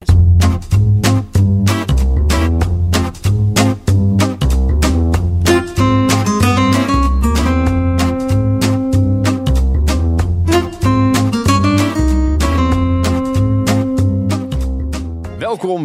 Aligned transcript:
Thank. 0.00 1.07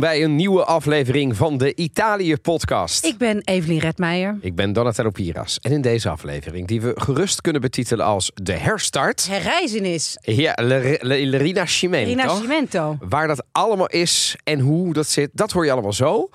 Bij 0.03 0.23
een 0.23 0.35
nieuwe 0.35 0.63
aflevering 0.63 1.35
van 1.35 1.57
de 1.57 1.75
Italië-podcast. 1.75 3.05
Ik 3.05 3.17
ben 3.17 3.41
Evelien 3.43 3.79
Redmeijer. 3.79 4.37
Ik 4.41 4.55
ben 4.55 4.73
Donatello 4.73 5.09
Piras. 5.09 5.59
En 5.61 5.71
in 5.71 5.81
deze 5.81 6.09
aflevering, 6.09 6.67
die 6.67 6.81
we 6.81 6.91
gerust 6.95 7.41
kunnen 7.41 7.61
betitelen 7.61 8.05
als 8.05 8.31
de 8.33 8.53
herstart... 8.53 9.27
Herreizenis. 9.27 10.17
Ja, 10.21 10.53
Le, 10.61 10.97
Le, 11.01 11.25
Le 11.25 11.37
Rinascimento. 11.37 12.09
Rinascimento. 12.09 12.97
Waar 12.99 13.27
dat 13.27 13.43
allemaal 13.51 13.87
is 13.87 14.35
en 14.43 14.59
hoe 14.59 14.93
dat 14.93 15.07
zit, 15.07 15.29
dat 15.33 15.51
hoor 15.51 15.65
je 15.65 15.71
allemaal 15.71 15.93
zo. 15.93 16.29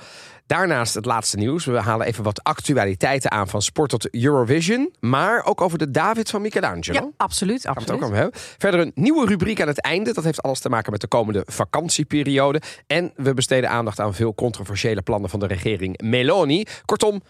Daarnaast 0.48 0.95
het 0.95 1.05
laatste 1.05 1.37
nieuws. 1.37 1.65
We 1.65 1.80
halen 1.80 2.07
even 2.07 2.25
wat 2.25 2.43
actualiteiten 2.43 3.30
aan 3.30 3.48
van 3.48 3.62
sport 3.62 3.91
tot 3.91 4.15
Eurovision. 4.15 4.95
Maar 5.01 5.45
ook 5.45 5.61
over 5.61 5.79
de 5.79 5.91
David 5.91 6.30
van 6.30 6.43
Michelangelo. 6.43 6.98
Ja, 6.98 7.11
absoluut. 7.16 7.62
Gaan 7.62 7.74
absoluut. 7.74 8.02
ook 8.02 8.12
hebben. 8.12 8.41
Verder 8.59 8.80
een 8.80 8.93
nieuwe 8.95 9.27
rubriek 9.27 9.61
aan 9.61 9.69
het 9.69 9.80
einde. 9.80 10.12
Dat 10.12 10.24
heeft 10.24 10.43
alles 10.43 10.61
te 10.61 10.69
maken 10.69 10.93
met 10.93 11.01
de 11.01 11.07
komende 11.07 11.43
vakantieperiode. 11.47 12.61
En 12.87 13.12
we 13.16 13.34
besteden 13.34 13.71
aandacht 13.71 14.01
aan 14.01 14.15
veel 14.15 14.34
controversiële 14.34 15.02
plannen 15.02 15.30
van 15.30 15.41
de 15.41 15.47
regering 15.47 16.02
Meloni. 16.02 16.65
Kortom, 16.85 17.23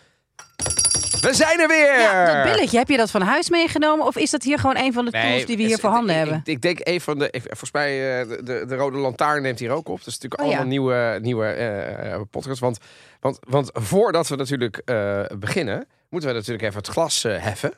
we 1.21 1.35
zijn 1.35 1.61
er 1.61 1.69
weer! 1.69 2.01
Ja, 2.01 2.43
dat 2.43 2.53
billetje, 2.53 2.79
heb 2.79 2.89
je 2.89 2.97
dat 2.97 3.11
van 3.11 3.23
huis 3.23 3.51
meegenomen? 3.51 4.07
Of 4.07 4.17
is 4.17 4.31
dat 4.31 4.43
hier 4.43 4.59
gewoon 4.59 4.77
een 4.77 4.93
van 4.93 5.05
de 5.05 5.11
tools 5.11 5.25
Nee, 5.25 5.47
die 5.47 5.57
we 5.57 5.63
hier 5.63 5.79
voorhanden 5.79 6.11
ik, 6.11 6.17
hebben? 6.17 6.37
Ik, 6.37 6.47
ik 6.47 6.63
denk 6.63 6.79
een 6.83 7.01
van 7.01 7.19
de. 7.19 7.31
ik- 7.31 7.43
volgens 7.43 7.73
mij, 7.73 8.21
eh, 8.21 8.29
de, 8.29 8.43
de, 8.43 8.65
de 8.67 8.75
Rode 8.75 8.97
Lantaarn 8.99 9.43
neemt 9.43 9.59
hier 9.59 9.71
ook 9.71 9.89
op. 9.89 9.99
Dat 9.99 10.07
is 10.07 10.19
natuurlijk 10.19 10.41
Oh, 10.41 10.47
allemaal 10.47 10.63
ja. 10.65 10.69
nieuwe, 10.69 11.19
nieuwe 11.23 11.47
eh 11.47 12.21
podcasts. 12.31 12.61
Want, 12.61 12.79
want, 13.21 13.39
want 13.49 13.71
voordat 13.73 14.29
we 14.29 14.37
natuurlijk 14.37 14.77
eh, 14.85 15.23
beginnen, 15.39 15.87
moeten 16.09 16.29
we 16.29 16.35
natuurlijk 16.35 16.65
even 16.65 16.77
het 16.79 16.87
glas 16.89 17.25
eh, 17.25 17.43
heffen. 17.43 17.73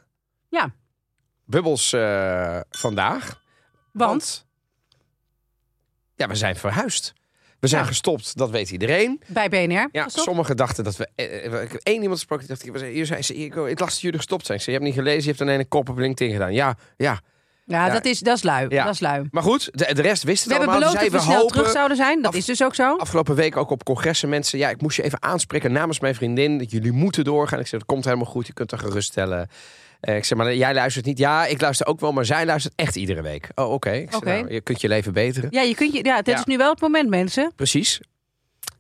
Ja. 0.49 0.71
Bubbels 1.45 1.93
eh, 1.93 2.61
vandaag. 2.71 3.43
Want 3.93 4.47
Ja, 6.15 6.29
we 6.29 6.35
zijn 6.35 6.57
verhuisd. 6.57 7.13
We 7.61 7.67
zijn 7.69 7.87
gestopt, 7.87 8.37
dat 8.37 8.51
weet 8.51 8.71
iedereen. 8.71 9.21
bij 9.27 9.49
BNR. 9.49 9.89
Ja, 9.93 10.09
sommigen 10.09 10.57
dachten 10.57 10.85
dat 10.85 10.97
we. 10.97 11.09
eh, 11.15 11.45
eh, 11.47 11.63
Ik 11.63 11.73
heb 11.73 11.81
één 11.83 11.95
iemand 11.97 12.19
gesproken 12.19 12.47
die 12.47 12.57
dacht: 12.57 12.83
ik, 12.83 12.91
hier 12.93 13.07
zijn 13.07 13.25
ze, 13.25 13.35
ik, 13.37 13.55
ik 13.55 13.79
las 13.81 13.91
dat 13.91 14.01
jullie 14.01 14.17
gestopt 14.19 14.47
zijn. 14.47 14.59
Ik 14.59 14.65
zei: 14.65 14.77
Je 14.77 14.83
hebt 14.83 14.95
niet 14.95 15.05
gelezen, 15.05 15.23
je 15.23 15.29
hebt 15.29 15.41
alleen 15.41 15.59
een 15.59 15.69
kop 15.69 15.89
op 15.89 15.99
LinkedIn 15.99 16.33
gedaan. 16.35 16.53
Ja, 16.53 16.77
ja. 16.97 17.21
ja, 17.65 17.87
ja. 17.87 17.93
dat 17.93 18.05
is, 18.05 18.19
dat 18.19 18.37
is 18.37 18.43
lui. 18.43 18.67
Ja. 18.69 18.85
Dat 18.85 18.95
is 18.95 19.01
lui. 19.01 19.29
Maar 19.31 19.43
goed, 19.43 19.69
de, 19.73 19.95
de 19.95 20.03
rest 20.03 20.23
wist 20.23 20.39
het 20.45 20.53
We 20.53 20.59
hebben 20.59 20.75
allemaal. 20.75 20.93
beloofd 20.93 21.13
dat 21.13 21.21
we 21.21 21.27
snel 21.27 21.39
hopen, 21.41 21.57
terug 21.57 21.71
zouden 21.73 21.97
zijn. 21.97 22.23
Dat 22.23 22.31
af- 22.33 22.39
is 22.39 22.45
dus 22.45 22.63
ook 22.63 22.75
zo. 22.75 22.97
Afgelopen 22.97 23.35
week 23.35 23.57
ook 23.57 23.71
op 23.71 23.85
congressen 23.85 24.29
mensen. 24.29 24.59
Ja, 24.59 24.69
ik 24.69 24.81
moest 24.81 24.97
je 24.97 25.03
even 25.03 25.23
aanspreken 25.23 25.73
namens 25.73 26.01
mijn 26.01 26.15
vriendin. 26.15 26.59
Dat 26.59 26.71
jullie 26.71 26.93
moeten 26.93 27.25
doorgaan. 27.25 27.59
Ik 27.61 27.67
zeg, 27.67 27.79
dat 27.81 27.89
komt 27.89 28.05
helemaal 28.05 28.27
goed. 28.27 28.47
Je 28.47 28.53
kunt 28.53 28.73
er 28.73 28.79
geruststellen. 28.79 29.49
Eh, 30.01 30.17
ik 30.17 30.25
zeg, 30.25 30.39
maar 30.39 30.55
jij 30.55 30.75
luistert 30.75 31.05
niet. 31.07 31.19
Ja, 31.19 31.47
ik 31.47 31.61
luister 31.61 31.87
ook 31.87 32.01
wel, 32.01 32.13
maar 32.13 32.25
zij 32.25 32.47
luistert 32.47 32.75
echt 32.77 32.97
iedere 32.97 33.23
week. 33.23 33.49
Oh, 33.55 33.73
oké. 33.73 34.05
Nou, 34.21 34.53
je 34.53 34.61
kunt 34.61 34.81
je 34.81 34.89
leven 34.89 35.13
beteren. 35.13 35.49
Ja, 35.53 35.63
je 35.63 35.75
kunt 35.75 35.93
je, 35.93 36.05
ja, 36.05 36.17
dit 36.17 36.35
Ja. 36.35 36.39
is 36.41 36.45
nu 36.45 36.57
wel 36.57 36.71
het 36.71 36.81
moment, 36.81 37.09
mensen. 37.09 37.53
Precies. 37.57 38.01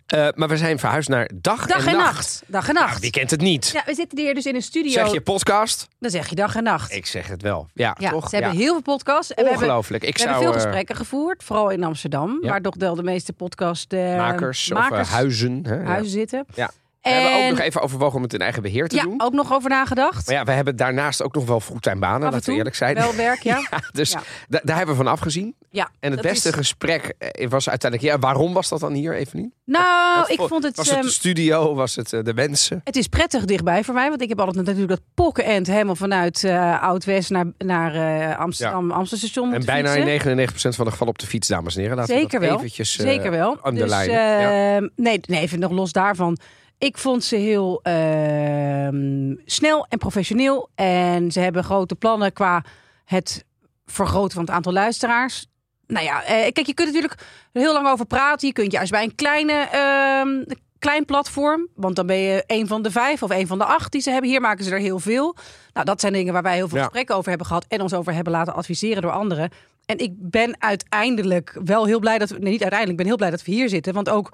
Eh, 0.07 0.29
maar 0.35 0.49
we 0.49 0.57
zijn 0.57 0.79
verhuisd 0.79 1.09
naar 1.09 1.31
dag, 1.35 1.67
Dag 1.67 1.87
en, 1.87 1.93
nacht. 1.97 2.05
nacht. 2.15 2.43
Dag 2.47 2.69
en 2.69 2.75
Nou, 2.75 2.87
nacht. 2.87 3.01
wie 3.01 3.11
kent 3.11 3.31
het 3.31 3.41
niet? 3.41 3.71
Ja, 3.73 3.83
we 3.87 3.95
zitten 3.95 4.19
hier 4.19 4.35
dus 4.35 4.47
in 4.47 4.55
een 4.55 4.63
studio. 4.63 4.91
Zeg 4.91 5.13
je 5.13 5.21
podcast? 5.21 5.89
Dan 5.99 6.11
zeg 6.11 6.29
je 6.29 6.35
dag 6.35 6.57
en 6.57 6.63
nacht. 6.63 6.93
Ik 6.93 7.07
zeg 7.07 7.27
het 7.27 7.43
wel. 7.43 7.69
Ja, 7.75 7.97
ja, 7.99 8.11
toch? 8.11 8.29
ze 8.29 8.37
hebben 8.37 8.53
ja. 8.55 8.59
heel 8.59 8.73
veel 8.73 8.83
podcasts. 8.83 9.35
En 9.35 9.45
we 9.45 9.51
hebben, 9.51 9.67
Ongelooflijk. 9.69 10.05
Ik 10.05 10.13
we 10.13 10.19
zou 10.19 10.31
hebben 10.31 10.49
veel 10.49 10.59
eh, 10.59 10.65
gesprekken 10.65 10.97
gevoerd. 10.97 11.45
Vooral 11.45 11.71
in 11.71 11.85
Amsterdam. 11.85 12.39
Waar 12.41 12.61
toch 12.63 12.75
wel 12.79 12.95
de 12.95 13.03
meeste 13.03 13.33
podcast 13.33 13.93
eh, 13.93 14.17
makers, 14.17 14.73
of 14.73 15.09
huizen. 15.09 15.61
Hè? 15.63 15.75
Ja. 15.75 15.83
huizen 15.85 16.11
zitten. 16.13 16.45
Ja. 16.55 16.71
We 17.03 17.09
hebben 17.11 17.45
ook 17.45 17.51
nog 17.51 17.59
even 17.61 17.81
overwogen 17.83 18.17
om 18.17 18.23
het 18.23 18.33
in 18.33 18.41
eigen 18.41 18.63
beheer 18.63 18.89
te 18.89 18.97
ja, 18.97 19.03
doen. 19.03 19.21
ook 19.23 19.33
nog 19.33 19.53
over 19.53 19.71
nagedacht. 19.71 20.27
Maar 20.27 20.35
ja, 20.37 20.45
we 20.45 20.53
hebben 20.53 20.77
daarnaast 20.77 21.23
ook 21.23 21.35
nog 21.35 21.45
wel 21.47 21.61
fulltime 21.61 21.99
banen, 21.99 22.33
laten 22.33 22.51
we 22.51 22.57
eerlijk 22.59 22.75
zijn. 22.77 22.95
Wel 22.95 23.15
werk, 23.15 23.43
ja. 23.43 23.59
Ja, 23.71 23.79
dus 23.93 24.11
Ja. 24.11 24.23
da- 24.49 24.61
daar 24.63 24.77
hebben 24.77 24.97
we 24.97 25.03
van 25.03 25.13
afgezien. 25.13 25.55
ja. 25.71 25.91
En 26.01 26.11
het 26.11 26.21
beste 26.21 26.49
is- 26.49 26.55
gesprek 26.55 27.15
eh, 27.19 27.49
was 27.49 27.69
uiteindelijk... 27.69 28.13
Ja, 28.13 28.19
waarom 28.19 28.53
was 28.53 28.69
dat 28.69 28.81
dan 28.81 28.93
hier, 28.93 29.15
Evelien? 29.17 29.53
Nou, 29.65 30.19
Wat 30.19 30.31
ik 30.31 30.41
vond 30.49 30.63
het... 30.63 30.77
Was 30.77 30.87
het 30.87 30.97
ehm, 30.97 31.05
de 31.07 31.11
studio? 31.13 31.75
Was 31.75 31.97
het 31.97 32.13
eh, 32.13 32.23
de 32.25 32.35
mensen? 32.35 32.81
het 32.85 32.97
is 32.97 33.07
prettig 33.07 33.45
dichtbij 33.45 33.85
voor 33.85 33.95
mij. 33.95 34.09
Want 34.09 34.23
ik 34.23 34.29
heb 34.29 34.39
altijd 34.41 34.57
natuurlijk 34.67 34.89
dat 34.89 35.01
pokkenend 35.15 35.67
helemaal 35.67 35.97
vanuit 35.97 36.45
eh 36.45 36.83
Oud-West 36.83 37.31
naar, 37.31 37.47
naar 37.59 38.37
Amsterdam, 38.37 38.91
Amsterdam 38.91 39.53
En 39.53 39.65
bijna 39.65 39.93
fietsen. 39.93 40.31
in 40.31 40.49
99% 40.49 40.53
van 40.77 40.85
de 40.85 40.91
gevallen 40.91 41.13
op 41.13 41.19
de 41.19 41.27
fiets, 41.27 41.49
dames 41.49 41.75
en 41.75 41.81
heren. 41.81 41.97
Laten 41.97 42.15
we 42.15 42.21
Zeker 42.21 42.41
dat 42.41 42.49
wel. 42.49 42.59
eventjes 42.59 42.97
Zeker 42.97 43.31
wel. 43.31 43.59
Dus, 43.73 43.93
eh, 43.93 44.07
Ja. 44.07 44.81
nee, 44.97 45.21
nee, 45.27 45.41
even 45.41 45.59
nog 45.59 45.71
los 45.71 45.93
daarvan. 45.93 46.39
Ik 46.81 46.99
vond 46.99 47.25
ze 47.25 47.37
heel 47.37 47.81
ehm, 47.83 49.35
snel 49.45 49.87
en 49.89 49.99
professioneel. 49.99 50.69
En 50.75 51.33
ze 51.33 51.41
hebben 51.41 51.65
grote 51.65 51.95
plannen 51.95 52.33
qua 52.33 52.65
het 53.05 53.45
vergroten 53.87 54.31
van 54.33 54.45
het 54.45 54.51
aantal 54.51 54.73
luisteraars. 54.73 55.47
Nou 55.87 56.05
ja, 56.05 56.23
eh, 56.25 56.53
kijk, 56.53 56.67
je 56.67 56.75
kunt 56.75 56.93
natuurlijk 56.93 57.21
heel 57.53 57.73
lang 57.73 57.89
over 57.89 58.07
praten. 58.07 58.47
Je 58.49 58.53
kunt 58.55 58.73
juist 58.73 58.91
bij 58.91 59.03
een 59.03 59.15
kleine, 59.15 59.53
ehm, 59.53 60.57
klein 60.79 61.05
platform. 61.05 61.69
Want 61.75 61.97
dan 61.97 62.07
ben 62.07 62.17
je 62.17 62.45
een 62.47 62.67
van 62.67 62.83
de 62.83 62.91
vijf 62.91 63.23
of 63.23 63.31
een 63.31 63.47
van 63.47 63.59
de 63.59 63.65
acht 63.65 63.93
die 63.93 64.01
ze 64.01 64.11
hebben. 64.11 64.31
Hier 64.31 64.41
maken 64.41 64.65
ze 64.65 64.71
er 64.71 64.79
heel 64.79 64.99
veel. 64.99 65.37
Nou, 65.73 65.87
dat 65.87 66.01
zijn 66.01 66.13
dingen 66.13 66.33
waar 66.33 66.43
wij 66.43 66.55
heel 66.55 66.69
veel 66.69 66.79
Ja. 66.79 66.85
gesprekken 66.85 67.17
over 67.17 67.29
hebben 67.29 67.47
gehad. 67.47 67.65
En 67.69 67.81
ons 67.81 67.95
over 67.95 68.15
hebben 68.15 68.33
laten 68.33 68.55
adviseren 68.55 69.03
door 69.03 69.13
anderen. 69.13 69.51
En 69.87 69.99
ik 69.99 70.13
ben 70.17 70.61
uiteindelijk 70.63 71.59
wel 71.65 71.85
heel 71.87 71.99
blij 72.01 72.19
dat 72.19 72.31
we. 72.31 72.39
Nee, 72.39 72.51
niet 72.53 72.63
uiteindelijk, 72.63 72.91
ik 72.91 72.97
ben 72.97 73.07
heel 73.07 73.17
blij 73.17 73.31
dat 73.31 73.45
we 73.45 73.53
hier 73.53 73.69
zitten. 73.69 73.95
Want 73.95 74.09
ook. 74.09 74.33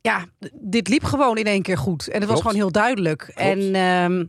Ja, 0.00 0.26
dit 0.52 0.88
liep 0.88 1.04
gewoon 1.04 1.36
in 1.36 1.44
één 1.46 1.62
keer 1.62 1.78
goed. 1.78 2.08
En 2.08 2.20
het 2.20 2.30
was 2.30 2.40
gewoon 2.40 2.56
heel 2.56 2.72
duidelijk. 2.72 3.22
En 3.34 3.58
ehm, 3.58 4.24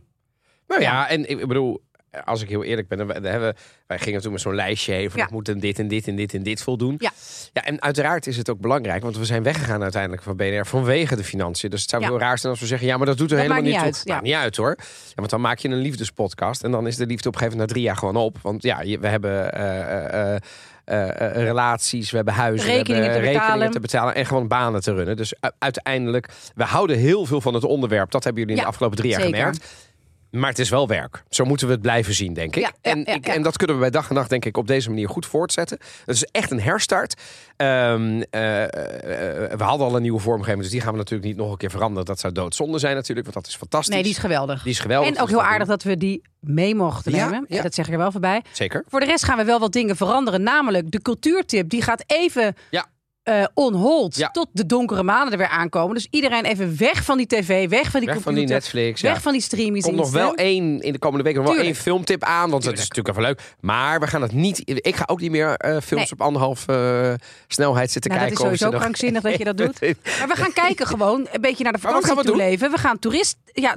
Nou 0.68 0.80
ja, 0.82 1.08
en 1.08 1.30
ik 1.30 1.46
bedoel... 1.46 1.88
Als 2.24 2.42
ik 2.42 2.48
heel 2.48 2.64
eerlijk 2.64 2.88
ben, 2.88 2.98
dan 2.98 3.24
hebben, 3.24 3.54
wij 3.86 3.98
gingen 3.98 4.20
toen 4.20 4.32
met 4.32 4.40
zo'n 4.40 4.54
lijstje 4.54 4.92
heen 4.92 5.10
van 5.10 5.18
Ja. 5.20 5.24
ik 5.26 5.30
moet 5.32 5.48
en 5.48 5.58
dit 5.58 5.78
en 5.78 5.88
dit 5.88 6.08
en 6.08 6.16
dit 6.16 6.34
en 6.34 6.42
dit 6.42 6.62
voldoen. 6.62 6.94
Ja. 6.98 7.10
ja, 7.52 7.64
en 7.64 7.82
uiteraard 7.82 8.26
is 8.26 8.36
het 8.36 8.50
ook 8.50 8.60
belangrijk, 8.60 9.02
want 9.02 9.16
we 9.16 9.24
zijn 9.24 9.42
weggegaan 9.42 9.82
uiteindelijk 9.82 10.22
van 10.22 10.36
BNR 10.36 10.66
vanwege 10.66 11.16
de 11.16 11.24
financiën. 11.24 11.70
Dus 11.70 11.80
het 11.80 11.90
zou 11.90 12.02
Ja. 12.02 12.08
heel 12.08 12.18
raar 12.18 12.38
zijn 12.38 12.52
als 12.52 12.60
we 12.60 12.66
zeggen, 12.66 12.86
ja, 12.88 12.96
maar 12.96 13.06
dat 13.06 13.18
doet 13.18 13.30
er 13.30 13.36
Dat 13.36 13.46
helemaal 13.46 13.62
niet 13.70 13.74
toe. 13.74 13.84
uit, 13.84 14.02
Maakt 14.06 14.22
niet 14.22 14.34
uit 14.34 14.56
hoor. 14.56 14.74
Ja, 14.78 14.84
want 15.14 15.30
dan 15.30 15.40
maak 15.40 15.58
je 15.58 15.68
een 15.68 15.74
liefdespodcast 15.80 16.62
en 16.64 16.70
dan 16.70 16.86
is 16.86 16.96
de 16.96 17.06
liefde 17.06 17.28
op 17.28 17.34
een 17.34 17.40
gegeven 17.40 17.58
moment 17.58 17.68
na 17.68 17.74
drie 17.74 17.86
jaar 17.86 17.96
gewoon 17.96 18.16
op. 18.16 18.38
Want 18.42 18.62
ja, 18.62 18.98
we 19.00 19.06
hebben 19.08 19.52
eh, 19.52 20.34
eh, 20.34 20.40
eh, 20.84 21.08
eh, 21.08 21.26
eh, 21.36 21.42
relaties, 21.42 22.10
we 22.10 22.16
hebben 22.16 22.34
huizen, 22.34 22.66
we 22.68 22.72
Rekeningen 22.74 23.02
hebben 23.10 23.20
te 23.22 23.26
rekeningen 23.26 23.52
betalen. 23.58 23.72
te 23.72 23.80
betalen 23.80 24.14
en 24.14 24.26
gewoon 24.26 24.48
banen 24.48 24.80
te 24.82 24.92
runnen. 24.94 25.16
Dus 25.16 25.34
uiteindelijk, 25.58 26.28
we 26.54 26.64
houden 26.64 26.98
heel 26.98 27.26
veel 27.26 27.40
van 27.40 27.54
het 27.54 27.64
onderwerp. 27.64 28.10
Dat 28.10 28.24
hebben 28.24 28.42
jullie 28.42 28.56
in 28.56 28.60
Ja, 28.62 28.66
de 28.66 28.72
afgelopen 28.74 28.98
drie 28.98 29.10
jaar 29.10 29.20
zeker. 29.20 29.36
gemerkt. 29.38 29.88
Maar 30.30 30.48
het 30.48 30.58
is 30.58 30.68
wel 30.68 30.88
werk. 30.88 31.22
Zo 31.28 31.44
moeten 31.44 31.66
we 31.66 31.72
het 31.72 31.82
blijven 31.82 32.14
zien, 32.14 32.32
denk 32.34 32.56
ik. 32.56 32.62
Ja, 32.62 32.72
ja, 32.82 32.90
en, 32.90 33.02
ja, 33.06 33.14
ik 33.14 33.26
ja. 33.26 33.34
en 33.34 33.42
dat 33.42 33.56
kunnen 33.56 33.76
we 33.76 33.82
bij 33.82 33.90
dag 33.90 34.08
en 34.08 34.14
nacht, 34.14 34.30
denk 34.30 34.44
ik, 34.44 34.56
op 34.56 34.66
deze 34.66 34.88
manier 34.88 35.08
goed 35.08 35.26
voortzetten. 35.26 35.78
Het 36.04 36.14
is 36.14 36.24
echt 36.24 36.50
een 36.50 36.60
herstart. 36.60 37.20
Ehm, 37.56 38.22
eh, 38.30 38.62
eh, 38.62 38.70
we 39.58 39.64
hadden 39.64 39.86
al 39.86 39.96
een 39.96 40.02
nieuwe 40.02 40.20
vormgeving, 40.20 40.62
dus 40.62 40.70
die 40.70 40.80
gaan 40.80 40.92
we 40.92 40.98
natuurlijk 40.98 41.28
niet 41.28 41.36
nog 41.36 41.50
een 41.50 41.56
keer 41.56 41.70
veranderen. 41.70 42.04
Dat 42.04 42.20
zou 42.20 42.32
doodzonde 42.32 42.78
zijn 42.78 42.94
natuurlijk, 42.94 43.26
want 43.26 43.38
dat 43.44 43.52
is 43.52 43.58
fantastisch. 43.58 43.94
nee, 43.94 44.02
die 44.02 44.12
is 44.12 44.18
geweldig. 44.18 44.62
Die 44.62 44.72
is 44.72 44.78
geweldig. 44.80 45.08
En 45.08 45.20
ook 45.20 45.28
dus 45.28 45.36
heel 45.36 45.46
aardig 45.46 45.68
dat 45.68 45.82
we 45.82 45.96
die 45.96 46.22
mee 46.40 46.74
mochten 46.74 47.12
Ja, 47.12 47.24
nemen. 47.24 47.44
ja. 47.48 47.62
Dat 47.62 47.74
zeg 47.74 47.86
ik 47.86 47.92
er 47.92 47.98
wel 47.98 48.12
voorbij. 48.12 48.42
Zeker. 48.52 48.84
Voor 48.88 49.00
de 49.00 49.06
rest 49.06 49.24
gaan 49.24 49.36
we 49.36 49.44
wel 49.44 49.58
wat 49.58 49.72
dingen 49.72 49.96
veranderen. 49.96 50.42
Namelijk 50.42 50.90
de 50.90 51.02
cultuurtip. 51.02 51.68
Die 51.68 51.82
gaat 51.82 52.04
even 52.06 52.54
Eh, 53.22 53.44
on 53.54 53.74
hold. 53.74 54.16
Ja. 54.16 54.28
Tot 54.30 54.48
de 54.52 54.66
donkere 54.66 55.02
maanden 55.02 55.32
er 55.32 55.38
weer 55.38 55.48
aankomen. 55.48 55.94
Dus 55.94 56.06
iedereen 56.10 56.44
even 56.44 56.76
weg 56.78 57.04
van 57.04 57.16
die 57.16 57.26
tv. 57.26 57.68
Weg 57.68 57.90
van 57.90 58.00
die 58.00 58.08
Weg 58.08 58.14
van 58.14 58.24
computer. 58.24 58.34
die 58.34 58.46
Netflix. 58.46 59.00
Weg 59.00 59.14
ja. 59.14 59.20
van 59.20 59.32
die 59.32 59.40
streaming. 59.40 59.82
Komt 59.84 59.96
nog 59.96 60.10
wel 60.10 60.34
één 60.34 60.80
in 60.80 60.92
de 60.92 60.98
komende 60.98 61.24
week 61.24 61.34
nog 61.34 61.44
wel 61.44 61.52
Tuurlijk. 61.54 61.74
één 61.74 61.84
filmtip 61.84 62.24
aan, 62.24 62.50
want 62.50 62.64
dat 62.64 62.72
is 62.72 62.78
natuurlijk 62.78 63.08
even 63.08 63.22
leuk. 63.22 63.40
Maar 63.60 64.00
we 64.00 64.06
gaan 64.06 64.22
het 64.22 64.32
niet. 64.32 64.62
Ik 64.64 64.96
ga 64.96 65.02
ook 65.06 65.20
niet 65.20 65.30
meer 65.30 65.54
eh, 65.54 65.70
films 65.70 65.88
Nee. 66.02 66.12
op 66.12 66.20
anderhalf 66.20 66.68
eh, 66.68 67.12
snelheid 67.48 67.90
zitten 67.90 68.10
Nou, 68.10 68.22
dat 68.22 68.32
is 68.32 68.36
kijken. 68.38 68.52
of 68.52 68.58
sowieso 68.58 68.70
nog- 68.70 68.80
krankzinnig 68.80 69.22
dat 69.22 69.38
je 69.38 69.44
dat 69.44 69.56
doet. 69.62 69.80
Maar 70.18 70.28
we 70.28 70.34
gaan 70.36 70.52
kijken 70.52 70.86
gewoon 70.86 71.26
een 71.32 71.40
beetje 71.40 71.64
naar 71.64 71.72
de 71.72 71.78
vakantie 71.78 72.14
toe 72.14 72.22
doen? 72.24 72.36
leven. 72.36 72.70
We 72.70 72.78
gaan 72.78 72.98
toerist, 72.98 73.36
ja, 73.52 73.76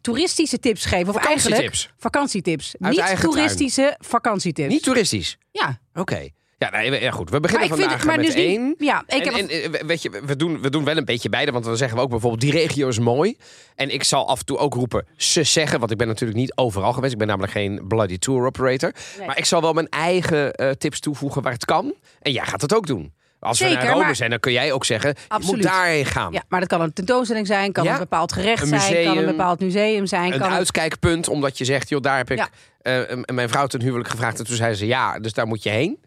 toeristische 0.00 0.58
tips 0.58 0.84
geven. 0.84 1.08
Of 1.08 1.16
eigenlijk 1.16 1.40
Vakantietips. 1.62 1.90
vakantietips. 1.98 2.74
Uit 2.80 2.90
Niet 2.92 3.00
eigen 3.00 3.18
tuin. 3.20 3.32
toeristische 3.32 3.96
vakantietips. 3.98 4.72
Niet 4.72 4.82
toeristisch. 4.82 5.38
ja. 5.50 5.78
Oké. 5.94 6.28
Ja, 6.70 6.70
nee, 6.70 7.00
ja, 7.00 7.10
goed. 7.10 7.24
We 7.26 7.30
Maar 7.30 7.40
beginnen 7.40 7.68
vind 7.68 7.80
vandaag 7.80 8.04
maar 8.06 8.16
met 8.16 8.24
dus 8.26 8.34
niet- 8.34 8.44
één. 8.44 8.74
Ja, 8.78 9.02
ik 9.06 9.26
en, 9.26 9.34
heb 9.34 9.48
en, 9.50 9.72
eh, 9.72 9.80
weet 9.86 10.02
je, 10.02 10.10
we 10.26 10.36
doen, 10.36 10.60
we 10.60 10.70
doen 10.70 10.84
wel 10.84 10.96
een 10.96 11.04
beetje 11.04 11.28
beide, 11.28 11.52
want 11.52 11.64
dan 11.64 11.76
zeggen 11.76 11.96
we 11.96 12.02
ook 12.02 12.10
bijvoorbeeld 12.10 12.40
die 12.42 12.52
regio 12.52 12.88
is 12.88 12.98
mooi. 12.98 13.36
En 13.74 13.90
ik 13.90 14.04
zal 14.04 14.28
af 14.28 14.38
en 14.38 14.44
toe 14.44 14.58
ook 14.58 14.74
roepen 14.74 15.06
ze 15.16 15.42
zeggen, 15.42 15.78
want 15.78 15.90
ik 15.90 15.96
ben 15.98 16.06
natuurlijk 16.06 16.38
niet 16.38 16.56
overal 16.56 16.92
geweest. 16.92 17.12
Ik 17.12 17.18
ben 17.18 17.26
namelijk 17.26 17.52
geen 17.52 17.84
bloody 17.88 18.18
tour 18.18 18.46
operator. 18.46 18.92
Nee. 19.18 19.26
Maar 19.26 19.38
ik 19.38 19.44
zal 19.44 19.60
wel 19.60 19.72
mijn 19.72 19.88
eigen 19.88 20.52
eh, 20.54 20.70
tips 20.70 21.00
toevoegen 21.00 21.42
waar 21.42 21.52
het 21.52 21.64
kan. 21.64 21.94
En 22.22 22.32
jij 22.32 22.44
gaat 22.44 22.60
het 22.60 22.74
ook 22.74 22.86
doen. 22.86 23.12
Als 23.40 23.58
we 23.60 23.68
naar 23.68 23.86
Rome 23.86 24.02
maar- 24.04 24.16
zijn, 24.16 24.30
dan 24.30 24.40
kun 24.40 24.52
jij 24.52 24.72
ook 24.72 24.84
zeggen, 24.84 25.10
je 25.10 25.16
Absoluut. 25.28 25.56
moet 25.62 25.72
daarheen 25.72 26.04
gaan. 26.04 26.32
Ja, 26.32 26.42
maar 26.48 26.60
dat 26.60 26.68
kan 26.68 26.80
een 26.80 26.92
tentoonstelling 26.92 27.46
zijn, 27.46 27.72
kan 27.72 27.84
Ja. 27.84 27.92
een 27.92 27.98
bepaald 27.98 28.32
gerecht 28.32 28.62
Een 28.62 28.80
zijn, 28.80 29.04
kan 29.04 29.18
een 29.18 29.26
bepaald 29.26 29.60
museum 29.60 30.06
zijn. 30.06 30.32
Een 30.32 30.38
kan 30.40 30.50
uitkijkpunt, 30.50 31.28
omdat 31.28 31.58
je 31.58 31.64
zegt, 31.64 31.88
joh, 31.88 32.00
daar 32.00 32.16
heb 32.16 32.30
ik 32.30 32.38
Ja. 32.38 32.48
eh, 32.82 33.16
mijn 33.32 33.48
vrouw 33.48 33.66
ten 33.66 33.80
huwelijk 33.82 34.08
gevraagd. 34.08 34.38
En 34.38 34.44
toen 34.46 34.56
zei 34.56 34.74
ze 34.74 34.86
ja, 34.86 35.18
dus 35.18 35.32
daar 35.32 35.46
moet 35.46 35.62
je 35.62 35.70
heen. 35.70 35.98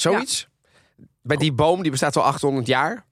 Zoiets. 0.00 0.48
Bij 1.22 1.36
die 1.36 1.52
boom, 1.52 1.82
die 1.82 1.90
bestaat 1.90 2.16
al 2.16 2.22
800 2.24 2.66
jaar. 2.66 3.04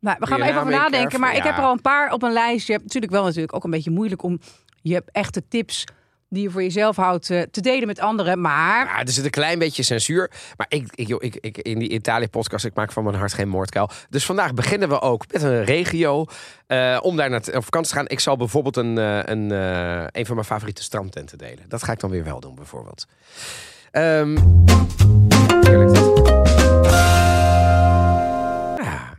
Nou, 0.00 0.16
we 0.20 0.26
gaan 0.26 0.40
er 0.40 0.46
even 0.46 0.60
over 0.60 0.72
nadenken. 0.72 1.20
Maar 1.20 1.36
ik 1.36 1.42
heb 1.42 1.56
er 1.56 1.62
al 1.62 1.72
een 1.72 1.80
paar 1.80 2.12
op 2.12 2.22
een 2.22 2.32
lijst. 2.32 2.66
Je 2.66 2.72
hebt 2.72 2.84
natuurlijk 2.84 3.12
wel 3.12 3.24
natuurlijk 3.24 3.54
ook 3.54 3.64
een 3.64 3.70
beetje 3.70 3.90
moeilijk 3.90 4.22
om 4.22 4.40
je 4.82 4.94
hebt 4.94 5.10
echte 5.12 5.42
tips 5.48 5.84
die 6.28 6.42
je 6.42 6.50
voor 6.50 6.62
jezelf 6.62 6.96
houdt 6.96 7.30
eh, 7.30 7.42
te 7.42 7.60
delen 7.60 7.86
met 7.86 7.98
anderen. 8.00 8.40
Maar 8.40 8.84
Ja, 8.86 9.00
er 9.00 9.08
zit 9.08 9.24
een 9.24 9.30
klein 9.30 9.58
beetje 9.58 9.82
censuur. 9.82 10.30
Maar 10.56 10.66
ik, 10.68 10.88
ik, 10.94 11.08
joh, 11.08 11.22
ik, 11.22 11.36
ik, 11.40 11.58
in 11.58 11.78
die 11.78 11.88
Italië-podcast, 11.88 12.64
ik 12.64 12.74
maak 12.74 12.92
van 12.92 13.04
mijn 13.04 13.16
hart 13.16 13.32
geen 13.34 13.48
moordkuil. 13.48 13.90
Dus 14.10 14.24
vandaag 14.24 14.54
beginnen 14.54 14.88
we 14.88 15.00
ook 15.00 15.32
met 15.32 15.42
een 15.42 15.64
regio. 15.64 16.24
eh, 16.66 16.98
om 17.02 17.16
daar 17.16 17.30
naar 17.30 17.40
op 17.54 17.64
vakantie 17.64 17.92
te 17.92 17.98
gaan. 17.98 18.08
Ik 18.08 18.20
zal 18.20 18.36
bijvoorbeeld 18.36 18.76
een, 18.76 18.98
eh, 18.98 19.18
een, 19.24 19.50
een 20.18 20.26
van 20.26 20.34
mijn 20.34 20.46
favoriete 20.46 20.82
strandtenten 20.82 21.38
delen. 21.38 21.64
Dat 21.68 21.82
ga 21.82 21.92
ik 21.92 22.00
dan 22.00 22.10
weer 22.10 22.24
wel 22.24 22.40
doen, 22.40 22.54
bijvoorbeeld. 22.54 23.06
Ehm 23.90 24.36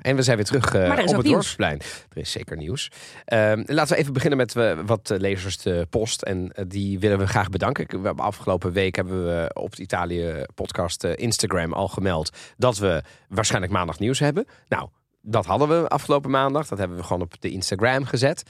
en 0.04 0.16
we 0.16 0.22
zijn 0.22 0.38
weer 0.38 0.46
terug 0.46 0.74
eh, 0.74 0.90
op 0.90 0.98
het 0.98 1.08
nieuws. 1.08 1.24
Dorpsplein. 1.24 1.82
Er 2.10 2.18
is 2.18 2.32
zeker 2.32 2.58
nieuws. 2.58 2.92
Ehm, 3.26 3.64
laten 3.66 3.96
we 3.96 4.02
even 4.02 4.14
beginnen 4.14 4.38
met 4.38 4.56
eh, 4.56 4.80
wat 4.86 5.10
eh, 5.10 5.20
lezers 5.20 5.58
de 5.58 5.88
post. 5.90 6.22
En 6.22 6.52
die 6.68 7.00
willen 7.00 7.18
we 7.18 7.28
graag 7.28 7.50
bedanken. 7.50 7.88
We 8.02 8.06
hebben 8.06 8.26
afgelopen 8.26 8.72
week 8.72 8.96
hebben 8.96 9.26
we 9.26 9.52
op 9.54 9.70
het 9.70 9.80
Italië 9.80 10.44
podcast 10.56 11.04
Instagram 11.04 11.74
al 11.74 11.88
gemeld 11.88 12.38
dat 12.58 12.78
we 12.78 13.04
waarschijnlijk 13.28 13.74
maandag 13.74 14.00
nieuws 14.00 14.20
hebben. 14.20 14.46
Nou, 14.68 14.90
dat 15.26 15.46
hadden 15.46 15.68
we 15.68 15.88
afgelopen 15.88 16.30
maandag. 16.30 16.68
Dat 16.68 16.78
hebben 16.78 16.98
we 16.98 17.04
gewoon 17.04 17.22
op 17.22 17.42
de 17.42 17.52
Instagram 17.52 18.06
gezet. 18.06 18.44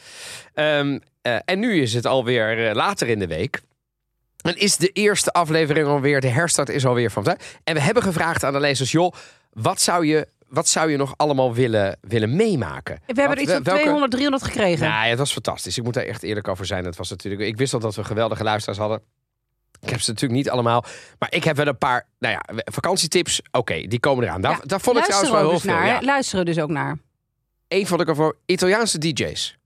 Ehm, 0.53 0.99
eh, 1.21 1.37
en 1.45 1.59
nu 1.59 1.81
is 1.81 1.93
het 1.93 2.05
alweer 2.05 2.75
later 2.75 3.07
in 3.07 3.19
de 3.19 3.27
week. 3.27 3.61
En 4.41 4.57
is 4.57 4.77
de 4.77 4.89
eerste 4.89 5.31
aflevering 5.31 5.87
alweer, 5.87 6.21
de 6.21 6.27
herstart 6.27 6.69
is 6.69 6.85
alweer 6.85 7.11
van. 7.11 7.25
En 7.63 7.73
we 7.73 7.81
hebben 7.81 8.03
gevraagd 8.03 8.43
aan 8.43 8.53
de 8.53 8.59
lezers, 8.59 8.91
joh, 8.91 9.13
wat 9.53 9.81
zou 9.81 10.05
je, 10.05 10.27
wat 10.53 10.67
zou 10.67 10.91
je 10.91 10.97
nog 10.97 11.13
allemaal 11.17 11.53
willen, 11.53 11.97
willen 12.01 12.35
meemaken? 12.35 12.95
we 12.95 13.01
hebben 13.05 13.27
Wat- 13.27 13.35
er 13.35 13.41
iets 13.41 13.51
van 13.51 13.63
welke- 13.63 13.79
200, 13.81 14.11
300 14.11 14.43
gekregen. 14.43 14.87
Nou, 14.89 15.03
ja, 15.03 15.09
het 15.09 15.17
was 15.19 15.31
fantastisch. 15.33 15.77
Ik 15.77 15.83
moet 15.83 15.93
daar 15.93 16.03
echt 16.03 16.23
eerlijk 16.23 16.47
over 16.47 16.65
zijn. 16.65 16.85
Het 16.85 16.95
was 16.95 17.09
natuurlijk, 17.09 17.41
ik 17.41 17.57
wist 17.57 17.73
al 17.73 17.79
dat 17.79 17.95
we 17.95 18.03
geweldige 18.03 18.43
luisteraars 18.43 18.79
hadden. 18.79 19.01
Ik 19.81 19.89
heb 19.89 20.01
ze 20.01 20.09
natuurlijk 20.11 20.39
niet 20.39 20.49
allemaal. 20.49 20.83
Maar 21.19 21.33
ik 21.33 21.43
heb 21.43 21.55
wel 21.55 21.67
een 21.67 21.77
paar 21.77 22.07
nou 22.19 22.33
ja, 22.33 22.41
vakantietips. 22.71 23.41
Oké, 23.51 23.81
die 23.87 23.99
komen 23.99 24.23
eraan. 24.23 24.41
Daar, 24.41 24.51
Ja, 24.51 24.59
daar 24.63 24.81
vond 24.81 24.97
ik 24.97 25.03
trouwens 25.03 25.31
wel 25.31 25.41
heel 25.41 25.51
dus 25.51 25.61
veel. 25.61 25.73
naar. 25.73 25.85
Ja. 25.85 26.01
Luisteren 26.01 26.45
dus 26.45 26.59
ook 26.59 26.69
naar. 26.69 26.97
Eén 27.67 27.87
vond 27.87 28.01
ik 28.01 28.07
er 28.07 28.15
voor 28.15 28.37
Italiaanse 28.45 28.97
DJ's. 28.97 29.57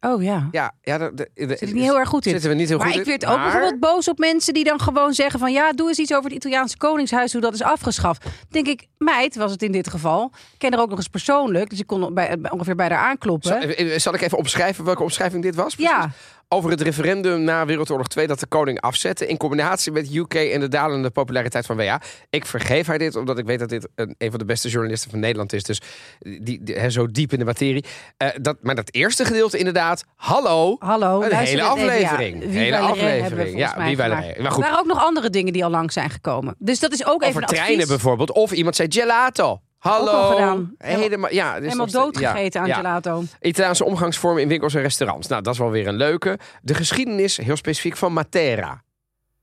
Oh 0.00 0.22
ja. 0.22 0.48
Ja, 0.50 0.72
ja 0.82 0.98
de, 0.98 1.10
de, 1.14 1.30
de- 1.34 1.46
Zit 1.48 1.62
ik 1.68 1.72
niet 1.74 1.82
heel 1.82 1.98
erg 1.98 2.08
goed 2.08 2.26
in. 2.26 2.32
Zitten 2.32 2.50
we 2.50 2.56
niet 2.56 2.68
heel 2.68 2.78
Maar 2.78 2.86
goed 2.86 2.96
ik 2.96 3.02
in. 3.02 3.08
werd 3.10 3.26
ook 3.26 3.36
Maar- 3.36 3.42
bijvoorbeeld 3.50 3.80
boos 3.80 4.08
op 4.08 4.18
mensen 4.18 4.54
die 4.54 4.64
dan 4.64 4.80
gewoon 4.80 5.12
zeggen 5.12 5.40
van 5.40 5.52
ja, 5.52 5.72
doe 5.72 5.88
eens 5.88 5.98
iets 5.98 6.12
over 6.12 6.24
het 6.24 6.32
Italiaanse 6.32 6.76
Koningshuis, 6.76 7.32
hoe 7.32 7.40
dat 7.40 7.54
is 7.54 7.62
afgeschaft. 7.62 8.24
Denk 8.48 8.66
ik, 8.66 8.86
meid 8.98 9.36
was 9.36 9.50
het 9.50 9.62
in 9.62 9.72
dit 9.72 9.88
geval. 9.88 10.30
Ik 10.52 10.58
ken 10.58 10.72
haar 10.72 10.80
ook 10.82 10.88
nog 10.88 10.98
eens 10.98 11.08
persoonlijk, 11.08 11.70
dus 11.70 11.78
ik 11.80 11.86
kon 11.86 12.14
bij, 12.14 12.38
ongeveer 12.50 12.74
bij 12.76 12.88
haar 12.88 12.98
aankloppen. 13.08 13.48
Zal, 13.76 13.98
zal 14.00 14.14
ik 14.14 14.20
even 14.20 14.38
opschrijven 14.38 14.84
welke 14.84 15.02
omschrijving 15.02 15.42
dit 15.42 15.54
was? 15.54 15.74
ja, 15.76 15.96
Precies. 15.98 16.16
Over 16.52 16.70
het 16.70 16.80
referendum 16.80 17.40
na 17.40 17.66
Wereldoorlog 17.66 18.08
2 18.08 18.26
dat 18.26 18.40
de 18.40 18.46
koning 18.46 18.80
afzette. 18.80 19.26
In 19.26 19.36
combinatie 19.36 19.92
met 19.92 20.14
UK 20.14 20.34
en 20.34 20.60
de 20.60 20.68
dalende 20.68 21.10
populariteit 21.10 21.66
van 21.66 21.76
WA. 21.76 22.00
Ik 22.30 22.46
vergeef 22.46 22.86
haar 22.86 22.98
dit, 22.98 23.16
omdat 23.16 23.38
ik 23.38 23.44
weet 23.44 23.58
dat 23.58 23.68
dit 23.68 23.88
een, 23.94 24.14
een 24.18 24.30
van 24.30 24.38
de 24.38 24.44
beste 24.44 24.68
journalisten 24.68 25.10
van 25.10 25.18
Nederland 25.20 25.52
is. 25.52 25.62
Dus 25.62 25.80
die, 26.18 26.90
zo 26.90 27.06
diep 27.06 27.32
in 27.32 27.38
de 27.38 27.44
materie. 27.44 27.84
Eh, 28.16 28.28
dat, 28.40 28.56
maar 28.62 28.74
dat 28.74 28.94
eerste 28.94 29.24
gedeelte 29.24 29.58
inderdaad. 29.58 30.04
Hallo. 30.16 30.76
hallo. 30.78 31.22
Een 31.22 31.36
hele 31.36 31.50
even, 31.50 31.70
aflevering. 31.70 32.42
Ja, 32.42 32.48
Hele 32.48 32.78
aflevering. 32.78 33.58
Ja, 33.58 33.68
gemaakt. 33.68 34.36
Re. 34.36 34.42
Maar 34.42 34.50
goed. 34.50 34.64
Er 34.64 34.70
waren 34.70 34.78
ook 34.78 34.86
nog 34.86 35.04
andere 35.04 35.30
dingen 35.30 35.52
die 35.52 35.64
al 35.64 35.70
lang 35.70 35.92
zijn 35.92 36.10
gekomen. 36.10 36.54
Dus 36.58 36.80
dat 36.80 36.92
is 36.92 37.06
ook 37.06 37.22
even 37.22 37.42
een 37.42 37.48
treinen 37.48 37.72
advies. 37.72 37.88
bijvoorbeeld. 37.88 38.32
Of 38.32 38.52
iemand 38.52 38.76
zei 38.76 38.88
gelato. 38.92 39.60
Hallo. 39.80 40.28
gedaan. 40.30 40.74
Helemaal, 40.78 41.32
ja, 41.32 41.56
is 41.56 41.62
Helemaal 41.64 41.86
doodgegeten 41.90 42.60
aan 42.60 42.66
ja. 42.66 42.74
gelato. 42.76 43.22
Italiaanse 43.40 43.84
omgangsvormen 43.84 44.42
in 44.42 44.48
winkels 44.48 44.74
en 44.74 44.82
restaurants. 44.82 45.28
Nou, 45.28 45.42
dat 45.42 45.52
is 45.52 45.58
wel 45.58 45.70
weer 45.70 45.86
een 45.86 45.94
leuke. 45.96 46.38
De 46.62 46.74
geschiedenis, 46.74 47.36
heel 47.36 47.56
specifiek 47.56 47.96
van 47.96 48.12
Matera. 48.12 48.82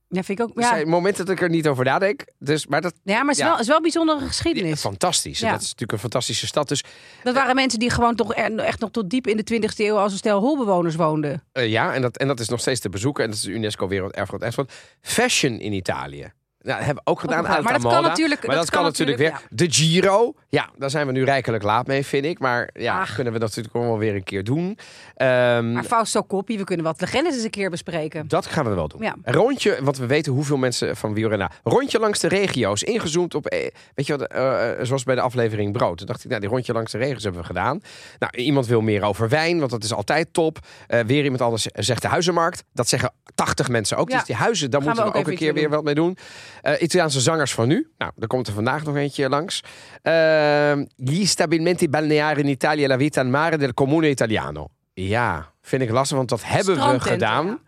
Ja, 0.10 0.24
vind 0.24 0.40
ik 0.40 0.46
ook. 0.46 0.56
Er 0.56 0.62
Ja, 0.62 0.68
zijn 0.70 0.88
momenten 0.90 1.26
dat 1.26 1.36
ik 1.36 1.42
er 1.42 1.50
niet 1.50 1.68
over 1.68 1.86
nadenk. 1.86 2.26
Dus, 2.40 2.68
maar 2.68 2.82
dat 2.82 2.94
ja 3.04 3.14
maar 3.18 3.22
het 3.26 3.32
is, 3.32 3.38
Ja. 3.38 3.44
wel, 3.44 3.52
het 3.54 3.62
is 3.62 3.68
wel 3.68 3.76
een 3.76 3.82
bijzondere 3.82 4.20
geschiedenis. 4.26 4.80
fantastisch. 4.80 5.40
Ja. 5.40 5.52
Dat 5.52 5.60
is 5.62 5.66
natuurlijk 5.66 5.92
een 5.92 6.00
fantastische 6.00 6.48
stad. 6.48 6.68
Dus 6.68 6.84
Dat 7.24 7.34
waren 7.34 7.56
mensen 7.56 7.80
die 7.80 7.90
gewoon 7.90 8.16
toch 8.16 8.34
echt 8.34 8.80
nog 8.80 8.92
tot 8.92 9.10
diep 9.10 9.28
in 9.28 9.38
de 9.38 9.44
20e 9.44 9.86
eeuw 9.86 9.98
als 9.98 10.12
een 10.12 10.18
stel 10.18 10.40
holbewoners 10.40 10.96
woonden. 10.96 11.44
eh, 11.52 11.70
ja, 11.70 11.94
en 11.94 12.02
dat, 12.02 12.18
en 12.18 12.28
dat 12.28 12.40
is 12.40 12.50
nog 12.50 12.60
steeds 12.60 12.80
te 12.80 12.90
bezoeken. 12.90 13.24
En 13.24 13.30
dat 13.30 13.40
is 13.40 13.46
de 13.46 13.52
UNESCO 13.52 13.88
Werelderfgoed 13.88 14.42
Erfgoed. 14.42 14.72
Fashion 15.02 15.60
in 15.60 15.74
Italië. 15.74 16.32
Nou, 16.62 16.78
dat 16.78 16.86
hebben 16.86 17.04
we 17.04 17.12
ook 17.12 17.20
gedaan. 17.20 17.38
gedaan. 17.38 17.58
aan 17.58 17.64
Maar 17.64 17.74
dat 17.74 17.92
kan 17.92 18.04
natuurlijk- 18.04 18.48
Maar 18.48 18.56
dat, 18.56 18.66
dat 18.66 18.74
kan, 18.74 18.82
kan 18.82 18.90
natuurlijk 18.92 19.18
weer. 19.18 19.42
De 19.50 19.72
Giro. 19.72 20.34
Ja, 20.50 20.70
daar 20.78 20.90
zijn 20.90 21.06
we 21.08 21.12
nu 21.12 21.24
rijkelijk 21.24 21.64
laat 21.64 21.88
mee, 21.88 22.06
vind 22.06 22.26
ik. 22.26 22.40
Maar 22.40 22.70
ja, 22.74 23.00
Ach. 23.00 23.16
kunnen 23.16 23.34
we 23.34 23.40
dat 23.40 23.48
natuurlijk 23.50 23.76
ook 23.76 23.84
wel 23.84 23.98
weer 23.98 24.16
een 24.16 24.24
keer 24.24 24.44
doen. 24.44 24.78
Ehm, 25.16 25.72
Maar 25.72 25.84
Fausto 25.84 26.24
Coppi, 26.24 26.58
we 26.58 26.64
kunnen 26.64 26.86
wat 26.86 27.02
legendes 27.02 27.34
eens 27.36 27.44
een 27.44 27.50
keer 27.50 27.70
bespreken. 27.70 28.28
Dat 28.28 28.46
gaan 28.46 28.66
we 28.66 28.74
wel 28.74 28.88
doen. 28.88 29.02
Ja. 29.02 29.16
Een 29.24 29.34
rondje, 29.34 29.78
want 29.82 29.98
we 29.98 30.06
weten 30.06 30.34
hoeveel 30.34 30.58
mensen 30.58 30.96
van 30.96 31.14
wielrennen. 31.14 31.50
Rondje 31.64 32.00
langs 32.00 32.20
de 32.20 32.28
regio's, 32.28 32.84
ingezoomd 32.84 33.36
op, 33.36 33.46
eh, 33.46 33.70
weet 33.96 34.06
je 34.08 34.18
wat, 34.18 34.28
eh, 34.28 34.72
eh, 34.72 34.86
zoals 34.86 35.04
bij 35.04 35.16
de 35.16 35.22
aflevering 35.22 35.72
Brood. 35.72 35.98
Toen 35.98 36.08
dacht 36.08 36.24
ik, 36.24 36.30
nou, 36.30 36.42
die 36.42 36.50
rondje 36.50 36.74
langs 36.74 36.92
de 36.92 36.98
regio's 36.98 37.24
hebben 37.24 37.42
we 37.42 37.48
gedaan. 37.48 37.82
Nou, 38.20 38.38
iemand 38.38 38.68
wil 38.68 38.82
meer 38.82 39.04
over 39.04 39.30
wijn, 39.30 39.60
want 39.60 39.72
dat 39.72 39.84
is 39.84 39.94
altijd 39.94 40.28
top. 40.34 40.60
Weer 40.88 41.24
iemand 41.24 41.42
anders 41.42 41.64
zegt 41.74 42.02
de 42.02 42.08
huizenmarkt. 42.08 42.64
Dat 42.74 42.88
zeggen 42.88 43.14
80 43.36 43.70
mensen 43.70 43.98
ook. 43.98 44.10
Ja. 44.10 44.16
Dus 44.18 44.26
die 44.26 44.36
huizen, 44.36 44.72
daar 44.72 44.82
Gaan 44.82 44.90
moeten 44.90 45.06
we 45.06 45.12
we 45.14 45.18
ook 45.26 45.28
een 45.32 45.38
keer 45.38 45.54
weer 45.54 45.70
wat 45.70 45.84
mee 45.84 45.96
doen. 45.96 46.18
Eh, 46.62 46.82
Italiaanse 46.82 47.20
zangers 47.20 47.54
van 47.54 47.68
nu. 47.68 47.92
Nou, 47.98 48.12
daar 48.16 48.28
komt 48.28 48.48
er 48.48 48.54
vandaag 48.54 48.84
nog 48.84 48.96
eentje 48.96 49.30
langs. 49.30 49.64
Eh, 50.02 50.72
gli 50.98 51.26
stabilimenti 51.26 51.90
balneari 51.90 52.42
in 52.42 52.48
Italia 52.48 52.88
la 52.88 52.98
vita 52.98 53.22
al 53.22 53.28
mare 53.28 53.58
del 53.58 53.74
comune 53.74 54.10
italiano. 54.10 54.68
Ja, 54.94 55.52
vind 55.62 55.82
ik 55.82 55.90
lastig, 55.90 56.18
want 56.18 56.30
dat 56.30 56.42
hebben 56.44 56.92
we 56.92 57.00
gedaan. 57.00 57.60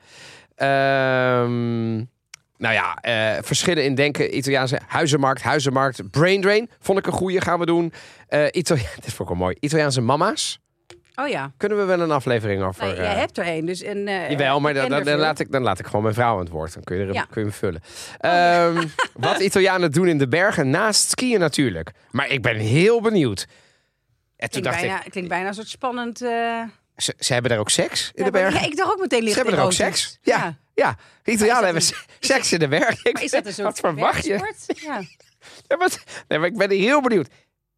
Ehm, 0.55 1.95
nou 2.57 2.73
ja, 2.73 2.97
eh, 3.01 3.43
verschillen 3.43 3.83
in 3.83 3.95
denken. 3.95 4.37
Italiaanse 4.37 4.79
huizenmarkt, 4.87 5.41
huizenmarkt, 5.41 6.11
brain 6.11 6.41
drain. 6.41 6.69
Vond 6.79 6.99
ik 6.99 7.05
een 7.05 7.13
goeie, 7.13 7.41
gaan 7.41 7.59
we 7.59 7.65
doen. 7.65 7.93
Eh 8.27 8.45
Itali 8.51 8.81
Dit 9.03 9.13
vond 9.13 9.29
ik 9.29 9.35
wel 9.35 9.45
mooi. 9.45 9.55
Italiaanse 9.59 10.01
mama's. 10.01 10.59
Oh 11.21 11.27
ja. 11.27 11.51
Kunnen 11.57 11.77
we 11.77 11.83
wel 11.83 11.99
een 11.99 12.11
aflevering 12.11 12.63
over... 12.63 12.85
Nee, 12.85 12.95
jij 12.95 13.05
eh, 13.11 13.17
hebt 13.17 13.37
er 13.37 13.45
één. 13.45 13.65
Dus 13.65 13.83
een, 13.83 14.07
eh, 14.07 14.29
Jawel, 14.29 14.59
maar 14.59 14.73
dan, 14.73 14.89
dan, 15.03 15.17
laat 15.17 15.39
ik, 15.39 15.51
dan 15.51 15.61
laat 15.61 15.79
ik 15.79 15.85
gewoon 15.85 16.01
mijn 16.01 16.13
vrouw 16.13 16.33
aan 16.33 16.39
het 16.39 16.49
woord. 16.49 16.73
Dan 16.73 16.83
kun 16.83 16.97
je, 16.97 17.05
er, 17.05 17.13
Ja. 17.13 17.21
kun 17.29 17.41
je 17.41 17.47
hem 17.47 17.51
vullen. 17.57 17.81
Ehm, 18.19 18.87
wat 19.27 19.39
Italianen 19.39 19.91
doen 19.91 20.07
in 20.07 20.17
de 20.17 20.27
bergen, 20.27 20.69
naast 20.69 21.09
skiën 21.09 21.39
natuurlijk. 21.39 21.91
Maar 22.11 22.27
ik 22.29 22.41
ben 22.41 22.55
heel 22.55 23.01
benieuwd. 23.01 23.39
En 23.39 24.49
toen 24.49 24.61
Klinkt 24.61 24.67
dacht 24.69 24.79
bijna, 24.79 25.03
ik, 25.05 25.11
klinkt 25.11 25.29
bijna 25.29 25.47
een 25.47 25.53
soort 25.53 25.69
spannend... 25.69 26.21
eh, 26.21 26.61
ze, 26.97 27.13
ze 27.19 27.33
hebben 27.33 27.51
daar 27.51 27.59
ook 27.59 27.69
seks 27.69 28.11
in 28.13 28.23
ja, 28.23 28.23
de 28.25 28.31
bergen? 28.31 28.63
ik 28.63 28.75
dacht 28.77 28.91
ook 28.91 28.99
meteen 28.99 29.19
Ze 29.19 29.23
licht 29.25 29.35
hebben 29.35 29.53
er 29.57 29.63
ook 29.63 29.71
seks? 29.73 30.17
Ja. 30.21 30.57
Ja, 30.73 30.95
Italianen 31.23 31.63
hebben 31.63 31.81
een- 31.83 31.95
seks 32.19 32.53
in 32.53 32.59
de 32.59 32.67
bergen. 32.67 32.97
Ik 33.03 33.13
Maar 33.13 33.23
is 33.23 33.31
dat 33.31 33.45
een 33.45 33.53
zeg, 33.53 33.65
soort 33.65 33.81
Wat 33.81 33.93
verwacht 33.93 34.25
je? 34.25 34.53
Ja, 34.75 35.01
nee, 36.27 36.39
maar 36.39 36.47
ik 36.47 36.57
ben 36.57 36.69
heel 36.69 37.01
benieuwd. 37.01 37.27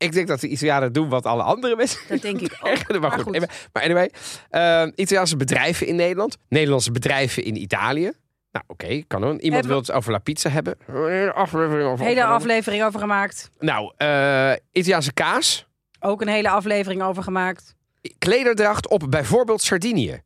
Ik 0.01 0.11
denk 0.11 0.27
dat 0.27 0.39
de 0.39 0.47
Italianen 0.47 0.93
doen 0.93 1.09
wat 1.09 1.25
alle 1.25 1.43
andere 1.43 1.75
mensen 1.75 1.99
dat 2.07 2.21
denk 2.21 2.39
ik 2.41 2.57
ook. 2.89 2.99
Maar, 2.99 3.11
goed. 3.11 3.39
maar 3.73 3.83
anyway, 3.83 4.11
eh, 4.49 4.87
Italiaanse 4.95 5.35
bedrijven 5.37 5.87
in 5.87 5.95
Nederland. 5.95 6.37
Nederlandse 6.49 6.91
bedrijven 6.91 7.43
in 7.43 7.55
Italië. 7.61 8.11
Nou, 8.51 8.65
oké, 8.67 9.03
kan 9.07 9.23
ook. 9.23 9.39
Iemand 9.39 9.65
wil 9.65 9.77
het 9.77 9.91
over 9.91 10.11
La 10.11 10.17
Pizza 10.19 10.49
hebben. 10.49 10.75
Een 10.87 11.11
hele 11.11 11.33
aflevering 11.33 11.89
over. 11.89 12.05
Hele 12.05 12.23
aflevering 12.23 12.83
over 12.83 12.99
gemaakt. 12.99 13.49
Nou, 13.59 13.93
eh, 13.97 14.51
Italiaanse 14.71 15.13
kaas. 15.13 15.67
Ook 15.99 16.21
een 16.21 16.27
hele 16.27 16.49
aflevering 16.49 17.01
over 17.01 17.23
gemaakt. 17.23 17.75
Klederdracht 18.17 18.87
op 18.87 19.05
bijvoorbeeld 19.09 19.61
Sardinië. 19.61 20.21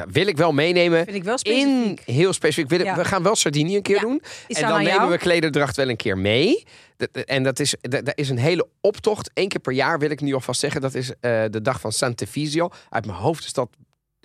Ja, 0.00 0.06
wil 0.12 0.26
ik 0.26 0.36
wel 0.36 0.52
meenemen. 0.52 1.04
Vind 1.04 1.16
ik 1.16 1.24
wel 1.24 1.32
In 1.32 1.38
specifiek. 1.38 2.00
heel 2.04 2.32
specifiek. 2.32 2.82
Ja. 2.82 2.96
We 2.96 3.04
gaan 3.04 3.22
wel 3.22 3.34
Sardinië 3.36 3.76
een 3.76 3.82
keer 3.82 3.94
Ja, 3.94 4.00
doen. 4.00 4.22
Is 4.46 4.56
en 4.56 4.68
dan 4.68 4.78
nemen 4.78 4.92
jou? 4.94 5.10
we 5.10 5.18
klederdracht 5.18 5.76
wel 5.76 5.88
een 5.88 5.96
keer 5.96 6.18
mee. 6.18 6.64
Dat- 6.96 7.08
En 7.24 7.42
dat 7.42 7.58
is, 7.60 7.74
dat, 7.80 8.12
is 8.14 8.28
een 8.28 8.38
hele 8.38 8.66
optocht. 8.80 9.30
Eén 9.34 9.48
keer 9.48 9.60
per 9.60 9.72
jaar 9.72 9.98
wil 9.98 10.10
ik 10.10 10.20
nu 10.20 10.34
alvast 10.34 10.60
zeggen. 10.60 10.80
Dat 10.80 10.94
is 10.94 11.10
eh, 11.20 11.44
de 11.50 11.62
dag 11.62 11.80
van 11.80 11.92
Sant'Efisio. 11.92 12.68
Uit 12.88 13.06
mijn 13.06 13.18
hoofd 13.18 13.44
is 13.44 13.52
dat 13.52 13.68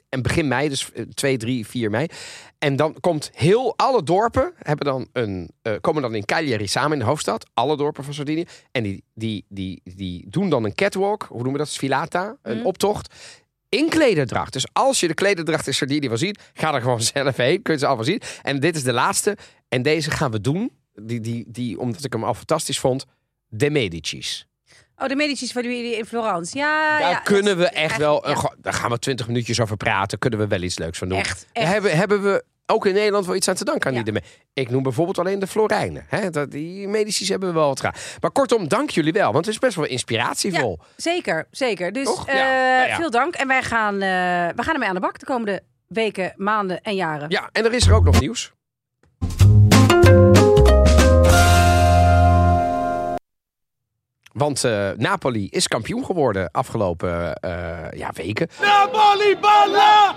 en 0.09 0.21
begin 0.21 0.47
mei, 0.47 0.69
dus 0.69 0.91
eh, 0.91 1.03
2, 1.13 1.37
3, 1.37 1.67
4 1.67 1.89
mei. 1.89 2.07
En 2.59 2.75
dan 2.75 2.97
komt 2.99 3.31
heel 3.33 3.73
alle 3.77 4.03
dorpen 4.03 4.53
hebben 4.59 4.85
dan 4.85 5.07
een, 5.13 5.49
eh, 5.61 5.73
komen 5.81 6.01
dan 6.01 6.15
in 6.15 6.25
Cagliari 6.25 6.67
samen 6.67 6.91
in 6.93 6.99
de 6.99 7.05
hoofdstad. 7.05 7.49
Alle 7.53 7.77
dorpen 7.77 8.03
van 8.03 8.13
Sardinië. 8.13 8.45
En 8.71 8.83
die, 8.83 9.03
die, 9.13 9.45
die, 9.49 9.81
die 9.83 10.25
doen 10.29 10.49
dan 10.49 10.63
een 10.63 10.75
catwalk. 10.75 11.23
Hoe 11.23 11.35
noemen 11.35 11.51
we 11.53 11.57
dat? 11.57 11.67
Sfilata. 11.69 12.35
Een 12.41 12.57
Mhm. 12.57 12.65
optocht. 12.65 13.13
In 13.75 13.89
klederdracht. 13.89 14.53
Dus 14.53 14.65
als 14.73 14.99
je 14.99 15.07
de 15.07 15.13
klederdracht 15.13 15.67
in 15.67 15.73
Sardinië 15.73 16.07
wil 16.07 16.17
zien, 16.17 16.35
ga 16.53 16.73
er 16.73 16.81
gewoon 16.81 17.01
zelf 17.13 17.37
heen. 17.37 17.61
Kun 17.61 17.73
je 17.73 17.79
ze 17.79 17.85
allemaal 17.85 18.05
zien. 18.05 18.21
En 18.41 18.59
dit 18.59 18.75
is 18.75 18.83
de 18.83 18.93
laatste. 18.93 19.37
En 19.67 19.81
deze 19.81 20.11
gaan 20.11 20.31
we 20.31 20.41
doen. 20.41 20.71
Die, 20.93 21.19
die, 21.19 21.45
die, 21.47 21.79
omdat 21.79 22.03
ik 22.03 22.13
hem 22.13 22.23
al 22.23 22.33
fantastisch 22.33 22.79
vond. 22.79 23.05
De 23.47 23.69
Medici's. 23.69 24.47
Oh, 24.97 25.07
de 25.07 25.15
Medicis 25.15 25.51
van 25.51 25.63
jullie 25.63 25.97
in 25.97 26.05
Florence. 26.05 26.57
Ja, 26.57 26.99
Daar 26.99 27.09
ja, 27.09 27.19
kunnen 27.19 27.57
we 27.57 27.65
echt 27.69 27.97
wel. 27.97 28.29
ja. 28.29 28.53
daar 28.57 28.73
gaan 28.73 28.89
we 28.89 28.99
twintig 28.99 29.27
minuutjes 29.27 29.59
over 29.61 29.77
praten. 29.77 30.19
Kunnen 30.19 30.39
we 30.39 30.47
wel 30.47 30.61
iets 30.61 30.77
leuks 30.77 30.97
van 30.97 31.09
doen. 31.09 31.17
Echt, 31.17 31.47
hebben, 31.53 31.97
hebben 31.97 32.23
we 32.23 32.43
ook 32.65 32.85
in 32.85 32.93
Nederland 32.93 33.25
wel 33.25 33.35
iets 33.35 33.47
aan 33.47 33.55
te 33.55 33.65
danken 33.65 33.89
aan 33.89 33.95
Ja. 33.97 34.03
die. 34.03 34.21
Ik 34.53 34.69
noem 34.69 34.83
bijvoorbeeld 34.83 35.19
alleen 35.19 35.39
de 35.39 35.47
Florijnen. 35.47 36.05
Hè? 36.09 36.29
Dat, 36.29 36.51
die 36.51 36.87
medici 36.87 37.25
hebben 37.31 37.49
we 37.49 37.55
wel 37.55 37.67
wat 37.67 37.79
gedaan. 37.79 37.93
Maar 38.21 38.31
kortom, 38.31 38.67
dank 38.67 38.89
jullie 38.89 39.13
wel. 39.13 39.31
Want 39.31 39.45
het 39.45 39.53
is 39.53 39.59
best 39.59 39.75
wel 39.75 39.85
inspiratievol. 39.85 40.79
Zeker, 40.95 41.47
zeker. 41.51 41.91
Dus? 41.93 42.07
Ja, 42.25 42.33
eh, 42.33 42.77
nou 42.77 42.87
ja. 42.89 42.95
veel 42.95 43.09
dank. 43.09 43.35
En 43.35 43.47
wij 43.47 43.63
gaan, 43.63 43.93
eh, 43.93 43.99
we 44.55 44.63
gaan 44.63 44.73
ermee 44.73 44.87
aan 44.89 44.95
de 44.95 45.01
bak 45.01 45.19
de 45.19 45.25
komende 45.25 45.61
weken, 45.87 46.33
maanden 46.35 46.81
en 46.81 46.95
jaren. 46.95 47.29
Ja, 47.29 47.49
en 47.51 47.65
er 47.65 47.73
is 47.73 47.87
er 47.87 47.93
ook 47.93 48.03
nog 48.03 48.19
nieuws. 48.19 48.53
Want 54.37 54.63
eh, 54.63 54.89
Napoli 54.97 55.47
is 55.51 55.67
kampioen 55.67 56.05
geworden 56.05 56.49
afgelopen 56.51 57.33
eh, 57.33 57.51
ja, 57.97 58.11
weken. 58.15 58.47
Napoli 58.61 59.37
balla! 59.41 60.13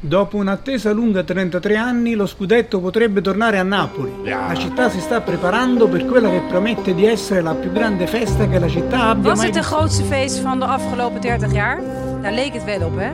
Dopo 0.00 0.36
un'attesa 0.36 0.92
lunga 0.92 1.22
33 1.22 1.76
anni, 1.76 2.14
lo 2.14 2.26
scudetto 2.26 2.80
potrebbe 2.80 3.20
tornare 3.20 3.58
a 3.58 3.62
Napoli. 3.62 4.12
La 4.24 4.54
città 4.56 4.88
si 4.88 5.00
sta 5.00 5.20
preparando 5.20 5.86
per 5.86 6.04
quella 6.04 6.30
che 6.30 6.40
promette 6.48 6.94
di 6.94 7.06
essere 7.06 7.42
la 7.42 7.54
più 7.54 7.70
grande 7.70 8.06
festa 8.06 8.48
che 8.48 8.58
la 8.58 8.68
città 8.68 9.08
abbia 9.08 9.30
Was 9.30 9.38
mai 9.38 9.46
het 9.46 9.54
de 9.54 9.62
grootste 9.62 10.02
feest 10.04 10.40
van 10.40 10.58
de 10.58 10.64
afgelopen 10.64 11.20
30 11.20 11.46
jaar? 11.52 12.07
Daar 12.22 12.32
leek 12.32 12.52
het 12.52 12.64
wel 12.64 12.86
op, 12.86 12.96
hè? 12.96 13.10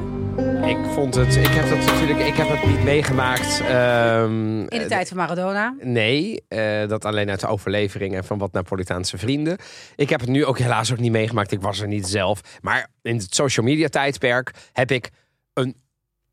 Ik 0.69 0.77
vond 0.93 1.15
het, 1.15 1.37
ik 1.37 1.47
heb 1.47 1.69
dat 1.69 1.79
natuurlijk, 1.79 2.19
ik 2.19 2.35
heb 2.35 2.49
het 2.49 2.67
niet 2.67 2.85
meegemaakt. 2.85 3.61
ehm, 3.61 4.59
In 4.61 4.79
de 4.79 4.87
tijd 4.89 5.09
van 5.09 5.17
Maradona. 5.17 5.75
Nee, 5.81 6.45
eh, 6.49 6.89
dat 6.89 7.05
alleen 7.05 7.31
uit 7.31 7.41
de 7.41 7.47
overlevering 7.47 8.15
en 8.15 8.25
van 8.25 8.39
wat 8.39 8.53
Napolitaanse 8.53 9.19
vrienden. 9.19 9.57
Ik 9.97 10.09
heb 10.11 10.21
het 10.21 10.29
nu 10.29 10.45
ook 10.45 10.59
helaas 10.59 10.93
ook 10.93 10.99
niet 10.99 11.13
meegemaakt. 11.13 11.53
Ik 11.53 11.61
was 11.61 11.81
er 11.81 11.89
niet 11.89 12.07
zelf. 12.07 12.41
Maar 12.61 12.89
in 13.03 13.17
het 13.17 13.35
social 13.35 13.67
media 13.67 13.89
tijdperk 13.89 14.51
heb 14.73 14.91
ik 14.91 15.11
een 15.53 15.77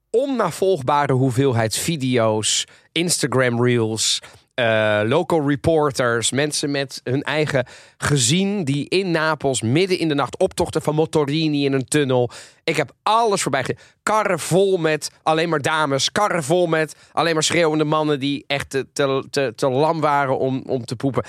onnavolgbare 0.09 1.13
hoeveelheid 1.13 1.77
video's, 1.77 2.65
Instagram 2.91 3.63
reels, 3.63 4.21
eh, 4.53 5.01
local 5.05 5.49
reporters, 5.49 6.31
mensen 6.31 6.71
met 6.71 7.01
hun 7.03 7.23
eigen 7.23 7.65
gezin 7.97 8.63
die 8.63 8.89
in 8.89 9.11
Napels 9.11 9.61
midden 9.61 9.99
in 9.99 10.07
de 10.07 10.13
nacht 10.13 10.37
optochten 10.37 10.81
van 10.81 10.95
Motorini 10.95 11.65
in 11.65 11.73
een 11.73 11.85
tunnel. 11.85 12.29
Ik 12.63 12.77
heb 12.77 12.91
alles 13.03 13.41
voorbij 13.41 13.61
gezien. 13.61 13.79
Karren 14.03 14.39
vol 14.39 14.77
met 14.77 15.11
alleen 15.23 15.49
maar 15.49 15.61
dames, 15.61 16.11
karren 16.11 16.43
vol 16.43 16.67
met 16.67 16.95
alleen 17.11 17.33
maar 17.33 17.43
schreeuwende 17.43 17.83
mannen 17.83 18.19
die 18.19 18.43
echt 18.47 18.69
te, 18.69 18.87
te, 18.93 19.25
te, 19.29 19.53
te 19.55 19.69
lam 19.69 20.01
waren 20.01 20.37
om, 20.37 20.63
om 20.67 20.85
te 20.85 20.95
poepen. 20.95 21.23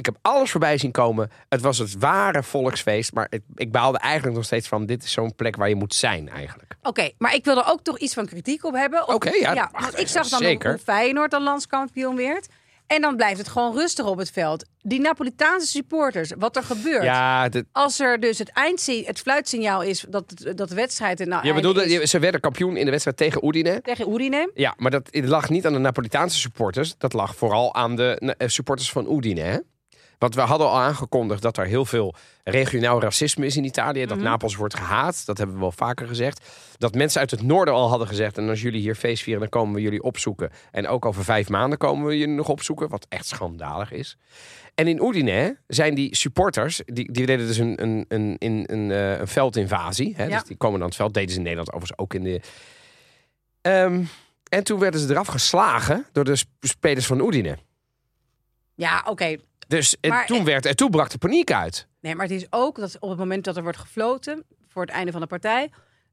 Ik 0.00 0.06
heb 0.06 0.16
alles 0.22 0.50
voorbij 0.50 0.78
zien 0.78 0.90
komen. 0.90 1.30
Het 1.48 1.60
was 1.60 1.78
het 1.78 1.98
ware 1.98 2.42
volksfeest. 2.42 3.12
Maar 3.12 3.26
ik, 3.30 3.42
ik 3.54 3.72
baalde 3.72 3.98
eigenlijk 3.98 4.36
nog 4.36 4.44
steeds 4.44 4.68
van... 4.68 4.86
dit 4.86 5.04
is 5.04 5.12
zo'n 5.12 5.34
plek 5.34 5.56
waar 5.56 5.68
je 5.68 5.74
moet 5.74 5.94
zijn 5.94 6.28
eigenlijk. 6.28 6.76
Oké, 6.82 7.10
maar 7.18 7.34
ik 7.34 7.44
wil 7.44 7.58
er 7.58 7.66
ook 7.66 7.82
toch 7.82 7.98
iets 7.98 8.14
van 8.14 8.26
kritiek 8.26 8.64
op 8.64 8.74
hebben. 8.74 9.08
Oké, 9.08 9.30
ja, 9.30 9.70
want 9.80 9.98
ik 9.98 10.08
zag 10.08 10.28
dan 10.28 10.38
zeker. 10.38 10.70
hoe 10.70 10.78
Feyenoord 10.78 11.30
dan 11.30 11.42
landskampioen 11.42 12.16
werd. 12.16 12.48
En 12.90 13.00
dan 13.00 13.16
blijft 13.16 13.38
het 13.38 13.48
gewoon 13.48 13.74
rustig 13.74 14.06
op 14.06 14.18
het 14.18 14.30
veld. 14.30 14.64
Die 14.82 15.00
Napolitaanse 15.00 15.66
supporters, 15.66 16.32
wat 16.38 16.56
er 16.56 16.62
gebeurt. 16.62 17.02
Ja, 17.02 17.48
Als 17.72 18.00
er 18.00 18.20
dus 18.20 18.38
het 18.38 18.52
eindsie, 18.52 19.06
het 19.06 19.20
fluitsignaal 19.20 19.82
is 19.82 20.04
dat, 20.08 20.52
dat 20.56 20.68
de 20.68 20.74
wedstrijd 20.74 21.24
nou 21.26 21.46
je 21.46 21.54
bedoelde, 21.54 21.84
is 21.84 22.10
ze 22.10 22.18
werden 22.18 22.40
kampioen 22.40 22.76
in 22.76 22.84
de 22.84 22.90
wedstrijd 22.90 23.16
tegen 23.16 23.46
Udine. 23.46 23.80
tegen 23.82 24.12
Udine. 24.12 24.50
Ja, 24.54 24.74
maar 24.76 24.90
dat 24.90 25.08
lag 25.12 25.50
niet 25.50 25.66
aan 25.66 25.72
de 25.72 25.78
Napolitaanse 25.78 26.38
supporters. 26.38 26.94
Dat 26.98 27.12
lag 27.12 27.36
vooral 27.36 27.74
aan 27.74 27.96
de 27.96 28.34
eh, 28.38 28.48
supporters 28.48 28.92
van 28.92 29.16
Udine. 29.16 29.40
Hè? 29.40 29.58
Want 30.20 30.34
we 30.34 30.40
hadden 30.40 30.66
al 30.68 30.78
aangekondigd 30.78 31.42
dat 31.42 31.56
er 31.56 31.66
heel 31.66 31.84
veel 31.84 32.14
regionaal 32.44 33.00
racisme 33.00 33.46
is 33.46 33.56
in 33.56 33.64
Italië. 33.64 34.06
Dat 34.06 34.18
Napels 34.18 34.56
wordt 34.56 34.76
gehaat. 34.76 35.26
Dat 35.26 35.38
hebben 35.38 35.56
we 35.56 35.62
wel 35.62 35.72
vaker 35.72 36.06
gezegd. 36.06 36.48
Dat 36.78 36.94
mensen 36.94 37.20
uit 37.20 37.30
het 37.30 37.42
noorden 37.42 37.74
al 37.74 37.88
hadden 37.88 38.06
gezegd. 38.06 38.38
En 38.38 38.48
als 38.48 38.62
jullie 38.62 38.80
hier 38.80 38.94
feest 38.94 39.22
vieren, 39.22 39.40
dan 39.40 39.50
komen 39.50 39.74
we 39.74 39.80
jullie 39.80 40.02
opzoeken. 40.02 40.50
En 40.70 40.88
ook 40.88 41.04
over 41.04 41.24
vijf 41.24 41.48
maanden 41.48 41.78
komen 41.78 42.06
we 42.06 42.18
jullie 42.18 42.34
nog 42.34 42.48
opzoeken. 42.48 42.88
Wat 42.88 43.06
echt 43.08 43.26
schandalig 43.26 43.92
is. 43.92 44.16
En 44.74 44.86
in 44.88 45.02
Udine 45.04 45.58
zijn 45.66 45.94
die 45.94 46.16
supporters, 46.16 46.82
die, 46.84 47.12
die 47.12 47.26
deden 47.26 47.46
dus 47.46 47.56
een, 47.56 47.82
een, 47.82 48.04
een, 48.08 48.36
een, 48.38 48.64
een, 48.66 48.90
eh, 48.90 49.18
een 49.18 49.28
veldinvasie. 49.28 50.14
Hè? 50.16 50.24
Ja. 50.24 50.38
Dus 50.38 50.44
die 50.44 50.56
komen 50.56 50.78
dan 50.78 50.88
het 50.88 50.96
veld. 50.96 51.14
Deden 51.14 51.30
ze 51.30 51.36
in 51.36 51.42
Nederland 51.42 51.72
overigens 51.72 51.98
ook 52.00 52.14
in 52.14 52.22
de... 52.22 52.40
Ehm, 53.60 54.02
en 54.48 54.64
toen 54.64 54.78
werden 54.78 55.00
ze 55.00 55.10
eraf 55.10 55.26
geslagen 55.26 56.06
door 56.12 56.24
de 56.24 56.36
sp- 56.36 56.48
spelers 56.60 57.06
van 57.06 57.26
Udine. 57.26 57.56
Ja, 58.74 59.04
oké. 59.06 59.36
Dus 59.70 59.96
Maar- 60.08 60.26
toen, 60.26 60.44
werd, 60.44 60.66
en 60.66 60.76
toen 60.76 60.90
brak 60.90 61.10
de 61.10 61.18
paniek 61.18 61.52
uit. 61.52 61.86
Nee, 62.00 62.14
maar 62.14 62.26
het 62.26 62.34
is 62.34 62.46
ook 62.50 62.76
dat 62.76 62.96
op 63.00 63.08
het 63.08 63.18
moment 63.18 63.44
dat 63.44 63.56
er 63.56 63.62
wordt 63.62 63.78
gefloten 63.78 64.44
voor 64.68 64.82
het 64.82 64.90
einde 64.90 65.12
van 65.12 65.20
de 65.20 65.26
partij, 65.26 65.70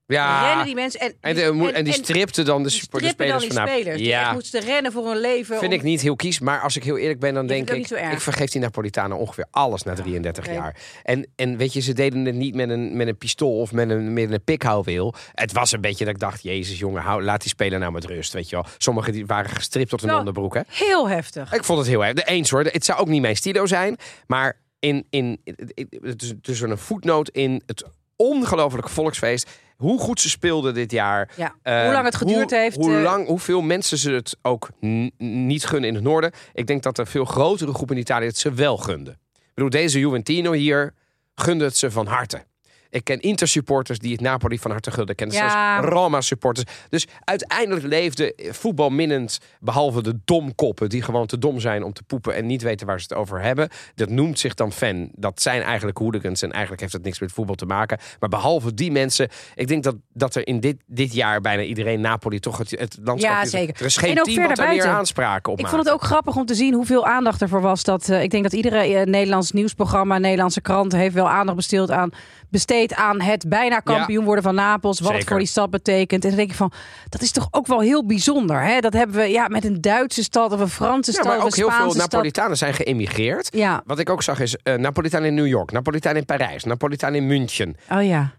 Ja, 0.08 0.48
rennen 0.48 0.66
die 0.66 0.76
mensen 0.76 1.00
en, 1.00 1.14
en, 1.22 1.36
de, 1.36 1.52
mo- 1.52 1.68
en 1.68 1.84
die 1.84 1.94
stripten 1.94 2.46
dan 2.46 2.64
de, 2.64 2.70
die 2.70 2.78
super- 2.80 3.00
de 3.00 3.06
strippen 3.08 3.28
dan 3.28 3.40
spelers 3.42 3.54
die 3.56 3.64
vanaf. 3.64 3.80
spelers. 3.80 3.98
Die 3.98 4.08
Ja, 4.08 4.34
moesten 4.34 4.62
rennen 4.62 4.92
voor 4.92 5.08
hun 5.08 5.18
leven. 5.20 5.58
vind 5.60 5.72
om- 5.72 5.78
ik 5.78 5.84
niet 5.84 6.02
heel 6.02 6.16
kies. 6.16 6.40
Maar 6.40 6.62
als 6.62 6.76
ik 6.76 6.84
heel 6.84 6.98
eerlijk 6.98 7.20
ben, 7.20 7.34
dan 7.34 7.48
denk 7.48 7.70
ik... 7.70 7.90
Ik 7.90 8.22
vergeef 8.22 8.50
die 8.52 8.62
Napolitanen 8.62 9.18
ongeveer 9.18 9.46
alles 9.52 9.84
na 9.84 9.94
33 9.94 10.44
oké. 10.46 10.54
jaar. 10.54 10.76
En, 11.04 11.28
en 11.36 11.58
weet 11.58 11.74
je, 11.74 11.80
ze 11.82 11.94
deden 11.94 12.26
het 12.26 12.36
niet 12.36 12.56
met 12.56 12.70
een, 12.70 12.98
met 12.98 13.08
een 13.08 13.18
pistool 13.18 13.60
of 13.60 13.72
met 13.72 13.90
een, 13.90 14.14
met 14.14 14.32
een 14.32 14.44
pikhouweel. 14.44 15.14
Het 15.34 15.52
was 15.52 15.72
een 15.72 15.82
beetje 15.82 16.06
dat 16.06 16.14
ik 16.14 16.20
dacht, 16.20 16.44
jezus 16.44 16.80
jongen, 16.80 17.02
hou, 17.02 17.24
laat 17.24 17.42
die 17.42 17.50
speler 17.50 17.80
nou 17.80 17.92
met 17.92 18.06
rust. 18.06 18.34
Weet 18.34 18.50
je 18.50 18.56
wel. 18.56 18.66
Sommigen 18.78 19.12
die 19.14 19.26
waren 19.26 19.50
gestript 19.52 19.90
tot 19.90 20.00
hun 20.00 20.10
Wel, 20.10 20.20
onderbroek. 20.20 20.54
Hè? 20.54 20.62
Heel 20.68 21.10
heftig. 21.10 21.54
Ik 21.54 21.64
vond 21.64 21.80
het 21.80 21.88
heel 21.88 22.06
erg. 22.06 22.14
De 22.14 22.24
eens 22.24 22.50
hoor. 22.50 22.64
Het 22.64 22.86
zou 22.86 23.00
ook 23.00 23.08
niet 23.08 23.22
mijn 23.22 23.36
stilo 23.36 23.66
zijn. 23.66 23.98
Maar 24.28 24.60
in, 24.80 25.06
in, 25.10 25.42
in- 25.44 25.58
het 26.02 26.22
is 26.22 26.34
dus 26.42 26.62
een 26.62 26.78
voetnoot 26.78 27.30
in 27.30 27.62
het 27.66 27.84
ongelofelijke 28.16 28.92
volksfeest. 28.92 29.50
Hoe 29.78 30.00
goed 30.00 30.22
ze 30.22 30.30
speelden 30.30 30.74
dit 30.74 30.92
jaar. 30.92 31.30
Ja. 31.36 31.56
Hoe 31.64 31.94
lang 31.94 32.06
het 32.06 32.16
geduurd 32.16 32.50
hoe, 32.50 32.60
heeft. 32.60 32.76
Hoe 32.76 32.96
eh, 32.96 33.02
lang, 33.02 33.28
hoeveel 33.28 33.62
mensen 33.62 33.98
ze 33.98 34.12
het 34.12 34.38
ook 34.42 34.70
niet 35.18 35.66
gunnen 35.66 35.90
in 35.90 35.96
het 35.96 36.04
noorden. 36.04 36.32
Ik 36.54 36.68
denk 36.68 36.84
dat 36.84 36.98
er 36.98 37.08
veel 37.08 37.26
grotere 37.26 37.74
groepen 37.74 37.96
in 37.96 38.02
Italië 38.02 38.26
het 38.26 38.38
ze 38.38 38.54
wel 38.54 38.78
gunden. 38.78 39.14
Ik 39.34 39.54
bedoel, 39.54 39.70
deze 39.70 40.00
Juventino 40.00 40.52
hier 40.52 40.94
gunde 41.36 41.64
het 41.64 41.78
ze 41.78 41.92
van 41.92 42.08
harte. 42.08 42.44
Ik 42.89 43.03
ken 43.03 43.20
Inter-supporters 43.20 44.00
die 44.00 44.12
het 44.12 44.22
Napoli 44.22 44.60
van 44.60 44.72
harte 44.72 44.91
gunden. 44.91 45.10
Ik 45.10 45.15
ken 45.15 45.32
Ja. 45.32 45.77
zelfs 45.77 45.89
Roma-supporters. 45.94 46.65
Dus 46.89 47.08
uiteindelijk 47.24 47.86
leefde 47.86 48.34
voetbal 48.51 48.89
minnend... 48.89 49.39
behalve 49.60 50.01
de 50.03 50.20
domkoppen 50.25 50.89
die 50.89 51.01
gewoon 51.01 51.25
te 51.25 51.38
dom 51.38 51.60
zijn 51.60 51.84
om 51.84 51.94
te 51.94 52.03
poepen... 52.03 52.36
en 52.36 52.46
niet 52.46 52.62
weten 52.62 52.88
waar 52.88 53.00
ze 53.00 53.06
het 53.10 53.17
over 53.17 53.41
hebben. 53.41 53.70
Dat 53.96 54.10
noemt 54.10 54.39
zich 54.39 54.53
dan 54.53 54.72
fan. 54.72 55.10
Dat 55.13 55.41
zijn 55.41 55.62
eigenlijk 55.62 55.98
hooligans 55.98 56.41
en 56.41 56.51
eigenlijk 56.51 56.82
heeft 56.82 56.94
dat 56.94 57.03
niks 57.03 57.20
met 57.20 57.32
voetbal 57.32 57.56
te 57.56 57.65
maken. 57.65 57.98
Maar 58.20 58.29
behalve 58.29 58.74
die 58.74 58.91
mensen... 58.91 59.29
ik 59.56 59.67
denk 59.67 59.84
dat, 59.84 59.96
dat 60.13 60.36
er 60.36 60.48
in 60.48 60.60
dit, 60.60 60.77
dit 60.86 61.13
jaar 61.13 61.41
bijna 61.41 61.62
iedereen 61.62 62.01
Napoli 62.01 62.39
toch 62.39 62.58
het, 62.58 62.70
het 62.70 62.98
landschap... 63.03 63.32
Ja, 63.32 63.46
zeker. 63.46 63.75
Er 63.79 63.86
is 63.86 63.98
geen 63.98 64.12
En 64.12 64.20
ook 64.20 64.25
team 64.25 64.48
wat 64.48 64.56
daar 64.56 64.67
meer 64.67 64.86
aanspraken 64.88 65.51
op 65.51 65.58
Ik 65.58 65.63
maakt. 65.63 65.75
vond 65.75 65.88
het 65.88 65.96
ook 65.96 66.03
grappig 66.03 66.36
om 66.36 66.46
te 66.46 66.56
zien 66.56 66.74
hoeveel 66.74 67.06
aandacht 67.06 67.41
ervoor 67.41 67.62
was. 67.62 67.84
Dat, 67.84 68.10
eh, 68.10 68.24
ik 68.24 68.29
denk 68.32 68.44
dat 68.44 68.53
iedere 68.53 68.79
eh, 68.79 69.06
Nederlands 69.06 69.51
nieuwsprogramma, 69.51 70.17
Nederlandse 70.17 70.62
krant 70.62 70.91
heeft 70.91 71.13
wel 71.13 71.29
aandacht 71.29 71.56
besteed 71.58 71.75
aan, 71.91 72.10
besteed 72.50 72.96
aan 72.96 73.22
het 73.22 73.46
bijna 73.50 73.80
kampioen 73.80 74.25
worden 74.25 74.44
van 74.44 74.56
Napels. 74.56 75.00
Wat 75.00 75.13
het 75.13 75.27
voor 75.27 75.38
die 75.38 75.48
stad 75.48 75.70
betekent. 75.70 76.24
En 76.24 76.30
dan 76.30 76.38
denk 76.38 76.50
ik 76.50 76.56
van, 76.56 76.72
dat 77.10 77.22
is 77.22 77.32
toch 77.32 77.48
ook 77.51 77.68
wel 77.68 77.80
heel 77.80 78.06
bijzonder. 78.06 78.62
Hè? 78.62 78.80
Dat 78.80 78.94
hebben 78.94 79.16
we 79.16 79.27
ja, 79.30 79.48
met 79.48 79.66
een 79.66 79.82
Duitse 79.82 80.24
stad 80.24 80.51
of 80.51 80.60
een 80.60 80.70
Franse 80.70 81.12
Ja, 81.12 81.18
stad 81.18 81.38
maar 81.38 81.46
ook 81.46 81.56
heel 81.56 81.72
veel. 81.72 81.94
Napolitanen 81.94 82.58
zijn 82.58 82.74
geëmigreerd. 82.74 83.50
Ja, 83.51 83.82
Wat 83.86 84.00
ik 84.00 84.10
ook 84.10 84.24
zag 84.24 84.39
is 84.39 84.56
eh 84.63 84.75
Napolitaan 84.75 85.24
in 85.24 85.34
New 85.34 85.48
York, 85.48 85.72
Napolitaan 85.72 86.16
in 86.16 86.25
Parijs, 86.25 86.63
Napolitaan 86.63 87.16
in 87.16 87.27
München. 87.27 87.75
oh 87.92 88.04
ja. 88.04 88.36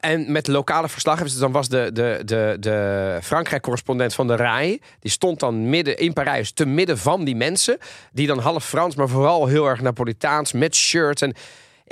En 0.00 0.32
met 0.32 0.46
lokale 0.46 0.88
verslaggevers, 0.88 1.32
dus 1.32 1.40
dan 1.40 1.52
was 1.52 1.68
de, 1.68 1.90
de, 1.92 2.22
de, 2.24 2.56
de 2.60 3.18
Frankrijk-correspondent 3.22 4.14
van 4.14 4.26
de 4.26 4.36
RAI... 4.36 4.80
die 5.00 5.10
stond 5.10 5.40
dan 5.40 5.68
midden 5.70 5.96
in 5.98 6.12
Parijs, 6.12 6.52
te 6.52 6.66
midden 6.66 6.98
van 6.98 7.24
die 7.24 7.36
mensen... 7.36 7.78
die 8.12 8.26
dan 8.26 8.38
half 8.38 8.64
Frans, 8.64 8.94
maar 8.94 9.08
vooral 9.08 9.46
heel 9.46 9.66
erg 9.66 9.80
Napolitaans, 9.80 10.52
met 10.52 10.74
shirts... 10.74 11.22
en 11.22 11.34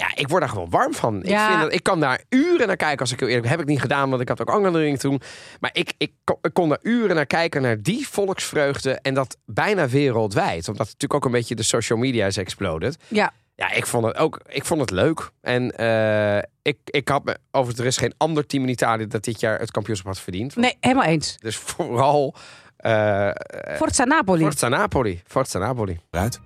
ja, 0.08 0.10
ik 0.14 0.28
word 0.28 0.40
daar 0.40 0.50
gewoon 0.50 0.70
warm 0.70 0.94
van. 0.94 1.16
Ik, 1.22 1.28
vind 1.48 1.60
dat, 1.60 1.72
ik 1.72 1.82
kan 1.82 2.00
daar 2.00 2.20
uren 2.28 2.66
naar 2.66 2.76
kijken 2.76 2.98
als 2.98 3.12
ik 3.12 3.20
heel 3.20 3.28
eerlijk. 3.28 3.48
Heb 3.48 3.60
ik 3.60 3.66
niet 3.66 3.80
gedaan, 3.80 4.10
want 4.10 4.22
ik 4.22 4.28
had 4.28 4.40
ook 4.40 4.50
andere 4.50 4.78
dingen 4.84 4.98
toen. 4.98 5.20
Maar 5.60 5.70
ik, 5.72 5.92
ik, 5.98 6.12
kon- 6.24 6.38
ik 6.42 6.52
kon 6.54 6.68
daar 6.68 6.78
uren 6.82 7.16
naar 7.16 7.26
kijken, 7.26 7.62
naar 7.62 7.82
die 7.82 8.08
volksvreugde. 8.08 8.92
En 8.92 9.14
dat 9.14 9.36
bijna 9.46 9.88
wereldwijd. 9.88 10.68
Omdat 10.68 10.86
het 10.86 10.92
natuurlijk 11.00 11.14
ook 11.14 11.24
een 11.24 11.30
beetje 11.38 11.54
de 11.54 11.62
social 11.62 11.98
media 11.98 12.26
is 12.26 12.36
exploded. 12.36 12.96
Ja, 13.08 13.32
Ja, 13.54 13.72
ik 13.72 13.86
vond 13.86 14.04
het 14.06 14.16
ook 14.16 14.40
ik 14.48 14.64
vond 14.64 14.80
het 14.80 14.90
leuk. 14.90 15.30
En 15.40 15.70
eh, 15.76 16.42
ik, 16.62 16.78
ik 16.84 17.08
had 17.08 17.24
me, 17.24 17.36
overigens, 17.50 17.80
er 17.80 17.86
is 17.86 17.96
geen 17.96 18.14
ander 18.16 18.46
team 18.46 18.62
in 18.62 18.68
Italië 18.68 19.06
dat 19.06 19.24
dit 19.24 19.40
jaar 19.40 19.58
het 19.58 19.70
kampioenschap 19.70 20.08
had 20.12 20.20
verdiend. 20.20 20.56
nee, 20.56 20.76
helemaal 20.80 21.04
eens. 21.04 21.36
Dus 21.38 21.56
vooral 21.56 22.34
eh 22.76 23.30
Forza 23.76 24.04
Napoli. 24.04 24.42
Forza 24.42 24.68
Napoli. 24.68 25.22
Forza 25.26 25.58
Napoli. 25.58 26.00
Eruit. 26.10 26.40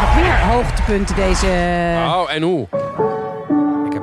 Nog 0.00 0.14
meer 0.14 0.38
hoogtepunten 0.50 1.16
deze... 1.16 1.46
Oh, 2.06 2.34
en 2.34 2.42
hoe? 2.42 2.66
Ik 3.86 3.92
heb 3.92 4.02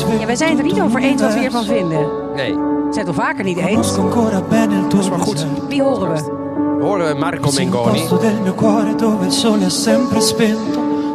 gekeken. 0.00 0.20
Ja, 0.20 0.26
wij 0.26 0.36
zijn 0.36 0.50
het 0.50 0.58
er 0.58 0.64
niet 0.64 0.80
over 0.80 1.00
eens 1.02 1.22
wat 1.22 1.32
we 1.32 1.38
hiervan 1.38 1.64
vinden. 1.64 2.06
Nee. 2.34 2.52
Zijn 2.90 3.06
het 3.06 3.08
al 3.08 3.22
vaker 3.24 3.44
niet 3.44 3.58
eens? 3.58 3.94
Tuo 3.94 5.00
is 5.00 5.08
maar 5.10 5.18
goed. 5.18 5.46
Wie 5.68 5.82
horen 5.82 6.12
we? 6.12 6.40
We 6.78 6.84
horen 6.84 7.18
Marco 7.18 7.50
Mengoni. 7.50 8.08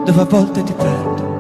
dove 0.08 0.26
volte 0.26 0.64
ti 0.64 0.74
perdo. 0.74 1.37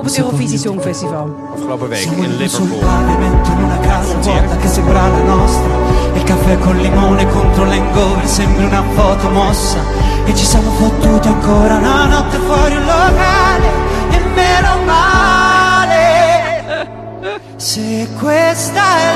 Op 0.00 0.06
het 0.06 0.18
Eurovisie 0.18 0.58
Songfestival. 0.58 1.36
Afgelopen 1.52 1.88
week 1.88 2.04
in 2.04 2.22
venuti 2.22 2.48
sul 2.48 2.64
Liverpool. 2.64 2.88
pavimento 2.88 3.50
in 3.50 3.62
una 3.62 3.78
casa 3.80 4.14
vuota 4.14 4.56
che 4.56 4.68
sembra 4.68 5.08
la 5.08 5.22
nostra. 5.22 5.68
Il 6.14 6.22
caffè 6.22 6.58
con 6.58 6.76
limone 6.78 7.26
contro 7.26 7.64
l'engover 7.64 8.26
sembra 8.26 8.66
una 8.66 8.82
foto 8.94 9.28
mossa. 9.28 9.78
E 10.24 10.34
ci 10.34 10.44
siamo 10.46 10.70
fottuti 10.70 11.28
ancora 11.28 11.76
una 11.76 12.06
notte 12.06 12.38
fuori 12.38 12.76
un 12.76 12.84
locale. 12.84 13.68
E 14.10 14.20
meno 14.34 14.78
male. 14.86 16.00
Se 17.56 18.08
questa 18.18 18.82
è 18.96 19.09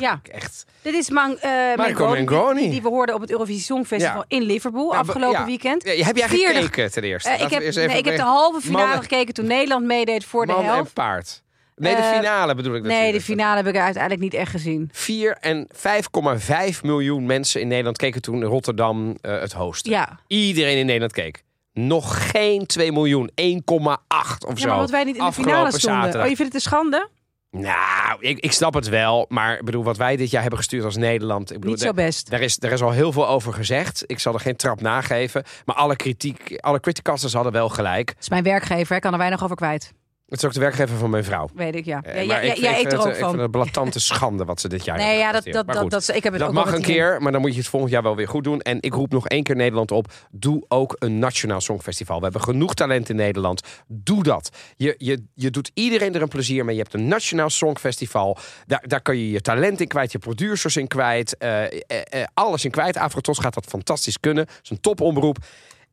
Ja. 0.00 0.20
echt. 0.32 0.66
Dit 0.82 0.94
is 0.94 1.10
Man, 1.10 1.38
eh, 1.38 1.50
Marco 1.76 2.08
Mengoni. 2.08 2.60
Die, 2.60 2.70
die 2.70 2.82
we 2.82 2.88
hoorden 2.88 3.14
op 3.14 3.20
het 3.20 3.30
Eurovisie 3.30 3.62
Songfestival 3.62 4.24
Ja. 4.28 4.36
in 4.36 4.42
Liverpool 4.42 4.92
Ja, 4.92 4.98
afgelopen 4.98 5.44
weekend. 5.46 5.84
Ja, 5.84 6.04
heb 6.04 6.16
jij 6.16 6.28
Vierde- 6.28 6.62
gekeken 6.62 6.92
ten 6.92 7.02
eerste? 7.02 7.28
Eh, 7.30 7.34
ik, 7.42 7.50
heb, 7.50 7.74
nee, 7.74 7.98
ik 7.98 8.04
heb 8.04 8.16
de 8.16 8.22
halve 8.22 8.60
finale 8.60 9.00
gekeken 9.00 9.34
toen 9.34 9.46
Nederland 9.46 9.84
meedeed 9.84 10.24
voor 10.24 10.46
de 10.46 10.52
Man 10.52 10.64
en 10.64 10.66
helft. 10.72 10.92
paard. 10.92 11.42
Nee, 11.76 11.96
de 11.96 12.02
Eh, 12.02 12.14
finale 12.16 12.54
bedoel 12.54 12.74
ik 12.74 12.82
natuurlijk. 12.82 13.10
Nee, 13.10 13.18
de 13.18 13.24
finale 13.24 13.56
heb 13.56 13.66
ik 13.66 13.76
uiteindelijk 13.76 14.22
niet 14.22 14.34
echt 14.34 14.50
gezien. 14.50 14.88
4 14.92 15.36
en 15.40 15.66
5,5 15.72 16.82
miljoen 16.82 17.26
mensen 17.26 17.60
in 17.60 17.68
Nederland 17.68 17.96
keken 17.96 18.22
toen 18.22 18.44
Rotterdam 18.44 19.16
het 19.20 19.52
host. 19.52 19.86
Ja. 19.86 20.20
Iedereen 20.26 20.76
in 20.78 20.86
Nederland 20.86 21.12
keek. 21.12 21.42
Nog 21.72 22.30
geen 22.30 22.66
2 22.66 22.92
miljoen, 22.92 23.30
1,8 23.34 24.44
of 24.46 24.54
Ja, 24.54 24.60
zo. 24.60 24.68
maar 24.68 24.76
wat 24.78 24.90
wij 24.90 25.04
niet 25.04 25.16
in 25.16 25.24
de 25.24 25.32
finale 25.32 25.68
stonden. 25.68 25.80
zaterdag. 26.00 26.22
Oh, 26.22 26.28
je 26.28 26.36
vindt 26.36 26.52
het 26.52 26.62
een 26.64 26.68
schande? 26.70 27.08
Nou, 27.50 28.16
ik, 28.20 28.38
ik 28.38 28.52
snap 28.52 28.74
het 28.74 28.88
wel. 28.88 29.26
Maar 29.28 29.58
ik 29.58 29.64
bedoel, 29.64 29.84
wat 29.84 29.96
wij 29.96 30.16
dit 30.16 30.30
jaar 30.30 30.40
hebben 30.40 30.58
gestuurd 30.58 30.84
als 30.84 30.96
Nederland. 30.96 31.50
Ik 31.50 31.56
bedoel, 31.56 31.74
Niet 31.74 31.84
zo 31.84 31.92
best. 31.92 32.30
Daar 32.30 32.40
is, 32.40 32.56
daar 32.56 32.72
is 32.72 32.82
al 32.82 32.90
heel 32.90 33.12
veel 33.12 33.28
over 33.28 33.52
gezegd. 33.52 34.04
Ik 34.06 34.18
zal 34.18 34.34
er 34.34 34.40
geen 34.40 34.56
trap 34.56 34.80
nageven. 34.80 35.44
Maar 35.64 35.76
alle 35.76 35.96
kritiek, 35.96 36.56
alle 36.60 36.80
criticasters 36.80 37.32
hadden 37.32 37.52
wel 37.52 37.68
gelijk. 37.68 38.06
Dat 38.06 38.16
is 38.22 38.28
mijn 38.28 38.42
werkgever, 38.42 38.96
ik 38.96 39.02
kan 39.02 39.12
er 39.12 39.18
weinig 39.18 39.44
over 39.44 39.56
kwijt. 39.56 39.92
Het 40.30 40.38
is 40.38 40.44
ook 40.44 40.52
de 40.52 40.60
werkgever 40.60 40.96
van 40.96 41.10
mijn 41.10 41.24
vrouw. 41.24 41.48
Weet 41.54 41.74
ik, 41.74 41.84
ja. 41.84 42.02
Eh, 42.02 42.20
ja, 42.20 42.26
maar 42.26 42.44
ja, 42.44 42.52
ik- 42.52 42.58
jij 42.58 42.80
ik 42.80 42.86
er 42.86 42.92
het- 42.92 43.00
ook 43.00 43.06
Ik 43.06 43.12
vind 43.14 43.24
van. 43.24 43.32
het 43.34 43.40
een 43.44 43.50
blatante 43.50 44.00
schande 44.10 44.44
wat 44.44 44.60
ze 44.60 44.68
dit 44.68 44.84
jaar 44.84 44.96
Nee, 44.98 45.18
ja, 45.18 45.32
dat, 45.32 45.44
dat, 45.44 45.66
dat, 45.66 45.90
dat, 45.90 46.08
ik 46.08 46.22
heb 46.22 46.32
het 46.32 46.40
Dat 46.40 46.48
ook 46.48 46.54
mag 46.54 46.68
een 46.68 46.74
in. 46.74 46.82
keer, 46.82 47.22
maar 47.22 47.32
dan 47.32 47.40
moet 47.40 47.52
je 47.52 47.58
het 47.58 47.68
volgend 47.68 47.92
jaar 47.92 48.02
wel 48.02 48.16
weer 48.16 48.28
goed 48.28 48.44
doen. 48.44 48.60
En 48.60 48.76
ik 48.80 48.94
roep 48.94 49.12
nog 49.12 49.28
één 49.28 49.42
keer 49.42 49.56
Nederland 49.56 49.90
op. 49.90 50.12
Doe 50.30 50.64
ook 50.68 50.96
een 50.98 51.18
nationaal 51.18 51.60
songfestival. 51.60 52.16
We 52.16 52.22
hebben 52.22 52.42
genoeg 52.42 52.74
talent 52.74 53.08
in 53.08 53.16
Nederland. 53.16 53.62
Doe 53.86 54.22
dat. 54.22 54.50
Je, 54.76 54.94
je, 54.98 55.24
je 55.34 55.50
doet 55.50 55.70
iedereen 55.74 56.14
er 56.14 56.22
een 56.22 56.28
plezier 56.28 56.64
mee. 56.64 56.74
Je 56.76 56.82
hebt 56.82 56.94
een 56.94 57.08
nationaal 57.08 57.50
songfestival. 57.50 58.38
Daar, 58.66 58.84
daar 58.86 59.02
kan 59.02 59.16
je 59.16 59.30
je 59.30 59.40
talent 59.40 59.80
in 59.80 59.88
kwijt, 59.88 60.12
je 60.12 60.18
producers 60.18 60.76
in 60.76 60.86
kwijt. 60.86 61.36
eh, 61.36 61.64
eh, 61.64 62.24
alles 62.34 62.64
in 62.64 62.70
kwijt. 62.70 62.96
Afrotos 62.96 63.38
gaat 63.38 63.54
dat 63.54 63.66
fantastisch 63.66 64.20
kunnen. 64.20 64.44
Het 64.44 64.60
is 64.62 64.70
een 64.70 64.80
topomroep. 64.80 65.36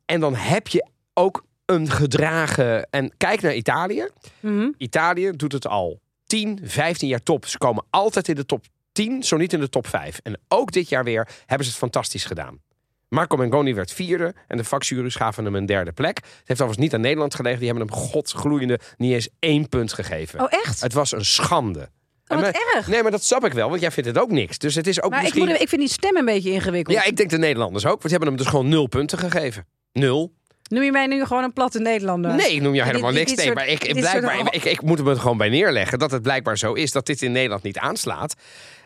En 0.06 0.20
dan 0.20 0.34
heb 0.34 0.68
je 0.68 0.86
ook 1.14 1.44
een 1.70 1.90
gedragen... 1.90 2.90
En 2.90 3.12
kijk 3.16 3.40
naar 3.40 3.54
Italië. 3.54 4.08
Mhm. 4.40 4.68
Italië 4.76 5.30
doet 5.30 5.52
het 5.52 5.66
al 5.66 6.00
10, 6.26 6.60
15 6.62 7.08
jaar 7.08 7.22
top. 7.22 7.46
Ze 7.46 7.58
komen 7.58 7.84
altijd 7.90 8.28
in 8.28 8.34
de 8.34 8.46
top 8.46 8.64
10, 8.92 9.22
zo 9.22 9.36
niet 9.36 9.52
in 9.52 9.60
de 9.60 9.68
top 9.68 9.86
5. 9.86 10.20
En 10.22 10.40
ook 10.48 10.72
dit 10.72 10.88
jaar 10.88 11.04
weer 11.04 11.28
hebben 11.46 11.66
ze 11.66 11.70
het 11.72 11.80
fantastisch 11.80 12.24
gedaan. 12.24 12.60
Marco 13.08 13.36
Mengoni 13.36 13.74
werd 13.74 13.92
vierde 13.92 14.34
en 14.46 14.56
de 14.56 14.64
vakjury's 14.64 15.14
gaven 15.14 15.44
hem 15.44 15.54
een 15.54 15.66
derde 15.66 15.92
plek. 15.92 16.16
Het 16.16 16.24
heeft 16.24 16.50
overigens 16.50 16.78
niet 16.78 16.94
aan 16.94 17.00
Nederland 17.00 17.34
gelegen. 17.34 17.58
Die 17.58 17.68
hebben 17.68 17.86
hem 17.86 17.96
godgloeiende 17.96 18.80
niet 18.96 19.12
eens 19.12 19.28
één 19.38 19.68
punt 19.68 19.92
gegeven. 19.92 20.40
Oh, 20.40 20.46
echt? 20.50 20.80
Het 20.80 20.92
was 20.92 21.12
een 21.12 21.24
schande. 21.24 21.80
Oh, 21.80 21.88
wat 22.26 22.40
maar- 22.40 22.74
erg. 22.74 22.86
Nee, 22.88 23.02
maar 23.02 23.10
dat 23.10 23.24
snap 23.24 23.44
ik 23.44 23.52
wel, 23.52 23.68
want 23.68 23.80
jij 23.80 23.90
vindt 23.90 24.08
het 24.08 24.18
ook 24.18 24.30
niks. 24.30 24.58
Dus 24.58 24.74
het 24.74 24.86
is 24.86 25.02
ook 25.02 25.10
Maar 25.10 25.18
ik, 25.18 25.24
misschien... 25.24 25.48
moet, 25.48 25.60
ik 25.60 25.68
vind 25.68 25.80
die 25.80 25.90
stem 25.90 26.16
een 26.16 26.24
beetje 26.24 26.50
ingewikkeld. 26.50 26.96
Ja, 26.96 27.04
ik 27.04 27.16
denk 27.16 27.30
de 27.30 27.38
Nederlanders 27.38 27.84
ook. 27.84 27.90
Want 27.90 28.02
die 28.02 28.10
hebben 28.10 28.28
hem 28.28 28.36
dus 28.36 28.46
gewoon 28.46 28.68
nul 28.68 28.86
punten 28.86 29.18
gegeven. 29.18 29.66
Nul. 29.92 30.32
Noem 30.68 30.82
je 30.82 30.92
mij 30.92 31.06
nu 31.06 31.24
gewoon 31.24 31.44
een 31.44 31.52
platte 31.52 31.78
Nederlander? 31.80 32.34
Nee, 32.34 32.54
ik 32.54 32.60
noem 32.62 32.74
jou 32.74 32.74
Dit- 32.74 32.84
helemaal 32.84 33.10
dit- 33.10 33.18
niks. 33.18 33.28
dit 33.30 33.36
Nee, 33.36 33.46
soort- 33.46 33.56
maar 33.58 33.68
ik, 33.68 33.78
blijkbaar, 34.00 34.36
soort- 34.36 34.54
ik, 34.54 34.64
ik 34.64 34.82
moet 34.82 34.98
hem 34.98 35.08
er 35.08 35.20
gewoon 35.20 35.36
bij 35.36 35.48
neerleggen 35.48 35.98
dat 35.98 36.10
het 36.10 36.22
blijkbaar 36.22 36.58
zo 36.58 36.72
is 36.72 36.92
dat 36.92 37.06
dit 37.06 37.22
in 37.22 37.32
Nederland 37.32 37.62
niet 37.62 37.78
aanslaat. 37.78 38.34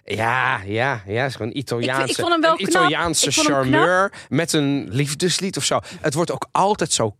Ja, 0.05 0.61
ja, 0.65 1.03
ja, 1.07 1.25
is 1.25 1.35
gewoon 1.35 1.57
Italiaanse, 1.57 2.09
ik 2.11 2.17
vond 2.17 2.33
hem 2.33 2.41
wel 2.41 2.53
een. 2.53 2.61
Italiaanse 2.69 3.31
charmeur 3.33 4.13
met 4.29 4.53
een 4.53 4.89
liefdeslied 4.91 5.57
of 5.57 5.65
zo. 5.65 5.81
Het 6.01 6.15
wordt 6.15 6.31
ook 6.31 6.47
altijd 6.53 6.93
zo 6.93 7.17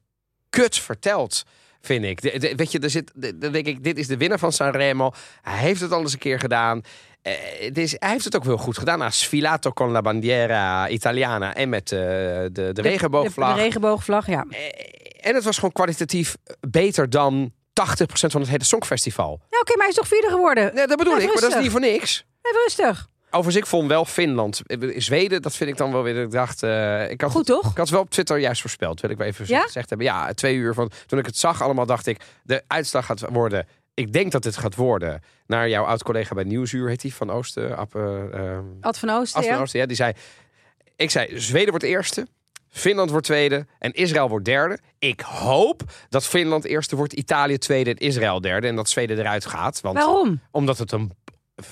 kut 0.51 0.79
verteld. 0.79 1.43
Vind 1.81 2.05
ik. 2.05 2.21
De- 2.23 2.39
de- 2.39 2.55
weet 2.55 2.73
je, 2.73 2.79
er 2.79 2.91
zit, 2.91 3.11
de- 3.15 3.39
denk 3.39 3.67
ik, 3.67 3.85
dit 3.85 3.99
is 3.99 4.07
de 4.07 4.17
winnaar 4.17 4.39
van 4.39 4.53
Sanremo. 4.53 5.13
Hij 5.43 5.59
heeft 5.59 5.81
het 5.81 5.93
al 5.93 6.01
eens 6.01 6.13
een 6.13 6.19
keer 6.19 6.39
gedaan. 6.39 6.81
Eh, 7.23 7.33
het 7.61 7.79
is, 7.79 7.97
hij 7.99 8.11
heeft 8.11 8.25
het 8.25 8.37
ook 8.37 8.45
wel 8.45 8.57
goed 8.57 8.79
gedaan. 8.79 8.99
Na 8.99 9.11
Sfilato 9.11 9.71
con 9.73 9.91
la 9.91 10.01
bandiera 10.01 10.89
italiana 10.89 11.55
en 11.55 11.69
met 11.69 11.93
eh, 11.93 11.99
de, 11.99 12.49
de, 12.53 12.73
De- 12.73 12.83
regenboogvlag. 12.83 13.49
De, 13.51 13.55
de 13.57 13.63
regenboogvlag, 13.63 14.27
ja. 14.27 14.45
Eh, 14.51 14.59
En 15.29 15.35
het 15.35 15.45
was 15.45 15.55
gewoon 15.57 15.73
kwalitatief 15.73 16.37
beter 16.69 17.11
dan 17.11 17.53
80% 17.53 17.55
van 18.13 18.41
het 18.41 18.51
hele 18.51 18.65
Songfestival. 18.65 19.41
Ja, 19.51 19.59
oké, 19.61 19.71
maar 19.77 19.81
hij 19.87 19.89
is 19.89 19.95
toch 19.95 20.09
vierde 20.09 20.29
geworden? 20.29 20.75
Nee, 20.75 20.87
dat 20.87 20.99
bedoel 20.99 21.17
ik, 21.19 21.27
maar 21.27 21.41
dat 21.43 21.55
is 21.55 21.61
niet 21.63 21.71
voor 21.71 21.81
niks. 21.81 22.25
Even 22.43 22.59
rustig. 22.65 23.11
Overigens, 23.27 23.57
ik 23.57 23.67
vond 23.67 23.89
wel 23.89 24.05
Finland. 24.05 24.63
Zweden, 24.97 25.43
dat 25.43 25.57
vind 25.57 25.71
ik 25.71 25.77
dan 25.77 25.93
wel 25.93 26.03
weer. 26.03 26.23
Ik 26.23 26.31
dacht, 26.31 26.63
ik 27.11 27.21
had, 27.21 27.31
Goed, 27.31 27.47
toch? 27.47 27.59
Ik 27.61 27.65
had 27.65 27.77
het 27.77 27.91
wel 27.91 28.01
op 28.01 28.11
Twitter 28.11 28.39
juist 28.39 28.61
voorspeld, 28.61 29.01
wil 29.01 29.11
ik 29.11 29.17
wel 29.17 29.27
even 29.27 29.45
Ja? 29.49 29.61
gezegd 29.61 29.89
hebben. 29.89 30.07
Ja, 30.07 30.33
twee 30.35 30.55
uur 30.57 30.75
van. 30.75 30.91
Toen 31.07 31.19
ik 31.19 31.27
het 31.27 31.37
zag, 31.39 31.63
allemaal 31.63 31.87
dacht 31.87 32.07
ik, 32.07 32.21
de 32.43 32.63
uitslag 32.67 33.07
gaat 33.07 33.21
worden. 33.31 33.67
Ik 33.95 34.13
denk 34.13 34.33
dat 34.33 34.45
het 34.45 34.57
gaat 34.57 34.75
worden. 34.75 35.21
Naar 35.47 35.69
jouw 35.69 35.85
oud-collega 35.85 36.35
bij 36.35 36.45
Nieuwsuur, 36.45 36.89
heet 36.89 37.01
die 37.01 37.15
van 37.15 37.31
Oosten. 37.31 37.77
Ab, 37.77 37.95
eh, 37.95 38.57
eh, 38.57 38.65
Ad 38.81 38.99
van 38.99 39.11
Oosten, 39.11 39.39
Ad 39.39 39.47
van 39.47 39.55
ja. 39.55 39.61
Oosten, 39.61 39.81
ja, 39.81 39.87
die 39.87 39.97
zei. 39.97 40.13
Ik 40.97 41.11
zei, 41.11 41.41
Zweden 41.41 41.71
wordt 41.71 41.85
eerste. 41.85 42.27
Finland 42.69 43.11
wordt 43.11 43.27
tweede 43.27 43.67
en 43.79 43.93
Israël 43.93 44.29
wordt 44.29 44.45
derde. 44.45 44.79
Ik 44.99 45.21
hoop 45.21 45.83
dat 46.09 46.27
Finland 46.27 46.65
eerste 46.65 46.97
wordt, 46.97 47.13
Italië 47.13 47.59
tweede 47.59 47.91
en 47.91 47.97
Israël 47.97 48.41
derde. 48.41 48.67
En 48.67 48.77
dat 48.77 48.89
Zweden 48.89 49.19
eruit 49.19 49.47
gaat. 49.47 49.81
Want 49.81 49.97
Waarom? 49.97 50.41
omdat 50.51 50.79
het 50.79 50.93
een 50.93 51.13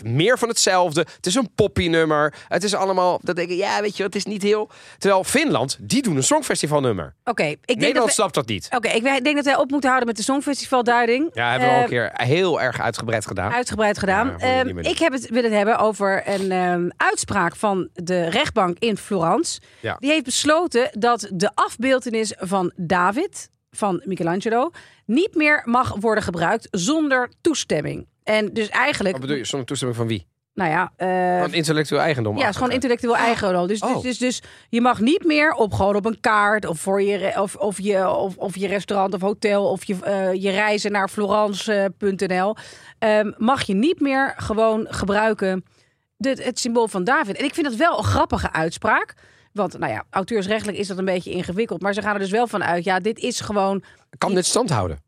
meer 0.04 0.38
van 0.38 0.48
hetzelfde. 0.48 1.06
Het 1.16 1.26
is 1.26 1.34
een 1.34 1.50
poppy-nummer. 1.54 2.34
Het 2.48 2.64
is 2.64 2.74
allemaal. 2.74 3.20
Dat 3.22 3.36
denk 3.36 3.50
ik, 3.50 3.56
ja, 3.58 3.80
weet 3.80 3.96
je, 3.96 4.02
het 4.02 4.14
is 4.14 4.24
niet 4.24 4.42
heel. 4.42 4.70
Terwijl 4.98 5.24
Finland, 5.24 5.76
die 5.80 6.02
doen 6.02 6.16
een 6.16 6.22
songfestivalnummer. 6.22 7.14
Oké, 7.24 7.42
ik 7.44 7.58
denk 7.66 7.78
Nederland 7.78 8.06
dat 8.06 8.14
snapt 8.14 8.34
dat 8.34 8.46
niet. 8.46 8.68
Oké, 8.76 8.88
ik 8.88 9.02
denk 9.24 9.36
dat 9.36 9.44
wij 9.44 9.56
op 9.56 9.70
moeten 9.70 9.88
houden 9.88 10.08
met 10.08 10.16
de 10.16 10.22
Songfestivalduiding. 10.22 11.30
Ja, 11.32 11.50
hebben 11.50 11.68
we 11.68 11.74
al 11.74 11.80
een 11.82 11.88
keer 11.88 12.10
heel 12.12 12.60
erg 12.60 12.80
uitgebreid 12.80 13.26
gedaan. 13.26 13.52
Uitgebreid 13.52 13.98
gedaan. 13.98 14.26
Ja, 14.38 14.64
Ehm, 14.64 14.78
ik 14.78 14.98
heb 14.98 15.12
het 15.12 15.28
willen 15.28 15.52
hebben 15.52 15.78
over 15.78 16.22
een 16.28 16.50
ehm, 16.52 16.88
uitspraak 16.96 17.56
van 17.56 17.88
de 17.92 18.28
rechtbank 18.28 18.78
in 18.78 18.96
Florence. 18.96 19.60
Ja. 19.80 19.96
Die 19.98 20.10
heeft 20.10 20.24
besloten 20.24 20.90
dat 20.98 21.28
de 21.32 21.50
afbeeldenis 21.54 22.32
van 22.38 22.72
David, 22.76 23.50
van 23.70 24.02
Michelangelo, 24.04 24.70
niet 25.06 25.34
meer 25.34 25.62
mag 25.64 25.94
worden 26.00 26.24
gebruikt 26.24 26.68
zonder 26.70 27.30
toestemming. 27.40 28.06
En 28.24 28.52
dus 28.52 28.68
eigenlijk, 28.68 29.12
Wat 29.12 29.20
bedoel 29.26 29.36
je? 29.36 29.44
Zonder 29.44 29.68
toestemming 29.68 29.98
van 30.00 30.08
wie? 30.08 30.26
nou 30.54 30.70
ja, 30.70 30.92
eh, 30.96 31.40
Van 31.40 31.54
intellectueel 31.54 32.00
eigendom. 32.00 32.34
ja, 32.36 32.40
het 32.40 32.50
is 32.50 32.56
gewoon 32.56 32.72
intellectueel 32.72 33.16
eigendom. 33.16 33.66
Dus, 33.66 33.80
Oh. 33.80 33.92
dus, 33.94 34.02
dus, 34.02 34.18
dus 34.18 34.42
je 34.68 34.80
mag 34.80 35.00
niet 35.00 35.24
meer 35.24 35.52
op 35.52 35.72
gewoon 35.72 35.96
op 35.96 36.04
een 36.04 36.20
kaart 36.20 36.66
of 36.66 36.80
voor 36.80 37.02
je 37.02 37.40
of, 37.40 37.54
of 37.56 37.80
je 37.80 38.08
of, 38.10 38.36
of 38.36 38.56
je 38.56 38.66
restaurant 38.66 39.14
of 39.14 39.20
hotel 39.20 39.70
of 39.70 39.84
je, 39.84 39.96
eh, 40.02 40.34
je 40.34 40.50
reizen 40.50 40.92
naar 40.92 41.08
Florence.nl 41.08 42.56
ehm, 42.98 43.32
mag 43.36 43.62
je 43.62 43.74
niet 43.74 44.00
meer 44.00 44.34
gewoon 44.36 44.86
gebruiken 44.90 45.64
de, 46.16 46.40
het 46.42 46.58
symbool 46.58 46.88
van 46.88 47.04
David. 47.04 47.36
En 47.36 47.44
ik 47.44 47.54
vind 47.54 47.66
dat 47.66 47.76
wel 47.76 47.98
een 47.98 48.04
grappige 48.04 48.52
uitspraak. 48.52 49.14
Want 49.52 49.78
nou 49.78 49.92
ja, 49.92 50.04
auteursrechtelijk 50.10 50.78
is 50.78 50.86
dat 50.86 50.98
een 50.98 51.04
beetje 51.04 51.30
ingewikkeld. 51.30 51.82
Maar 51.82 51.94
ze 51.94 52.02
gaan 52.02 52.14
er 52.14 52.20
dus 52.20 52.30
wel 52.30 52.46
van 52.46 52.64
uit. 52.64 52.84
Ja, 52.84 52.98
dit 52.98 53.18
is 53.18 53.40
gewoon. 53.40 53.82
Kan 54.18 54.34
dit 54.34 54.46
stand 54.46 54.70
houden? 54.70 54.98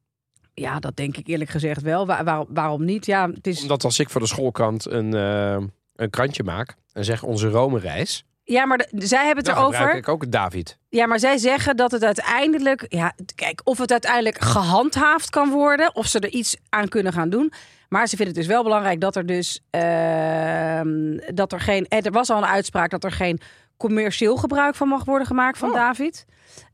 Ja, 0.54 0.78
dat 0.78 0.96
denk 0.96 1.16
ik 1.16 1.26
eerlijk 1.26 1.50
gezegd 1.50 1.82
wel. 1.82 2.06
Waar, 2.06 2.24
waar- 2.24 2.44
waarom 2.48 2.84
niet? 2.84 3.06
Ja, 3.06 3.30
het 3.30 3.46
is. 3.46 3.62
Omdat 3.62 3.84
als 3.84 3.98
ik 3.98 4.10
voor 4.10 4.20
de 4.20 4.26
schoolkrant 4.26 4.86
een, 4.90 5.14
eh, 5.14 5.56
een 5.96 6.10
krantje 6.10 6.42
maak 6.42 6.74
en 6.92 7.04
zeg 7.04 7.22
onze 7.22 7.48
Rome-reis, 7.48 8.24
Ja, 8.44 8.66
maar 8.66 8.78
de- 8.78 9.06
zij 9.06 9.18
hebben 9.26 9.44
het 9.44 9.54
dan 9.54 9.56
erover. 9.64 9.94
ik 9.96 10.08
ook 10.08 10.30
David. 10.30 10.78
Ja, 10.88 11.06
maar 11.06 11.18
zij 11.18 11.36
zeggen 11.38 11.76
dat 11.76 11.90
het 11.90 12.04
uiteindelijk, 12.04 12.86
ja, 12.88 13.12
kijk, 13.34 13.60
of 13.64 13.78
het 13.78 13.90
uiteindelijk 13.90 14.40
gehandhaafd 14.40 15.30
kan 15.30 15.50
worden, 15.50 15.94
of 15.94 16.06
ze 16.06 16.18
er 16.18 16.28
iets 16.30 16.56
aan 16.68 16.88
kunnen 16.88 17.12
gaan 17.12 17.30
doen. 17.30 17.52
Maar 17.88 18.06
ze 18.08 18.16
vinden 18.16 18.34
het 18.34 18.44
dus 18.44 18.52
wel 18.54 18.62
belangrijk 18.62 19.00
dat 19.00 19.16
er 19.16 19.26
dus, 19.26 19.60
ehm, 19.70 21.18
dat 21.34 21.52
er 21.52 21.60
geen, 21.60 21.88
er 21.88 22.10
was 22.12 22.30
al 22.30 22.38
een 22.38 22.46
uitspraak 22.48 22.90
dat 22.90 23.04
er 23.04 23.12
geen 23.12 23.40
commercieel 23.76 24.36
gebruik 24.36 24.74
van 24.74 24.88
mag 24.88 25.04
worden 25.04 25.26
gemaakt 25.26 25.58
van 25.58 25.68
Oh. 25.68 25.74
David. 25.74 26.24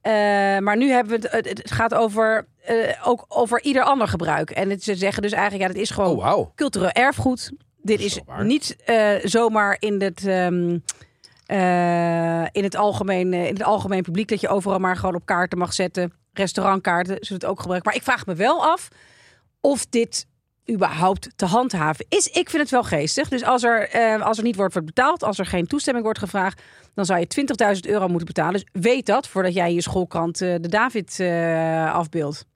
Eh, 0.01 0.13
maar 0.59 0.77
nu 0.77 0.91
hebben 0.91 1.21
we 1.21 1.29
het, 1.31 1.49
het 1.49 1.71
gaat 1.73 1.95
over, 1.95 2.47
eh, 2.69 3.09
ook 3.09 3.25
over 3.29 3.63
ieder 3.63 3.83
ander 3.83 4.09
gebruik. 4.09 4.51
En 4.51 4.71
het, 4.71 4.83
ze 4.83 4.95
zeggen 4.95 5.23
dus 5.23 5.33
eigenlijk, 5.33 5.63
ja, 5.63 5.73
dit 5.73 5.83
is 5.83 5.91
gewoon 5.91 6.33
Oh, 6.33 6.55
cultureel 6.55 6.91
erfgoed. 6.91 7.53
Dit 7.83 8.01
is 8.01 8.21
niet 8.43 8.77
eh, 8.85 9.15
zomaar 9.23 9.77
in 9.79 10.03
het, 10.03 10.27
ehm, 10.27 10.79
eh, 11.47 12.43
in, 12.53 12.63
het 12.65 12.77
algemeen, 12.77 13.35
in 13.35 13.53
het 13.53 13.63
algemeen 13.63 14.03
publiek. 14.03 14.29
Dat 14.29 14.41
je 14.41 14.49
overal 14.49 14.79
maar 14.79 14.97
gewoon 14.97 15.15
op 15.15 15.27
kaarten 15.27 15.59
mag 15.59 15.73
zetten. 15.73 16.13
Restaurantkaarten 16.33 17.17
zullen 17.21 17.41
het 17.41 17.51
ook 17.51 17.61
gebruiken. 17.61 17.91
Maar 17.91 18.01
ik 18.01 18.07
vraag 18.07 18.27
me 18.27 18.35
wel 18.35 18.65
af 18.65 18.89
of 19.61 19.87
dit 19.87 20.27
überhaupt 20.71 21.29
te 21.37 21.47
handhaven 21.47 22.07
is. 22.09 22.27
Ik 22.27 22.51
vind 22.51 22.63
het 22.63 22.71
wel 22.71 22.85
geestig. 22.85 23.29
Dus 23.29 23.45
als 23.45 23.63
er, 23.63 23.89
eh, 23.89 24.23
als 24.23 24.39
er 24.39 24.45
niet 24.45 24.57
wordt 24.57 24.73
wordt 24.73 24.89
betaald, 24.89 25.23
als 25.23 25.39
er 25.39 25.47
geen 25.47 25.67
toestemming 25.67 26.05
wordt 26.05 26.21
gevraagd, 26.21 26.63
dan 26.95 27.05
zou 27.05 27.21
je 27.21 27.27
20.000 27.27 27.87
euro 27.87 28.09
moeten 28.09 28.27
betalen. 28.27 28.53
Dus 28.53 28.83
weet 28.83 29.07
dat 29.07 29.29
voordat 29.29 29.55
jij 29.55 29.75
je 29.75 29.83
schoolkrant 29.83 30.39
de 30.39 30.69
David 30.69 31.21
eh 31.21 31.95
afbeeldt. 31.95 32.47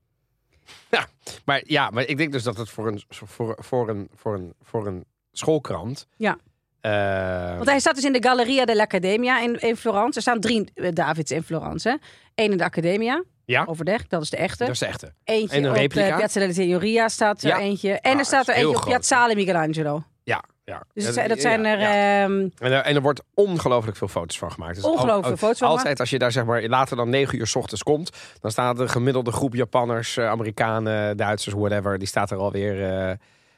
Ja, 0.97 1.07
maar, 1.45 1.63
ja, 1.67 1.91
maar 1.91 2.05
ik 2.07 2.17
denk 2.17 2.33
dus 2.33 2.43
dat 2.43 2.57
het 2.57 2.69
voor 2.71 2.87
een, 2.87 3.03
voor, 3.09 3.57
voor 3.61 3.89
een, 3.89 4.09
voor 4.15 4.35
een, 4.35 4.55
voor 4.63 4.87
een 4.87 5.05
schoolkrant... 5.33 6.07
Ja. 6.17 6.37
eh, 6.81 7.57
Want 7.57 7.69
hij 7.69 7.81
staat 7.81 7.95
dus 7.95 8.05
in 8.05 8.13
de 8.13 8.23
Galleria 8.23 8.65
dell'Accademia 8.65 9.41
in, 9.41 9.61
in 9.61 9.77
Florence. 9.77 10.17
Er 10.17 10.23
staan 10.23 10.41
drie 10.41 10.71
eh, 10.75 10.89
Davids 10.93 11.31
in 11.31 11.43
Florence. 11.43 11.89
hè. 11.89 11.95
Eén 12.45 12.51
in 12.51 12.57
de 12.59 12.65
Accademia, 12.65 13.23
ja, 13.45 13.65
overdekt, 13.69 14.11
dat 14.11 14.23
is 14.23 14.31
de 14.31 14.37
echte. 14.37 14.65
dat 14.65 14.73
is 14.73 14.79
de 14.79 14.87
echte. 14.87 15.13
Eentje 15.25 15.57
en 15.57 15.65
een 15.65 15.71
op 15.71 15.77
replica. 15.77 16.11
de 16.11 16.17
Piazza 16.17 16.41
della 16.41 16.53
Signoria 16.53 17.09
staat 17.09 17.43
er 17.43 17.49
Ja. 17.49 17.59
eentje. 17.59 17.93
En 17.93 18.13
Ah, 18.13 18.19
er 18.19 18.25
staat 18.25 18.49
er 18.49 18.55
eentje 18.55 18.77
op. 18.77 18.85
Piazzale 18.85 19.35
Michelangelo. 19.35 20.03
Ja. 20.65 20.83
Dus 20.95 21.17
het 21.17 21.29
dat 21.29 21.41
zijn 21.41 21.65
er... 21.65 21.81
ja. 21.81 22.23
ehm, 22.23 22.49
En, 22.59 22.73
er, 22.73 22.83
en 22.83 22.95
er 22.95 23.03
wordt 23.03 23.23
ongelooflijk 23.35 23.97
veel 23.97 24.09
foto's 24.09 24.39
van 24.39 24.53
gemaakt. 24.53 24.75
Dus 24.75 24.85
Ongelooflijk 24.85 25.27
veel 25.27 25.37
foto's 25.37 25.59
van 25.59 25.69
Altijd 25.69 26.01
als 26.01 26.11
je 26.11 26.19
daar 26.19 26.33
zeg 26.33 26.45
maar 26.45 26.63
later 26.63 26.97
dan 26.97 27.09
9 27.11 27.39
uur 27.39 27.47
's 27.47 27.55
ochtends 27.55 27.83
komt, 27.83 28.11
dan 28.41 28.51
staat 28.51 28.77
de 28.77 28.89
gemiddelde 28.89 29.33
groep 29.33 29.55
Japanners, 29.55 30.17
eh, 30.17 30.29
Amerikanen, 30.29 31.17
Duitsers, 31.17 31.55
whatever, 31.55 31.99
die 31.99 32.09
staat 32.09 32.31
er 32.31 32.37
alweer 32.39 33.09
eh 33.09 33.15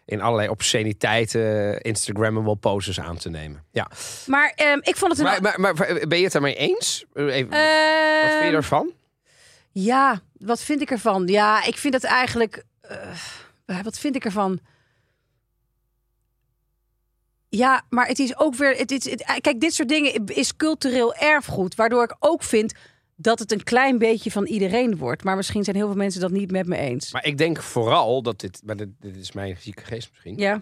in 0.07 0.21
allerlei 0.21 0.49
obsceniteiten, 0.49 1.81
Instagrammable 1.81 2.57
poses 2.57 3.01
aan 3.01 3.17
te 3.17 3.31
nemen. 3.31 3.65
Ja. 3.71 3.91
maar 4.27 4.53
ehm, 4.57 4.79
ik 4.81 4.97
vond 4.97 5.11
het 5.11 5.21
een... 5.21 5.43
Maar, 5.43 5.61
maar, 5.61 5.75
maar 5.75 5.99
ben 6.09 6.19
je 6.19 6.25
het 6.25 6.35
ermee 6.35 6.55
eens? 6.55 7.05
Eh, 7.13 7.25
wat 7.25 7.33
vind 7.33 7.49
je 7.51 7.55
Ehm, 8.45 8.55
ervan? 8.55 8.93
Ja, 9.71 10.21
wat 10.39 10.61
vind 10.63 10.81
ik 10.83 10.91
ervan? 10.91 11.27
Ja, 11.27 11.65
ik 11.65 11.77
vind 11.77 11.95
het 11.95 12.05
eigenlijk. 12.05 12.65
eh, 13.67 13.81
wat 13.83 13.99
vind 13.99 14.17
ik 14.17 14.25
ervan? 14.25 14.59
Ja, 17.57 17.83
maar 17.89 18.07
het 18.07 18.19
is 18.19 18.39
ook 18.39 18.55
weer. 18.55 18.77
Het, 18.77 18.91
het- 18.91 19.25
kijk, 19.41 19.61
dit 19.61 19.75
soort 19.75 19.89
dingen 19.89 20.25
is 20.27 20.57
cultureel 20.57 21.15
erfgoed. 21.15 21.75
Waardoor 21.75 22.03
ik 22.05 22.17
ook 22.19 22.43
vind 22.43 22.75
dat 23.17 23.39
het 23.39 23.53
een 23.53 23.63
klein 23.63 23.99
beetje 23.99 24.31
van 24.31 24.47
iedereen 24.47 24.97
wordt. 24.97 25.25
Maar 25.25 25.37
misschien 25.37 25.65
zijn 25.65 25.77
heel 25.77 25.87
veel 25.87 25.97
mensen 25.97 26.21
dat 26.21 26.31
niet 26.31 26.51
met 26.51 26.67
me 26.67 26.77
eens. 26.77 27.13
Maar 27.13 27.25
ik 27.27 27.39
denk 27.39 27.63
vooral 27.63 28.23
dat 28.23 28.41
dit, 28.41 28.61
maar 28.65 28.77
dit, 28.77 28.89
dit 29.01 29.17
is 29.17 29.33
mijn 29.33 29.57
zieke 29.61 29.85
geest 29.85 30.09
misschien, 30.11 30.37
Ja, 30.37 30.61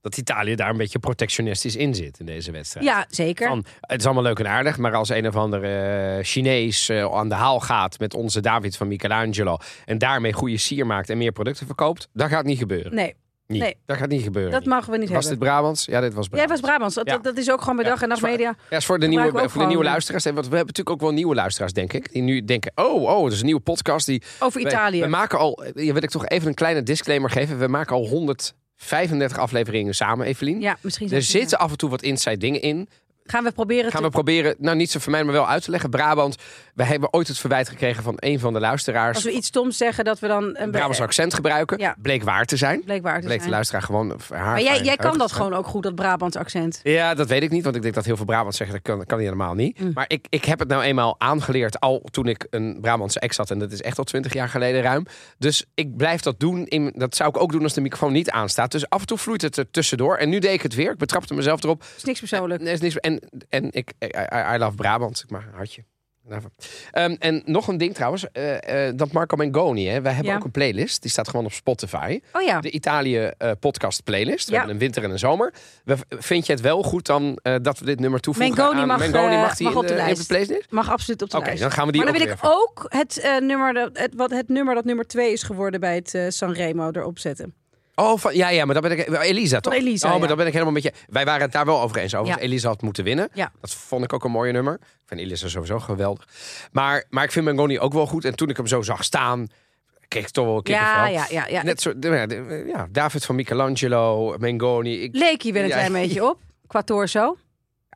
dat 0.00 0.16
Italië 0.16 0.54
daar 0.54 0.70
een 0.70 0.76
beetje 0.76 0.98
protectionistisch 0.98 1.76
in 1.76 1.94
zit 1.94 2.18
in 2.20 2.26
deze 2.26 2.50
wedstrijd. 2.50 2.86
ja 2.86 3.06
zeker. 3.08 3.48
Van, 3.48 3.64
het 3.80 4.00
is 4.00 4.04
allemaal 4.06 4.22
leuk 4.22 4.38
en 4.38 4.48
aardig, 4.48 4.78
maar 4.78 4.94
als 4.94 5.08
een 5.08 5.26
of 5.26 5.36
andere 5.36 5.68
eh, 6.18 6.24
Chinees 6.24 6.88
eh, 6.88 7.14
aan 7.14 7.28
de 7.28 7.34
haal 7.34 7.60
gaat 7.60 7.98
met 7.98 8.14
onze 8.14 8.40
David 8.40 8.76
van 8.76 8.88
Michelangelo 8.88 9.56
en 9.84 9.98
daarmee 9.98 10.32
goede 10.32 10.56
sier 10.58 10.86
maakt 10.86 11.10
en 11.10 11.18
meer 11.18 11.32
producten 11.32 11.66
verkoopt, 11.66 12.08
dat 12.12 12.28
gaat 12.28 12.44
niet 12.44 12.58
gebeuren. 12.58 12.94
Nee, 12.94 13.14
Niet. 13.50 13.60
nee. 13.62 13.76
Dat 13.86 13.96
gaat 13.96 14.08
niet 14.08 14.22
gebeuren. 14.22 14.52
dat 14.52 14.64
mogen 14.64 14.90
we 14.92 14.98
niet 14.98 15.08
was 15.08 15.18
dit 15.20 15.28
hebben. 15.30 15.48
Brabants? 15.48 15.84
Ja, 15.84 16.00
dit 16.00 16.14
was 16.14 16.26
Jij 16.30 16.34
Brabants. 16.36 16.60
was 16.60 16.70
Brabants. 16.70 16.94
Dat, 16.94 17.06
Ja. 17.34 17.40
is 17.42 17.50
ook 17.50 17.60
gewoon 17.60 17.76
bij 17.76 17.84
dag 17.84 18.02
en 18.02 18.08
nacht 18.08 18.22
media. 18.22 18.54
Ja, 18.70 18.76
is 18.76 18.84
voor 18.84 18.98
de, 18.98 19.06
nieuwe, 19.06 19.24
voor 19.30 19.40
de 19.40 19.48
nieuwe 19.52 19.66
gewoon. 19.70 19.84
luisteraars. 19.84 20.24
Want 20.24 20.36
we 20.36 20.42
hebben 20.42 20.58
natuurlijk 20.66 20.90
ook 20.90 21.00
wel 21.00 21.10
nieuwe 21.10 21.34
luisteraars, 21.34 21.72
denk 21.72 21.92
ik. 21.92 22.12
Die 22.12 22.22
nu 22.22 22.44
denken, 22.44 22.72
oh, 22.74 23.02
oh, 23.02 23.22
dat 23.24 23.32
is 23.32 23.38
een 23.40 23.44
nieuwe 23.44 23.60
podcast. 23.60 24.06
Die, 24.06 24.22
Over 24.38 24.60
Italië. 24.60 25.00
We, 25.00 25.06
maken 25.06 25.38
al, 25.38 25.62
je 25.74 25.92
wil 25.92 26.02
ik 26.02 26.10
toch 26.10 26.26
even 26.26 26.48
een 26.48 26.54
kleine 26.54 26.82
disclaimer 26.82 27.30
geven. 27.30 27.58
We 27.58 27.66
maken 27.66 27.96
al 27.96 28.06
135 28.06 29.38
afleveringen 29.38 29.94
samen, 29.94 30.26
Evelien. 30.26 30.60
ja, 30.60 30.76
misschien 30.80 31.12
Er 31.12 31.22
zitten 31.22 31.58
af 31.58 31.70
en 31.70 31.76
toe 31.76 31.90
wat 31.90 32.02
inside 32.02 32.36
dingen 32.36 32.60
in. 32.62 32.88
Gaan 33.30 33.44
we 33.44 33.52
proberen 33.52 33.90
Gaan 33.90 34.00
te... 34.00 34.06
we 34.06 34.12
proberen, 34.12 34.54
nou 34.58 34.76
niet 34.76 34.90
zo 34.90 34.98
voor 34.98 35.12
mij, 35.12 35.24
maar 35.24 35.32
wel 35.32 35.48
uit 35.48 35.62
te 35.62 35.70
leggen. 35.70 35.90
Brabant, 35.90 36.36
we 36.74 36.84
hebben 36.84 37.12
ooit 37.12 37.28
het 37.28 37.38
verwijt 37.38 37.68
gekregen 37.68 38.02
van 38.02 38.14
een 38.16 38.38
van 38.38 38.52
de 38.52 38.60
luisteraars. 38.60 39.14
Als 39.14 39.24
we 39.24 39.32
iets 39.32 39.46
stoms 39.46 39.76
zeggen, 39.76 40.04
dat 40.04 40.18
we 40.18 40.26
dan... 40.26 40.56
Een 40.58 40.70
Brabants 40.70 41.00
accent 41.00 41.34
gebruiken. 41.34 41.78
Ja. 41.78 41.94
Bleek 42.02 42.22
waar 42.22 42.44
te 42.44 42.56
zijn. 42.56 42.84
Bleek 42.84 43.02
waar 43.02 43.20
te 43.20 43.26
Bleek 43.26 43.32
de 43.32 43.40
zijn. 43.40 43.50
luisteraar 43.50 43.82
gewoon 43.82 44.20
haar 44.28 44.40
Maar 44.40 44.62
jij, 44.62 44.82
jij 44.82 44.96
kan 44.96 45.18
dat 45.18 45.32
gewoon 45.32 45.54
ook 45.54 45.66
goed, 45.66 45.82
dat 45.82 45.94
Brabants 45.94 46.36
accent. 46.36 46.80
Ja, 46.82 47.14
dat 47.14 47.28
weet 47.28 47.42
ik 47.42 47.50
niet, 47.50 47.64
want 47.64 47.76
ik 47.76 47.82
denk 47.82 47.94
dat 47.94 48.04
heel 48.04 48.16
veel 48.16 48.24
Brabants 48.24 48.56
zeggen 48.56 48.76
dat 48.76 48.84
kan, 48.84 48.98
dat 48.98 49.06
kan 49.06 49.18
niet 49.18 49.26
helemaal 49.26 49.54
niet. 49.54 49.80
Mm. 49.80 49.90
Maar 49.94 50.04
ik, 50.08 50.26
ik 50.28 50.44
heb 50.44 50.58
het 50.58 50.68
nou 50.68 50.82
eenmaal 50.82 51.14
aangeleerd 51.18 51.80
al 51.80 52.02
toen 52.10 52.26
ik 52.26 52.46
een 52.50 52.78
Brabantse 52.80 53.20
ex 53.20 53.36
had. 53.36 53.50
En 53.50 53.58
dat 53.58 53.72
is 53.72 53.82
echt 53.82 53.98
al 53.98 54.04
twintig 54.04 54.32
jaar 54.32 54.48
geleden 54.48 54.82
ruim. 54.82 55.06
Dus 55.38 55.64
ik 55.74 55.96
blijf 55.96 56.20
dat 56.20 56.40
doen. 56.40 56.66
In, 56.66 56.92
dat 56.96 57.16
zou 57.16 57.28
ik 57.28 57.40
ook 57.40 57.52
doen 57.52 57.62
als 57.62 57.74
de 57.74 57.80
microfoon 57.80 58.12
niet 58.12 58.30
aanstaat. 58.30 58.72
Dus 58.72 58.88
af 58.88 59.00
en 59.00 59.06
toe 59.06 59.18
vloeit 59.18 59.42
het 59.42 59.56
er 59.56 59.70
tussendoor. 59.70 60.16
En 60.16 60.28
nu 60.28 60.38
deed 60.38 60.52
ik 60.52 60.62
het 60.62 60.74
weer. 60.74 60.90
Ik 60.90 60.98
betrapte 60.98 61.34
mezelf 61.34 61.62
erop. 61.62 61.84
is 61.96 62.04
niks 62.04 62.18
persoonlijk. 62.18 62.62
Nee, 62.62 62.72
is 62.72 62.80
niks, 62.80 62.96
en 62.96 63.19
en 63.48 63.72
ik, 63.72 63.92
I, 64.04 64.06
I- 64.54 64.58
love 64.58 64.76
Brabant. 64.76 65.20
Ik 65.24 65.30
maar 65.30 65.48
hartje. 65.54 65.84
Ehm, 66.90 67.16
en 67.18 67.42
nog 67.44 67.68
een 67.68 67.76
ding 67.76 67.94
trouwens, 67.94 68.30
eh, 68.32 68.86
eh, 68.88 68.96
dat 68.96 69.12
Marco 69.12 69.36
Mengoni. 69.36 69.86
Hè, 69.88 70.00
wij 70.00 70.12
hebben 70.12 70.32
Ja. 70.32 70.38
ook 70.38 70.44
een 70.44 70.50
playlist, 70.50 71.02
die 71.02 71.10
staat 71.10 71.28
gewoon 71.28 71.44
op 71.44 71.52
Spotify. 71.52 72.20
Oh 72.32 72.42
ja. 72.42 72.60
De 72.60 72.70
Italië 72.70 73.18
eh, 73.18 73.50
podcast 73.60 74.04
playlist. 74.04 74.46
We 74.46 74.52
Ja. 74.52 74.56
hebben 74.58 74.74
een 74.74 74.80
winter 74.82 75.04
en 75.04 75.10
een 75.10 75.18
zomer. 75.18 75.54
We, 75.84 75.96
vind 76.08 76.46
je 76.46 76.52
het 76.52 76.60
wel 76.62 76.82
goed 76.82 77.06
dan 77.06 77.38
dat 77.62 77.78
we 77.78 77.84
dit 77.84 78.00
nummer 78.00 78.20
toevoegen 78.20 78.54
Mengoni 78.56 78.80
aan 78.80 78.86
mag, 78.86 78.98
Mengoni? 78.98 79.36
Mag 79.36 79.56
die 79.56 79.66
mag 79.66 79.76
op 79.76 79.82
de 79.82 79.88
in 79.88 79.96
lijst. 79.96 80.26
playlist? 80.26 80.70
Mag 80.70 80.90
absoluut 80.90 81.22
op 81.22 81.30
de 81.30 81.36
Oké, 81.36 81.46
lijst. 81.46 81.62
dan 81.62 81.70
gaan 81.70 81.86
we 81.86 81.92
die 81.92 82.02
maar 82.04 82.12
dan 82.12 82.22
wil 82.22 82.32
ik 82.32 82.38
ook 82.42 82.86
het, 82.88 83.38
nummer 83.40 83.74
dat, 83.74 83.98
het, 83.98 84.14
wat, 84.14 84.30
het 84.30 84.48
nummer 84.48 84.74
dat 84.74 84.84
nummer 84.84 85.06
twee 85.06 85.32
is 85.32 85.42
geworden 85.42 85.80
bij 85.80 85.94
het 86.04 86.34
Sanremo 86.34 86.90
erop 86.90 87.18
zetten. 87.18 87.54
Oh, 88.00 88.18
van, 88.18 88.34
ja, 88.34 88.48
ja, 88.48 88.64
maar 88.64 88.80
dan 88.80 88.82
ben 88.82 88.98
ik... 88.98 89.08
Elisa, 89.22 89.60
toch? 89.60 89.74
Elisa, 89.74 90.06
oh, 90.06 90.12
maar 90.12 90.22
ja. 90.22 90.28
dan 90.28 90.36
ben 90.36 90.46
ik 90.46 90.52
helemaal 90.52 90.72
met 90.72 90.82
je... 90.82 90.92
Wij 91.08 91.24
waren 91.24 91.42
het 91.42 91.52
daar 91.52 91.64
wel 91.64 91.80
over 91.80 91.96
eens. 91.96 92.14
Over 92.14 92.34
Ja. 92.34 92.38
Elisa 92.38 92.68
had 92.68 92.82
moeten 92.82 93.04
winnen. 93.04 93.28
Ja. 93.32 93.52
Dat 93.60 93.74
vond 93.74 94.04
ik 94.04 94.12
ook 94.12 94.24
een 94.24 94.30
mooie 94.30 94.52
nummer. 94.52 94.74
Ik 94.74 95.06
vind 95.06 95.20
Elisa 95.20 95.48
sowieso 95.48 95.78
geweldig. 95.78 96.28
Maar, 96.72 97.04
maar 97.08 97.24
ik 97.24 97.32
vind 97.32 97.44
Mengoni 97.44 97.78
ook 97.78 97.92
wel 97.92 98.06
goed. 98.06 98.24
En 98.24 98.36
toen 98.36 98.48
ik 98.48 98.56
hem 98.56 98.66
zo 98.66 98.82
zag 98.82 99.04
staan, 99.04 99.48
kreeg 100.08 100.22
ik 100.22 100.30
toch 100.30 100.44
wel 100.44 100.56
een. 100.56 100.72
Ja, 100.72 101.06
ja, 101.06 101.26
ja, 101.30 101.46
ja. 101.46 101.62
Net 101.62 101.80
zo, 101.80 101.92
ja, 102.66 102.86
David 102.90 103.24
van 103.24 103.34
Michelangelo, 103.34 104.36
Mengoni. 104.38 105.02
Ik, 105.02 105.14
Leek 105.14 105.42
je 105.42 105.52
wel 105.52 105.62
een 105.62 105.70
klein 105.70 105.92
beetje 105.92 106.24
op, 106.24 106.38
qua 106.66 106.82
torso. 106.82 107.36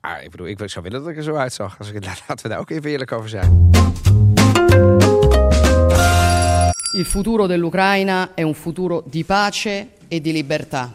ah, 0.01 0.23
ik 0.23 0.31
bedoel, 0.31 0.47
ik 0.47 0.59
zou 0.64 0.85
willen 0.85 1.01
dat 1.01 1.11
ik 1.11 1.17
er 1.17 1.23
zo 1.23 1.35
uitzag. 1.35 1.79
Als 1.79 1.90
ik, 1.90 2.05
laten 2.05 2.43
we 2.43 2.49
daar 2.49 2.59
ook 2.59 2.71
even 2.71 2.90
eerlijk 2.90 3.12
over 3.12 3.29
zijn. 3.29 3.71
Il 6.94 7.04
futuro 7.04 7.48
dell'Ucraina 7.48 8.35
è 8.35 8.42
un 8.42 8.54
futuro 8.54 9.02
di 9.04 9.24
pace 9.24 9.94
e 10.07 10.20
di 10.20 10.30
libertà 10.30 10.94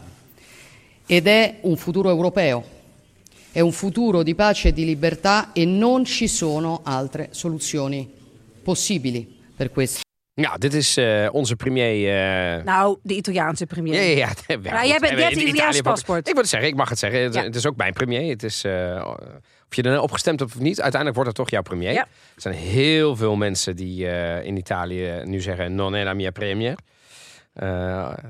ed 1.04 1.26
è 1.26 1.58
un 1.60 1.76
futuro 1.76 2.08
europeo. 2.08 2.64
È 3.52 3.60
un 3.60 3.70
futuro 3.70 4.22
di 4.22 4.34
pace 4.34 4.68
e 4.68 4.72
di 4.72 4.86
libertà 4.86 5.52
e 5.52 5.66
non 5.66 6.06
ci 6.06 6.26
sono 6.26 6.80
altre 6.84 7.28
soluzioni 7.32 8.10
possibili 8.62 9.30
per 9.54 9.70
questo. 9.70 10.00
Ja, 10.40 10.56
dit 10.56 10.74
is 10.74 10.96
eh, 10.96 11.28
onze 11.32 11.56
premier. 11.56 12.08
eh, 12.58 12.64
Nou, 12.64 12.98
de 13.02 13.14
Italiaanse 13.14 13.66
premier. 13.66 13.94
Ja, 13.94 14.00
ja, 14.00 14.32
jij 14.46 14.98
bent- 14.98 15.12
een 15.12 15.18
Italië 15.18 15.44
Italiaans 15.44 15.80
paspoort. 15.80 16.26
Ik 16.28 16.32
wil 16.32 16.42
het 16.42 16.50
zeggen, 16.50 16.68
ik 16.68 16.74
mag 16.76 16.88
het 16.88 16.98
zeggen. 16.98 17.20
Het, 17.22 17.34
Ja. 17.34 17.42
het 17.42 17.54
is 17.54 17.66
ook 17.66 17.76
mijn 17.76 17.92
premier. 17.92 18.30
Het 18.30 18.42
is, 18.42 18.64
eh, 18.64 19.14
of 19.68 19.74
je 19.76 19.82
er 19.82 19.90
nou 19.90 20.02
opgestemd 20.02 20.40
hebt 20.40 20.54
of 20.54 20.60
niet, 20.60 20.80
uiteindelijk 20.80 21.14
wordt 21.14 21.28
het 21.28 21.38
toch 21.38 21.50
jouw 21.50 21.62
premier. 21.62 21.96
Er 21.96 22.06
zijn 22.36 22.54
heel 22.54 23.16
veel 23.16 23.36
mensen 23.36 23.76
die 23.76 24.08
eh, 24.08 24.46
in 24.46 24.56
Italië 24.56 25.20
nu 25.24 25.40
zeggen: 25.40 25.74
non 25.74 25.94
è 25.94 26.02
la 26.04 26.14
mia 26.14 26.30
premier. 26.30 26.74
Eh, 27.52 27.68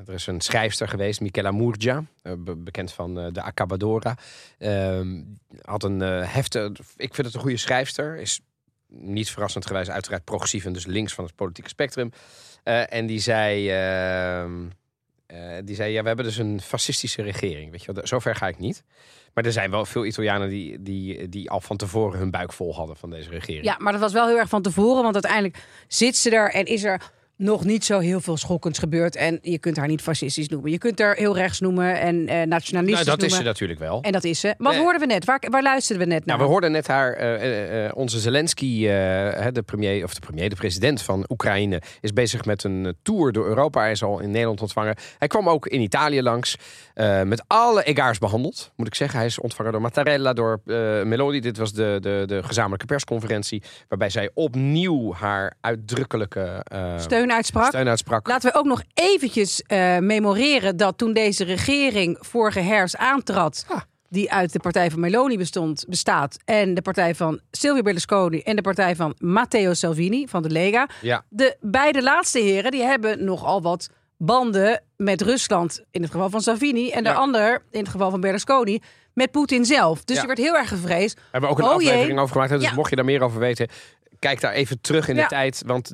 er 0.07 0.15
is 0.15 0.27
een 0.27 0.41
schrijfster 0.41 0.89
geweest, 0.89 1.21
Michela 1.21 1.51
Murgia, 1.51 2.05
eh, 2.23 2.33
be- 2.39 2.57
bekend 2.57 2.93
van 2.93 3.19
eh, 3.21 3.27
de 3.33 3.43
Accabadora. 3.43 4.17
Ehm, 4.59 5.21
had 5.63 5.83
een 5.85 6.03
eh 6.03 6.33
heftige, 6.35 6.73
ik 6.97 7.15
vind 7.15 7.27
het 7.27 7.35
een 7.37 7.41
goede 7.41 7.57
schrijfster. 7.57 8.17
Is 8.17 8.41
niet 8.91 9.31
verrassend 9.31 9.67
gewijs 9.67 9.91
uiteraard 9.91 10.25
progressief 10.25 10.65
en 10.65 10.73
dus 10.73 10.87
links 10.87 11.15
van 11.15 11.25
het 11.25 11.35
politieke 11.35 11.69
spectrum. 11.69 12.13
Eh, 12.63 12.95
en 12.95 13.07
die 13.07 13.21
zei, 13.21 13.71
ehm, 13.71 14.53
eh, 15.27 15.59
die 15.65 15.75
zei, 15.75 15.93
ja, 15.93 16.01
we 16.01 16.07
hebben 16.07 16.25
dus 16.25 16.37
een 16.37 16.61
fascistische 16.61 17.23
regering. 17.23 17.71
Weet 17.71 17.85
je, 17.85 17.93
wel. 17.93 18.07
zover 18.07 18.35
ga 18.35 18.49
ik 18.49 18.59
niet. 18.59 18.85
Maar 19.35 19.45
er 19.45 19.53
zijn 19.53 19.71
wel 19.71 19.85
veel 19.85 20.05
Italianen 20.05 20.49
die, 20.49 20.83
die, 20.83 21.29
die 21.29 21.51
al 21.51 21.61
van 21.61 21.77
tevoren 21.77 22.19
hun 22.19 22.31
buik 22.31 22.53
vol 22.53 22.75
hadden 22.75 22.97
van 22.97 23.11
deze 23.11 23.31
regering. 23.31 23.65
Ja, 23.65 23.77
maar 23.79 23.93
dat 23.93 24.01
was 24.01 24.13
wel 24.13 24.27
heel 24.27 24.39
erg 24.39 24.49
van 24.49 24.63
tevoren. 24.63 25.03
Want 25.03 25.15
uiteindelijk 25.15 25.65
zit 25.89 26.17
ze 26.17 26.31
er 26.31 26.51
en 26.51 26.65
is 26.65 26.85
er 26.85 27.13
nog 27.41 27.65
niet 27.65 27.85
zo 27.85 27.99
heel 27.99 28.21
veel 28.21 28.37
schokkends 28.37 28.79
gebeurd. 28.79 29.17
En 29.17 29.39
je 29.43 29.59
kunt 29.59 29.77
haar 29.77 29.89
niet 29.89 30.01
fascistisch 30.01 30.49
noemen. 30.49 30.71
Je 30.71 30.79
kunt 30.79 30.99
haar 30.99 31.17
heel 31.17 31.35
rechts 31.35 31.61
noemen 31.61 32.01
en 32.01 32.29
eh 32.29 32.47
nationalistisch 32.47 33.07
nou, 33.07 33.19
dat 33.19 33.31
is 33.31 33.37
ze 33.37 33.43
natuurlijk 33.43 33.79
wel. 33.79 34.03
En 34.03 34.13
dat 34.13 34.25
is 34.25 34.41
ze. 34.41 34.55
Wat 34.59 34.77
hoorden 34.77 35.01
we 35.01 35.07
net? 35.07 35.25
Waar, 35.25 35.43
waar 35.51 35.63
luisterden 35.63 36.07
we 36.07 36.13
net 36.13 36.27
naar? 36.27 36.37
Nou, 36.37 36.49
we 36.49 36.53
hoorden 36.53 36.73
net 36.73 36.87
haar, 36.87 37.13
eh, 37.13 37.91
onze 37.95 38.19
Zelensky, 38.19 38.81
de 38.81 39.63
premier, 39.65 40.05
of 40.05 40.15
de 40.15 40.21
premier, 40.21 40.49
de 40.49 40.57
president 40.57 41.03
van 41.03 41.25
Oekraïne, 41.29 41.83
is 42.01 42.13
bezig 42.13 42.45
met 42.45 42.65
een 42.65 42.95
tour 43.03 43.33
door 43.33 43.47
Europa. 43.47 43.81
Hij 43.81 43.91
is 43.91 44.03
al 44.03 44.21
in 44.21 44.31
Nederland 44.31 44.61
ontvangen. 44.61 44.97
Hij 45.19 45.29
kwam 45.29 45.49
ook 45.49 45.67
in 45.67 45.81
Italië 45.81 46.23
langs, 46.23 46.57
met 47.25 47.43
alle 47.47 47.83
egaars 47.83 48.19
behandeld, 48.19 48.73
moet 48.77 48.87
ik 48.87 48.95
zeggen. 48.95 49.19
Hij 49.19 49.27
is 49.27 49.39
ontvangen 49.39 49.73
door 49.73 49.81
Mattarella, 49.81 50.33
door 50.33 50.61
Meloni. 51.05 51.41
Dit 51.41 51.57
was 51.57 51.73
de, 51.73 51.99
de, 52.01 52.23
de 52.27 52.43
gezamenlijke 52.43 52.87
persconferentie, 52.87 53.63
waarbij 53.89 54.11
zij 54.11 54.31
opnieuw 54.35 55.15
haar 55.15 55.57
uitdrukkelijke 55.61 56.65
eh, 56.65 56.99
Steun 57.31 57.43
uitsprak. 57.43 57.67
steun 57.67 57.89
uitsprak. 57.89 58.29
Laten 58.29 58.53
we 58.53 58.59
ook 58.59 58.65
nog 58.65 58.83
eventjes 58.95 59.63
eh, 59.63 59.99
memoreren 59.99 60.77
dat 60.77 60.99
toen 60.99 61.13
deze 61.13 61.45
regering 61.45 62.17
vorige 62.21 62.61
herfst 62.61 62.97
aantrad, 62.97 63.65
Ah. 63.69 63.81
die 64.09 64.33
uit 64.33 64.53
de 64.53 64.59
partij 64.59 64.91
van 64.91 65.01
Meloni 65.01 65.37
bestond, 65.37 65.85
bestaat. 65.89 66.37
En 66.45 66.75
de 66.75 66.83
partij 66.83 67.15
van 67.15 67.41
Silvio 67.51 67.83
Berlusconi 67.83 68.41
en 68.41 68.57
de 68.57 68.63
partij 68.63 68.97
van 68.97 69.15
Matteo 69.19 69.75
Salvini 69.75 70.27
van 70.29 70.43
de 70.43 70.51
Lega. 70.51 70.89
Ja. 71.01 71.25
De 71.29 71.57
beide 71.61 72.03
laatste 72.03 72.39
heren 72.39 72.71
die 72.71 72.83
hebben 72.83 73.25
nogal 73.25 73.63
wat 73.63 73.89
banden 74.17 74.83
met 74.97 75.23
Rusland. 75.23 75.83
In 75.91 76.03
het 76.03 76.11
geval 76.11 76.31
van 76.31 76.41
Salvini. 76.41 76.91
En 76.91 77.05
de 77.05 77.11
Ja. 77.11 77.15
ander, 77.15 77.63
in 77.71 77.81
het 77.81 77.89
geval 77.89 78.11
van 78.11 78.21
Berlusconi, 78.21 78.81
met 79.15 79.31
Poetin 79.31 79.65
zelf. 79.65 80.05
Dus 80.05 80.17
Ja. 80.17 80.21
er 80.23 80.27
werd 80.29 80.39
heel 80.39 80.57
erg 80.57 80.69
gevreesd. 80.69 81.15
We 81.15 81.21
hebben 81.31 81.51
ook 81.51 81.59
een 81.59 81.65
Oh 81.65 81.71
aflevering 81.71 82.07
jee. 82.09 82.19
over 82.19 82.33
gemaakt. 82.33 82.51
Dus 82.51 82.63
Ja. 82.63 82.75
mocht 82.75 82.91
je 82.91 82.97
daar 82.97 83.05
meer 83.05 83.23
over 83.23 83.39
weten, 83.41 83.69
kijk 84.21 84.41
daar 84.41 84.53
even 84.53 84.81
terug 84.81 85.09
in 85.09 85.15
de 85.15 85.21
Ja. 85.21 85.27
tijd. 85.27 85.63
Want 85.67 85.93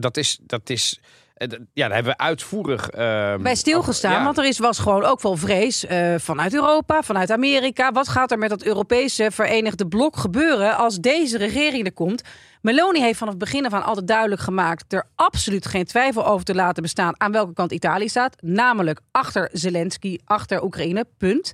dat 0.00 0.16
is. 0.16 0.38
Dat 0.42 0.70
is 0.70 0.98
eh, 1.34 1.48
ja, 1.72 1.86
daar 1.86 1.94
hebben 1.94 2.12
we 2.16 2.18
uitvoerig. 2.24 2.88
ehm, 2.90 3.42
bij 3.42 3.54
stilgestaan. 3.54 4.12
ja. 4.12 4.24
Want 4.24 4.38
er 4.38 4.44
is, 4.44 4.58
was 4.58 4.78
gewoon 4.78 5.04
ook 5.04 5.20
wel 5.22 5.36
vrees 5.36 5.86
eh, 5.86 6.14
vanuit 6.18 6.54
Europa, 6.54 7.02
vanuit 7.02 7.30
Amerika. 7.30 7.92
Wat 7.92 8.08
gaat 8.08 8.30
er 8.30 8.38
met 8.38 8.48
dat 8.48 8.62
Europese 8.62 9.28
Verenigde 9.30 9.86
Blok 9.86 10.16
gebeuren 10.16 10.76
als 10.76 10.98
deze 10.98 11.38
regering 11.38 11.86
er 11.86 11.92
komt? 11.92 12.22
Meloni 12.60 13.00
heeft 13.00 13.18
vanaf 13.18 13.34
het 13.34 13.42
begin 13.42 13.66
af 13.66 13.72
aan 13.72 13.82
altijd 13.84 14.06
duidelijk 14.06 14.40
gemaakt 14.40 14.92
er 14.92 15.04
absoluut 15.14 15.66
geen 15.66 15.84
twijfel 15.84 16.26
over 16.26 16.44
te 16.44 16.54
laten 16.54 16.82
bestaan 16.82 17.20
aan 17.20 17.32
welke 17.32 17.52
kant 17.52 17.72
Italië 17.72 18.08
staat. 18.08 18.36
Namelijk 18.42 19.00
achter 19.10 19.48
Zelensky, 19.52 20.18
achter 20.24 20.62
Oekraïne, 20.62 21.04
punt. 21.18 21.52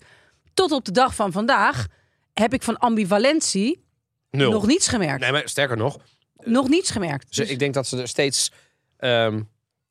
Tot 0.54 0.72
op 0.72 0.84
de 0.84 0.92
dag 0.92 1.14
van 1.14 1.32
vandaag 1.32 1.86
heb 2.34 2.52
ik 2.54 2.62
van 2.62 2.78
ambivalentie 2.78 3.84
Nul. 4.30 4.50
nog 4.50 4.66
niets 4.66 4.88
gemerkt. 4.88 5.20
Nee, 5.20 5.32
maar 5.32 5.48
sterker 5.48 5.76
nog, 5.76 5.98
Nog 6.44 6.68
niets 6.68 6.90
gemerkt. 6.90 7.26
ze, 7.34 7.40
Dus- 7.40 7.50
ik 7.50 7.58
denk 7.58 7.74
dat 7.74 7.86
ze 7.86 8.00
er 8.00 8.08
steeds 8.08 8.52
ehm, 8.96 9.42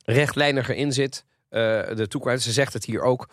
rechtlijniger 0.05 0.75
in 0.75 0.93
zit. 0.93 1.25
Eh, 1.49 1.59
de 1.95 2.07
toekomst, 2.07 2.43
ze 2.43 2.51
zegt 2.51 2.73
het 2.73 2.85
hier 2.85 3.01
ook. 3.01 3.29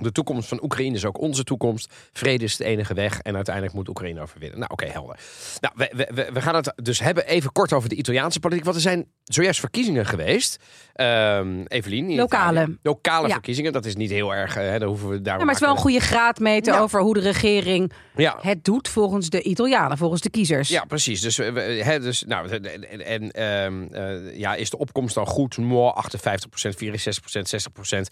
De 0.00 0.12
toekomst 0.12 0.48
van 0.48 0.62
Oekraïne 0.62 0.96
is 0.96 1.04
ook 1.04 1.20
onze 1.20 1.44
toekomst. 1.44 1.92
Vrede 2.12 2.44
is 2.44 2.56
de 2.56 2.64
enige 2.64 2.94
weg 2.94 3.20
en 3.20 3.34
uiteindelijk 3.34 3.74
moet 3.74 3.88
Oekraïne 3.88 4.20
overwinnen. 4.20 4.58
Nou, 4.58 4.70
oké, 4.72 4.86
helder. 4.86 5.18
Nou, 5.60 5.74
we, 5.76 6.06
we- 6.14 6.30
we, 6.32 6.40
gaan 6.40 6.54
het 6.54 6.72
dus 6.82 7.00
hebben 7.00 7.26
even 7.26 7.52
kort 7.52 7.72
over 7.72 7.88
de 7.88 7.94
Italiaanse 7.94 8.40
politiek. 8.40 8.64
Want 8.64 8.76
er 8.76 8.82
zijn 8.82 9.06
zojuist 9.24 9.60
verkiezingen 9.60 10.06
geweest. 10.06 10.56
Ehm 10.92 11.62
Evelien. 11.66 12.14
Lokale. 12.14 12.60
Italië. 12.60 12.76
Lokale 12.82 13.26
Ja. 13.26 13.32
verkiezingen. 13.32 13.72
Dat 13.72 13.84
is 13.84 13.96
niet 13.96 14.10
heel 14.10 14.34
erg. 14.34 14.56
eh, 14.56 14.62
Hè, 14.68 14.78
daar 14.78 14.88
hoeven 14.88 15.08
we 15.08 15.22
daar. 15.22 15.38
ja, 15.38 15.44
maar 15.44 15.54
het 15.54 15.62
is 15.62 15.66
wel 15.68 15.76
een 15.76 15.82
goede 15.82 16.00
graadmeter 16.00 16.74
Ja. 16.74 16.80
over 16.80 17.00
hoe 17.00 17.14
de 17.14 17.20
regering 17.20 17.92
het 18.40 18.64
doet 18.64 18.88
volgens 18.88 19.28
de 19.30 19.42
Italianen, 19.42 19.98
volgens 19.98 20.20
de 20.20 20.30
kiezers. 20.30 20.68
Ja, 20.68 20.84
precies. 20.84 21.20
Dus, 21.20 21.36
we- 21.36 21.52
we- 21.52 21.60
hè, 21.60 22.00
dus 22.00 22.22
nou, 22.26 22.48
en, 22.48 23.04
en 23.04 23.30
ehm, 23.30 23.82
eh, 23.92 24.36
ja, 24.38 24.54
is 24.54 24.70
de 24.70 24.78
opkomst 24.78 25.14
dan 25.14 25.26
goed? 25.26 25.56
Mooi, 25.58 25.92
58%, 25.94 26.76
64%, 26.76 27.48
60% 27.48 28.08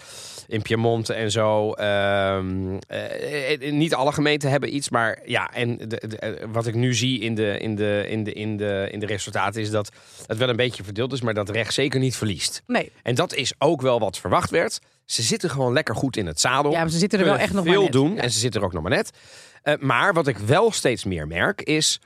in 0.47 0.63
Piemonte 0.63 1.15
en 1.15 1.31
zo. 1.31 1.73
Ehm, 1.79 2.77
eh, 2.89 3.53
eh, 3.53 3.73
niet 3.73 3.95
alle 3.95 4.13
gemeenten 4.13 4.51
hebben 4.51 4.75
iets, 4.75 4.89
maar 4.89 5.19
ja, 5.25 5.53
en 5.55 5.77
de, 5.77 5.87
de- 5.87 6.19
eh, 6.19 6.47
wat 6.53 6.67
ik 6.67 6.75
nu 6.75 6.95
zie 6.95 7.21
in 7.21 7.35
de, 7.35 7.59
in, 7.59 7.75
de, 7.75 8.05
in, 8.09 8.25
de, 8.25 8.33
in, 8.33 8.57
de, 8.57 8.89
in 8.91 8.99
de 9.01 9.07
resultaten 9.07 9.61
is 9.61 9.71
dat 9.71 9.91
het 10.27 10.39
wel 10.39 10.49
een 10.49 10.57
beetje 10.57 10.85
verdeeld 10.85 11.13
is, 11.13 11.21
maar 11.21 11.35
dat 11.35 11.51
recht 11.51 11.75
zeker 11.75 12.01
niet 12.01 12.17
verliest. 12.17 12.63
Nee, 12.67 12.93
En 13.03 13.15
dat 13.15 13.35
is 13.35 13.53
ook 13.59 13.81
wel 13.83 13.99
wat 14.01 14.19
verwacht 14.19 14.51
werd. 14.51 14.79
Ze 15.05 15.23
zitten 15.23 15.51
gewoon 15.51 15.73
lekker 15.73 15.95
goed 15.95 16.17
in 16.17 16.27
het 16.27 16.41
zadel. 16.41 16.71
ja, 16.73 16.81
maar 16.81 16.91
ze 16.91 16.99
zitten 16.99 17.19
er 17.19 17.25
wel 17.25 17.37
echt 17.39 17.53
nog 17.53 17.65
veel 17.65 17.73
maar 17.73 17.83
net. 17.83 17.93
doen 17.93 18.19
en 18.19 18.31
ze 18.31 18.39
zitten 18.39 18.61
er 18.61 18.67
ook 18.67 18.73
nog 18.73 18.83
maar 18.83 18.91
net. 18.93 19.11
Maar 19.81 20.15
wat 20.15 20.27
ik 20.27 20.39
wel 20.39 20.73
steeds 20.73 21.05
meer 21.05 21.27
merk 21.27 21.63
is. 21.63 22.01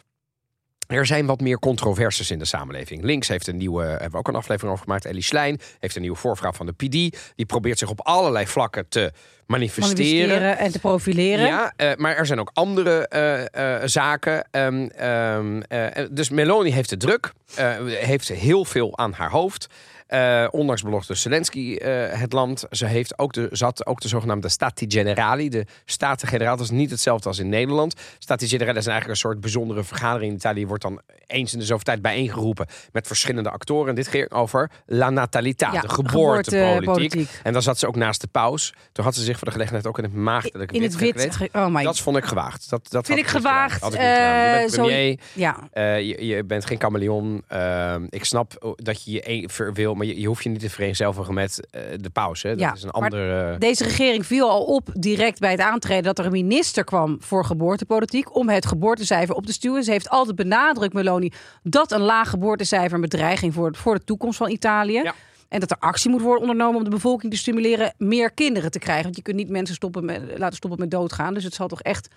Er 0.92 1.06
zijn 1.06 1.26
wat 1.26 1.40
meer 1.40 1.58
controversies 1.58 2.30
in 2.30 2.38
de 2.38 2.44
samenleving. 2.44 3.02
Links 3.02 3.28
heeft 3.28 3.46
een 3.46 3.56
nieuwe, 3.56 3.84
hebben 3.84 4.10
we 4.10 4.16
ook 4.16 4.28
een 4.28 4.34
aflevering 4.34 4.72
over 4.72 4.84
gemaakt. 4.84 5.04
Ellie 5.04 5.22
Slijn 5.22 5.60
heeft 5.80 5.94
een 5.94 6.00
nieuwe 6.02 6.16
voorvrouw 6.16 6.52
van 6.52 6.66
de 6.66 6.72
PD. 6.72 6.90
Die 7.36 7.46
probeert 7.46 7.78
zich 7.78 7.90
op 7.90 8.00
allerlei 8.00 8.46
vlakken 8.46 8.88
te 8.88 9.12
manifesteren. 9.46 10.28
Manifesteren 10.28 10.58
en 10.58 10.72
te 10.72 10.78
profileren. 10.78 11.46
Ja, 11.46 11.72
eh, 11.76 11.90
maar 11.96 12.16
er 12.16 12.26
zijn 12.26 12.40
ook 12.40 12.50
andere 12.52 13.08
eh, 13.08 13.76
eh, 13.82 13.88
zaken. 13.88 14.46
Ehm, 14.50 14.86
ehm, 14.86 15.60
eh, 15.60 16.06
dus 16.10 16.30
Meloni 16.30 16.70
heeft 16.72 16.90
het 16.90 17.00
druk. 17.00 17.32
eh, 17.54 17.76
heeft 17.86 18.28
heel 18.28 18.64
veel 18.64 18.98
aan 18.98 19.12
haar 19.12 19.30
hoofd. 19.30 19.66
Eh, 20.12 20.46
ondanks 20.50 20.82
belofte 20.82 21.14
Zelensky 21.14 21.74
eh, 21.76 22.18
het 22.20 22.32
land. 22.32 22.64
Ze 22.70 22.86
heeft 22.86 23.18
ook 23.18 23.32
de, 23.32 23.48
had 23.58 23.86
ook 23.86 24.00
de 24.00 24.08
zogenaamde 24.08 24.48
Stati 24.48 24.84
Generali. 24.90 25.48
De 25.48 25.66
Staten-Generaal. 25.84 26.56
Dat 26.56 26.64
is 26.64 26.70
niet 26.70 26.90
hetzelfde 26.90 27.28
als 27.28 27.38
in 27.38 27.48
Nederland. 27.48 27.94
Stati 28.18 28.48
Generali 28.48 28.78
is 28.78 28.86
eigenlijk 28.86 29.14
een 29.18 29.28
soort 29.28 29.40
bijzondere 29.40 29.84
vergadering 29.84 30.30
in 30.30 30.36
Italië. 30.36 30.66
Wordt 30.66 30.82
dan 30.82 31.00
eens 31.26 31.52
in 31.52 31.58
de 31.58 31.64
zoveel 31.64 31.84
tijd 31.84 32.02
bijeengeroepen. 32.02 32.66
Met 32.92 33.06
verschillende 33.06 33.50
actoren. 33.50 33.88
En 33.88 33.94
dit 33.94 34.08
ging 34.08 34.30
over 34.30 34.70
La 34.86 35.10
Natalità. 35.10 35.72
Ja, 35.72 35.80
de 35.80 35.88
geboortepolitiek. 35.88 37.30
En 37.42 37.52
dan 37.52 37.62
zat 37.62 37.78
ze 37.78 37.86
ook 37.86 37.96
naast 37.96 38.20
de 38.20 38.26
paus. 38.26 38.74
Toen 38.92 39.04
had 39.04 39.14
ze 39.14 39.22
zich 39.22 39.36
voor 39.38 39.46
de 39.46 39.52
gelegenheid 39.52 39.86
ook 39.86 39.98
in 39.98 40.04
het 40.04 40.14
maagdelijke 40.14 40.74
In 40.74 40.82
het 40.82 40.96
wit. 40.96 41.20
gekleed. 41.20 41.48
Oh 41.54 41.66
my 41.66 41.82
Dat 41.82 41.98
vond 41.98 42.16
ik 42.16 42.24
gewaagd. 42.24 42.70
Dat, 42.70 42.90
dat 42.90 43.06
Vind 43.06 43.18
ik 43.18 43.26
gedaan. 43.26 43.42
gewaagd. 43.42 43.80
Had 43.82 43.94
ik 43.94 43.98
niet 44.00 44.08
gedaan. 44.08 44.44
Je 44.44 44.56
bent 44.58 44.70
Eh, 44.70 44.76
zo- 44.78 44.82
premier. 44.84 45.18
Ja, 45.32 45.56
je, 45.96 46.26
je 46.26 46.44
bent 46.44 46.64
geen 46.66 46.80
chameleon. 46.80 47.42
Ehm, 47.48 48.06
ik 48.08 48.24
snap 48.24 48.74
dat 48.76 49.04
je 49.04 49.10
je 49.10 49.28
een- 49.30 49.48
ver- 49.50 49.72
wil, 49.72 49.94
maar 50.02 50.10
je, 50.14 50.20
je 50.20 50.26
hoeft 50.26 50.42
je 50.42 50.48
niet 50.48 50.60
te 50.60 50.70
vereenzelvigen 50.70 51.34
met 51.34 51.66
eh, 51.70 51.82
de 52.00 52.10
paus. 52.10 52.42
Hè. 52.42 52.50
Dat 52.50 52.58
Ja, 52.58 52.72
is 52.72 52.82
een 52.82 52.90
andere. 52.90 53.58
deze 53.58 53.84
regering 53.84 54.26
viel 54.26 54.50
al 54.50 54.64
op 54.64 54.88
direct 54.94 55.38
bij 55.38 55.50
het 55.50 55.60
aantreden 55.60 56.02
dat 56.02 56.18
er 56.18 56.24
een 56.24 56.32
minister 56.32 56.84
kwam 56.84 57.16
voor 57.20 57.44
geboortepolitiek 57.44 58.36
om 58.36 58.48
het 58.48 58.66
geboortecijfer 58.66 59.34
op 59.34 59.46
te 59.46 59.52
stuwen. 59.52 59.84
Ze 59.84 59.90
heeft 59.90 60.08
altijd 60.08 60.36
benadrukt, 60.36 60.92
Meloni, 60.92 61.32
dat 61.62 61.92
een 61.92 62.00
laag 62.00 62.30
geboortecijfer 62.30 62.94
een 62.94 63.00
bedreiging 63.00 63.54
voor, 63.54 63.76
voor 63.76 63.94
de 63.94 64.04
toekomst 64.04 64.36
van 64.36 64.50
Italië. 64.50 65.02
Ja. 65.02 65.14
En 65.48 65.60
dat 65.60 65.70
er 65.70 65.76
actie 65.80 66.10
moet 66.10 66.20
worden 66.20 66.40
ondernomen 66.40 66.76
om 66.76 66.84
de 66.84 66.90
bevolking 66.90 67.32
te 67.32 67.38
stimuleren 67.38 67.94
meer 67.98 68.32
kinderen 68.32 68.70
te 68.70 68.78
krijgen. 68.78 69.04
Want 69.04 69.16
je 69.16 69.22
kunt 69.22 69.36
niet 69.36 69.48
mensen 69.48 69.74
stoppen 69.74 70.04
met, 70.04 70.22
laten 70.36 70.56
stoppen 70.56 70.80
met 70.80 70.90
doodgaan. 70.90 71.34
Dus 71.34 71.44
het 71.44 71.54
zal 71.54 71.68
toch 71.68 71.82
echt 71.82 72.08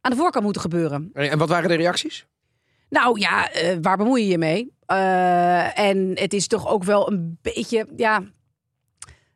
aan 0.00 0.10
de 0.10 0.16
voorkant 0.16 0.44
moeten 0.44 0.62
gebeuren. 0.62 1.10
En 1.12 1.38
wat 1.38 1.48
waren 1.48 1.68
de 1.68 1.74
reacties? 1.74 2.26
Nou 2.88 3.20
ja, 3.20 3.50
eh, 3.50 3.76
waar 3.80 3.96
bemoei 3.96 4.22
je 4.22 4.28
je 4.28 4.38
mee? 4.38 4.72
Eh, 4.96 5.78
en 5.78 6.10
het 6.14 6.32
is 6.32 6.46
toch 6.46 6.68
ook 6.68 6.84
wel 6.84 7.12
een 7.12 7.38
beetje, 7.42 7.86
ja, 7.96 8.22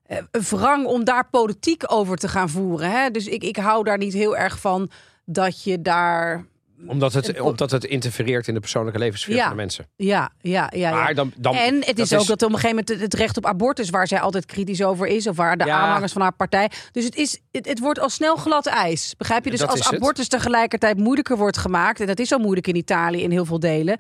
eh, 0.06 0.18
een 0.30 0.42
wrang 0.50 0.86
om 0.86 1.04
daar 1.04 1.28
politiek 1.30 1.82
over 1.86 2.16
te 2.16 2.28
gaan 2.28 2.48
voeren. 2.48 2.90
Hè? 2.90 3.10
Dus 3.10 3.26
ik, 3.26 3.42
ik 3.42 3.56
hou 3.56 3.84
daar 3.84 3.98
niet 3.98 4.12
heel 4.12 4.36
erg 4.36 4.60
van 4.60 4.90
dat 5.24 5.62
je 5.64 5.82
daar. 5.82 6.44
Omdat 6.86 7.12
het, 7.12 7.40
omdat 7.40 7.70
het 7.70 7.84
interfereert 7.84 8.48
in 8.48 8.54
de 8.54 8.60
persoonlijke 8.60 8.98
levenssfeer 8.98 9.34
Ja. 9.34 9.40
van 9.42 9.50
de 9.50 9.56
mensen. 9.56 9.86
Ja, 9.96 10.30
ja, 10.40 10.70
ja. 10.72 10.78
ja. 10.78 10.90
Maar 10.90 11.14
dan, 11.14 11.32
dan, 11.36 11.54
en 11.54 11.84
het 11.84 11.98
is 11.98 12.12
ook 12.14 12.26
dat 12.26 12.42
op 12.42 12.48
een 12.52 12.58
gegeven 12.58 12.84
moment 12.86 13.02
het- 13.02 13.14
recht 13.14 13.36
op 13.36 13.46
abortus, 13.46 13.90
waar 13.90 14.06
zij 14.08 14.20
altijd 14.20 14.44
kritisch 14.46 14.82
over 14.82 15.06
is, 15.06 15.26
of 15.26 15.36
waar 15.36 15.56
de 15.56 15.64
Ja. 15.64 15.78
aanhangers 15.78 16.12
van 16.12 16.22
haar 16.22 16.32
partij. 16.34 16.70
Dus 16.92 17.04
het, 17.04 17.16
is, 17.16 17.40
het, 17.52 17.68
het 17.68 17.78
wordt 17.78 18.00
al 18.00 18.08
snel 18.08 18.36
glad 18.36 18.66
ijs. 18.66 19.14
Begrijp 19.16 19.44
je? 19.44 19.50
Dus 19.50 19.60
Dat 19.60 19.70
als 19.70 19.84
het. 19.84 19.94
abortus 19.94 20.28
tegelijkertijd 20.28 20.98
moeilijker 20.98 21.36
wordt 21.36 21.56
gemaakt, 21.58 22.00
en 22.00 22.06
dat 22.06 22.18
is 22.18 22.32
al 22.32 22.38
moeilijk 22.38 22.66
in 22.66 22.76
Italië 22.76 23.22
in 23.22 23.30
heel 23.30 23.44
veel 23.44 23.60
delen. 23.60 23.98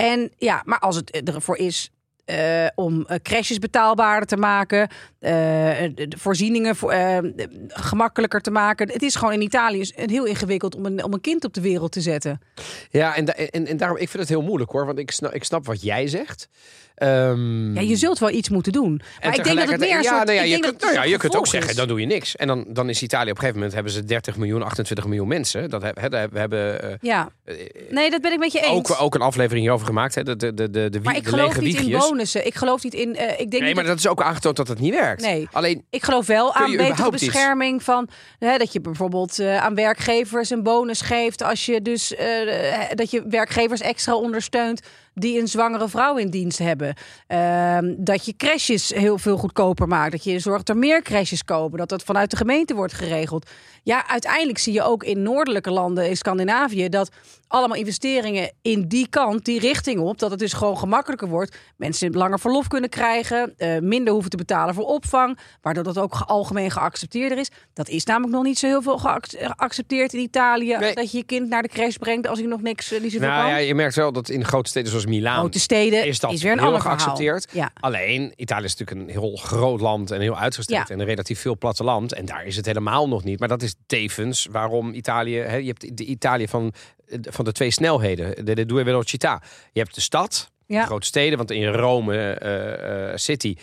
En 0.00 0.30
ja, 0.36 0.62
maar 0.64 0.78
als 0.78 0.96
het 0.96 1.22
ervoor 1.22 1.56
is. 1.56 1.90
eh, 2.24 2.66
om 2.74 3.06
eh, 3.06 3.16
crashes 3.22 3.58
betaalbaarder 3.58 4.28
te 4.28 4.36
maken, 4.36 4.88
eh, 5.18 5.30
de 5.94 6.14
voorzieningen 6.16 6.76
voor, 6.76 6.94
gemakkelijker 7.68 8.40
te 8.40 8.50
maken. 8.50 8.90
Het 8.92 9.02
is 9.02 9.14
gewoon 9.14 9.32
in 9.34 9.42
Italië 9.42 9.90
heel 9.94 10.24
ingewikkeld 10.24 10.74
om 10.74 10.86
een, 10.86 11.04
om 11.04 11.12
een 11.12 11.20
kind 11.20 11.44
op 11.44 11.54
de 11.54 11.60
wereld 11.60 11.92
te 11.92 12.00
zetten. 12.00 12.40
Ja, 12.90 13.16
en, 13.16 13.36
en, 13.36 13.66
en 13.66 13.76
daarom, 13.76 13.96
ik 13.96 14.08
vind 14.08 14.22
het 14.22 14.28
heel 14.28 14.42
moeilijk 14.42 14.70
hoor. 14.70 14.86
Want 14.86 14.98
ik 14.98 15.12
ik 15.32 15.44
snap 15.44 15.66
wat 15.66 15.82
jij 15.82 16.06
zegt. 16.06 16.48
Ehm, 17.00 17.74
Ja, 17.74 17.80
je 17.80 17.96
zult 17.96 18.18
wel 18.18 18.30
iets 18.30 18.48
moeten 18.48 18.72
doen. 18.72 19.00
Maar 19.22 19.34
ik 19.38 19.44
denk 19.44 19.58
dat 19.58 19.68
het 19.70 19.80
meer 19.80 19.96
een 19.96 20.02
ja, 20.02 20.12
soort, 20.14 20.24
nou 20.26 20.38
ja, 20.38 20.42
je 20.42 20.58
kunt, 20.58 20.80
nou 20.80 20.92
ja, 20.94 21.02
je 21.04 21.16
kunt 21.16 21.36
ook 21.36 21.46
zeggen, 21.46 21.76
dan 21.76 21.88
doe 21.88 22.00
je 22.00 22.06
niks. 22.06 22.36
En 22.36 22.46
dan, 22.46 22.64
dan 22.68 22.88
is 22.88 23.02
Italië 23.02 23.22
op 23.30 23.36
een 23.36 23.36
gegeven 23.36 23.54
moment 23.56 23.74
hebben 23.74 23.92
ze 23.92 24.04
30 24.04 24.36
miljoen, 24.36 24.62
28 24.62 25.06
miljoen 25.06 25.28
mensen. 25.28 25.70
Dat 25.70 25.82
hebben, 25.82 26.30
we 26.32 26.38
hebben 26.38 26.82
eh, 26.82 26.94
Ja, 27.00 27.28
nee, 27.90 28.10
dat 28.10 28.20
ben 28.20 28.32
ik 28.32 28.38
met 28.38 28.52
je 28.52 28.60
eens. 28.60 28.70
ook, 28.70 28.96
ook 29.00 29.14
een 29.14 29.20
aflevering 29.20 29.60
hierover 29.62 29.86
gemaakt. 29.86 30.14
Hè, 30.14 30.22
de, 30.22 30.36
de, 30.36 30.54
de, 30.54 30.70
de, 30.70 30.90
de, 30.90 31.00
maar 31.00 31.16
ik 31.16 31.28
geloof 31.28 31.60
niet 31.60 31.80
in 31.80 31.98
bonussen. 31.98 32.46
Ik 32.46 32.54
geloof 32.54 32.82
niet 32.82 32.94
in. 32.94 33.16
eh, 33.16 33.30
ik 33.30 33.36
denk 33.36 33.50
Nee, 33.52 33.62
niet 33.62 33.74
maar 33.74 33.84
dat 33.84 33.98
is 33.98 34.08
ook 34.08 34.22
aangetoond 34.22 34.56
dat 34.56 34.68
het 34.68 34.78
niet 34.78 34.94
werkt. 34.94 35.22
Nee. 35.22 35.48
Alleen, 35.52 35.84
Ik 35.90 36.02
geloof 36.04 36.26
wel 36.26 36.54
aan 36.54 36.76
betere 36.76 37.12
iets? 37.12 37.24
bescherming 37.24 37.82
van 37.82 38.08
hè, 38.38 38.56
dat 38.58 38.72
je 38.72 38.80
bijvoorbeeld 38.80 39.38
eh, 39.38 39.56
aan 39.56 39.74
werkgevers 39.74 40.50
een 40.50 40.62
bonus 40.62 41.00
geeft 41.00 41.42
als 41.42 41.66
je 41.66 41.82
dus 41.82 42.14
eh, 42.14 42.26
dat 42.94 43.10
je 43.10 43.22
werkgevers 43.28 43.80
extra 43.80 44.14
ondersteunt 44.14 44.80
die 45.14 45.40
een 45.40 45.48
zwangere 45.48 45.88
vrouw 45.88 46.16
in 46.16 46.30
dienst 46.30 46.58
hebben. 46.58 46.89
Ehm, 47.26 47.94
dat 47.98 48.24
je 48.24 48.36
crashes 48.36 48.88
heel 48.88 49.18
veel 49.18 49.36
goedkoper 49.36 49.88
maakt. 49.88 50.12
Dat 50.12 50.24
je 50.24 50.38
zorgt 50.38 50.66
dat 50.66 50.76
er 50.76 50.80
meer 50.80 51.02
crashes 51.02 51.44
komen. 51.44 51.78
Dat 51.78 51.88
dat 51.88 52.02
vanuit 52.02 52.30
de 52.30 52.36
gemeente 52.36 52.74
wordt 52.74 52.92
geregeld. 52.92 53.50
Ja, 53.82 54.08
uiteindelijk 54.08 54.58
zie 54.58 54.72
je 54.72 54.82
ook 54.82 55.04
in 55.04 55.22
noordelijke 55.22 55.70
landen 55.70 56.08
in 56.08 56.16
Scandinavië 56.16 56.88
dat 56.88 57.10
allemaal 57.50 57.76
investeringen 57.76 58.52
in 58.62 58.88
die 58.88 59.08
kant, 59.08 59.44
die 59.44 59.60
richting 59.60 60.00
op, 60.00 60.18
dat 60.18 60.30
het 60.30 60.38
dus 60.38 60.52
gewoon 60.52 60.78
gemakkelijker 60.78 61.28
wordt. 61.28 61.56
Mensen 61.76 62.12
langer 62.12 62.38
verlof 62.40 62.66
kunnen 62.68 62.90
krijgen, 62.90 63.54
eh, 63.56 63.78
minder 63.78 64.12
hoeven 64.12 64.30
te 64.30 64.36
betalen 64.36 64.74
voor 64.74 64.84
opvang, 64.84 65.38
waardoor 65.62 65.84
dat 65.84 65.98
ook 65.98 66.14
ge- 66.14 66.24
algemeen 66.24 66.70
geaccepteerder 66.70 67.38
is. 67.38 67.48
Dat 67.72 67.88
is 67.88 68.04
namelijk 68.04 68.32
nog 68.32 68.42
niet 68.44 68.58
zo 68.58 68.66
heel 68.66 68.82
veel 68.82 68.98
geac- 68.98 69.26
geaccepteerd 69.56 70.12
in 70.12 70.20
Italië. 70.20 70.76
Nee. 70.76 70.94
Dat 70.94 71.10
je 71.12 71.18
je 71.18 71.24
kind 71.24 71.48
naar 71.48 71.62
de 71.62 71.68
crash 71.68 71.96
brengt 71.96 72.26
als 72.28 72.38
hij 72.38 72.48
nog 72.48 72.62
niks, 72.62 72.92
eh, 72.92 73.00
niet 73.00 73.12
zoveel 73.12 73.28
nou 73.28 73.40
kan. 73.42 73.50
ja, 73.50 73.56
je 73.56 73.74
merkt 73.74 73.94
wel 73.94 74.12
dat 74.12 74.28
in 74.28 74.44
grote 74.44 74.70
steden 74.70 74.88
zoals 74.90 75.06
Milaan 75.06 75.38
Grote 75.38 75.60
steden 75.60 76.06
is 76.06 76.18
dat 76.20 76.40
weer 76.40 76.52
een 76.52 76.58
heel 76.58 76.80
geaccepteerd. 76.80 77.48
Ja. 77.52 77.70
Alleen, 77.80 78.32
Italië 78.36 78.64
is 78.64 78.76
natuurlijk 78.76 79.08
een 79.08 79.20
heel 79.20 79.36
groot 79.36 79.80
land 79.80 80.10
en 80.10 80.20
heel 80.20 80.38
uitgestrekt 80.38 80.88
Ja. 80.88 80.94
en 80.94 81.00
een 81.00 81.06
relatief 81.06 81.40
veel 81.40 81.58
platteland. 81.58 82.12
En 82.12 82.24
daar 82.24 82.46
is 82.46 82.56
het 82.56 82.66
helemaal 82.66 83.08
nog 83.08 83.24
niet. 83.24 83.38
Maar 83.38 83.48
dat 83.48 83.62
is 83.62 83.74
tevens 83.86 84.46
waarom 84.50 84.92
Italië... 84.94 85.36
Hè, 85.38 85.56
je 85.56 85.66
hebt 85.66 85.96
de 85.96 86.04
Italië 86.04 86.48
van, 86.48 86.72
van 87.20 87.44
de 87.44 87.52
twee 87.52 87.70
snelheden, 87.70 88.44
de, 88.44 88.54
de 88.54 88.66
due 88.66 88.84
velocità. 88.84 89.42
Je 89.72 89.80
hebt 89.80 89.94
de 89.94 90.00
stad, 90.00 90.50
Ja. 90.66 90.80
de 90.80 90.86
grote 90.86 91.06
steden, 91.06 91.38
want 91.38 91.50
in 91.50 91.66
Rome 91.66 92.32
eh, 92.34 93.08
eh, 93.10 93.16
City... 93.16 93.56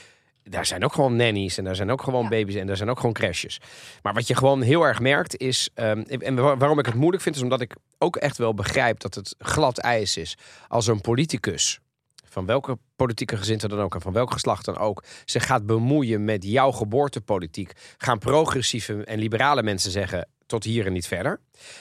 Daar 0.49 0.65
zijn 0.65 0.83
ook 0.83 0.93
gewoon 0.93 1.15
nannies 1.15 1.57
en 1.57 1.63
daar 1.63 1.75
zijn 1.75 1.91
ook 1.91 2.01
gewoon 2.01 2.23
Ja. 2.23 2.29
baby's 2.29 2.55
en 2.55 2.67
daar 2.67 2.77
zijn 2.77 2.89
ook 2.89 2.97
gewoon 2.99 3.13
crashes. 3.13 3.59
Maar 4.01 4.13
wat 4.13 4.27
je 4.27 4.35
gewoon 4.35 4.61
heel 4.61 4.81
erg 4.83 4.99
merkt 4.99 5.37
is, 5.37 5.69
ehm, 5.73 5.99
en 6.01 6.35
waar- 6.35 6.57
waarom 6.57 6.79
ik 6.79 6.85
het 6.85 6.95
moeilijk 6.95 7.23
vind, 7.23 7.35
is 7.35 7.41
omdat 7.41 7.61
ik 7.61 7.75
ook 7.97 8.15
echt 8.15 8.37
wel 8.37 8.53
begrijp 8.53 8.99
dat 8.99 9.15
het 9.15 9.35
glad 9.37 9.77
ijs 9.77 10.17
is 10.17 10.37
als 10.67 10.87
een 10.87 11.01
politicus 11.01 11.79
van 12.25 12.45
welke 12.45 12.77
politieke 12.95 13.37
gezinte 13.37 13.67
dan 13.67 13.79
ook 13.79 13.95
en 13.95 14.01
van 14.01 14.13
welk 14.13 14.31
geslacht 14.31 14.65
dan 14.65 14.77
ook, 14.77 15.03
zich 15.25 15.45
gaat 15.45 15.65
bemoeien 15.65 16.25
met 16.25 16.43
jouw 16.43 16.71
geboortepolitiek, 16.71 17.71
gaan 17.97 18.19
progressieve 18.19 19.03
en 19.03 19.19
liberale 19.19 19.63
mensen 19.63 19.91
zeggen 19.91 20.27
tot 20.47 20.63
hier 20.63 20.85
en 20.85 20.93
niet 20.93 21.07
verder. 21.07 21.39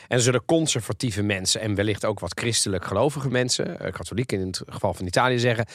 En 0.08 0.20
zullen 0.20 0.44
conservatieve 0.44 1.22
mensen 1.22 1.60
en 1.60 1.74
wellicht 1.74 2.04
ook 2.04 2.20
wat 2.20 2.38
christelijk 2.38 2.84
gelovige 2.84 3.28
mensen, 3.28 3.80
eh, 3.80 3.92
katholieken 3.92 4.40
in 4.40 4.46
het 4.46 4.62
geval 4.66 4.94
van 4.94 5.06
Italië, 5.06 5.38
zeggen: 5.38 5.66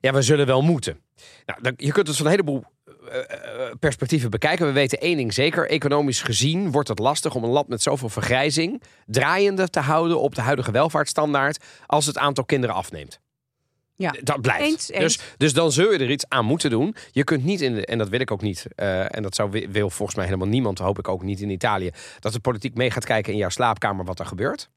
ja, 0.00 0.12
we 0.12 0.22
zullen 0.22 0.46
wel 0.46 0.62
moeten. 0.62 1.00
Nou, 1.46 1.74
je 1.76 1.92
kunt 1.92 2.06
het 2.06 2.16
van 2.16 2.26
een 2.26 2.32
heleboel 2.32 2.64
eh, 3.10 3.18
eh, 3.18 3.72
perspectieven 3.80 4.30
bekijken. 4.30 4.66
We 4.66 4.72
weten 4.72 5.00
één 5.00 5.16
ding 5.16 5.34
zeker: 5.34 5.68
economisch 5.68 6.22
gezien 6.22 6.70
wordt 6.70 6.88
het 6.88 6.98
lastig 6.98 7.34
om 7.34 7.44
een 7.44 7.50
land 7.50 7.68
met 7.68 7.82
zoveel 7.82 8.08
vergrijzing 8.08 8.82
draaiende 9.06 9.68
te 9.68 9.80
houden 9.80 10.20
op 10.20 10.34
de 10.34 10.40
huidige 10.40 10.70
welvaartsstandaard 10.70 11.64
als 11.86 12.06
het 12.06 12.18
aantal 12.18 12.44
kinderen 12.44 12.74
afneemt. 12.74 13.20
Ja. 13.96 14.14
Dat 14.22 14.40
blijft. 14.40 14.62
Eens, 14.64 14.90
eens. 14.90 15.02
Dus, 15.16 15.20
dus 15.36 15.52
dan 15.52 15.72
zul 15.72 15.92
je 15.92 15.98
er 15.98 16.10
iets 16.10 16.24
aan 16.28 16.44
moeten 16.44 16.70
doen. 16.70 16.94
Je 17.10 17.24
kunt 17.24 17.44
niet 17.44 17.60
in 17.60 17.74
de, 17.74 17.86
en 17.86 17.98
dat 17.98 18.08
wil 18.08 18.20
ik 18.20 18.30
ook 18.30 18.42
niet, 18.42 18.66
eh, 18.74 19.16
en 19.16 19.22
dat 19.22 19.34
zou, 19.34 19.50
wi- 19.50 19.68
wil 19.70 19.90
volgens 19.90 20.16
mij 20.16 20.26
helemaal 20.26 20.48
niemand, 20.48 20.78
hoop 20.78 20.98
ik 20.98 21.08
ook 21.08 21.22
niet 21.22 21.40
in 21.40 21.50
Italië, 21.50 21.90
dat 22.20 22.32
de 22.32 22.40
politiek 22.40 22.74
mee 22.74 22.90
gaat 22.90 23.04
kijken 23.04 23.32
in 23.32 23.38
jouw 23.38 23.48
slaapkamer 23.48 24.04
wat 24.04 24.18
er 24.18 24.26
gebeurt. 24.26 24.68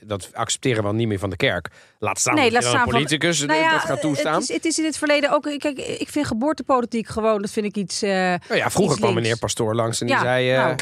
Dat 0.00 0.30
accepteren 0.32 0.84
we 0.84 0.92
niet 0.92 1.08
meer 1.08 1.18
van 1.18 1.30
de 1.30 1.36
kerk. 1.36 1.68
Laat 1.98 2.18
staan 2.18 2.34
Nee, 2.34 2.50
laat 2.52 2.62
staan 2.62 2.74
een 2.74 2.80
van- 2.80 2.88
politicus 2.92 3.40
Nou 3.44 3.60
ja, 3.60 3.70
dat 3.72 3.80
gaat 3.80 4.00
toestaan. 4.00 4.32
Het 4.34 4.42
is, 4.42 4.54
het 4.54 4.64
is 4.64 4.78
in 4.78 4.84
het 4.84 4.98
verleden 4.98 5.30
ook. 5.32 5.42
Kijk, 5.58 5.78
ik 5.78 6.08
vind 6.08 6.26
geboortepolitiek 6.26 7.06
gewoon. 7.08 7.40
Dat 7.40 7.50
vind 7.50 7.66
ik 7.66 7.76
iets. 7.76 8.02
eh 8.02 8.10
nou 8.10 8.36
ja, 8.54 8.70
vroeger 8.70 8.92
iets 8.96 9.00
kwam 9.04 9.14
meneer 9.14 9.38
Pastoor 9.38 9.74
langs 9.74 10.00
en 10.00 10.06
die 10.06 10.18
zei: 10.18 10.50
eh, 10.50 10.56
nou, 10.58 10.76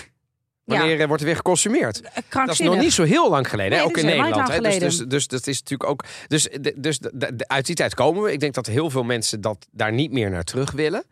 Wanneer 0.64 1.00
eh, 1.00 1.06
wordt 1.06 1.22
er 1.22 1.28
weer 1.28 1.36
geconsumeerd? 1.36 2.02
Dat 2.28 2.48
is 2.48 2.58
nog 2.58 2.76
niet 2.76 2.92
zo 2.92 3.02
heel 3.02 3.30
lang 3.30 3.48
geleden, 3.48 3.78
hè? 3.78 3.84
Ook 3.84 3.96
in 3.96 4.06
Nederland. 4.06 4.48
Hè? 4.48 4.60
Dus, 4.60 4.78
dus, 4.78 4.98
dus 4.98 5.26
dat 5.26 5.46
is 5.46 5.58
natuurlijk 5.58 5.90
ook. 5.90 6.04
Dus, 6.26 6.48
dus 6.76 7.00
uit 7.46 7.66
die 7.66 7.74
tijd 7.74 7.94
komen 7.94 8.22
we. 8.22 8.32
Ik 8.32 8.40
denk 8.40 8.54
dat 8.54 8.66
heel 8.66 8.90
veel 8.90 9.02
mensen 9.04 9.40
dat 9.40 9.66
daar 9.70 9.92
niet 9.92 10.12
meer 10.12 10.30
naar 10.30 10.44
terug 10.44 10.70
willen. 10.72 11.04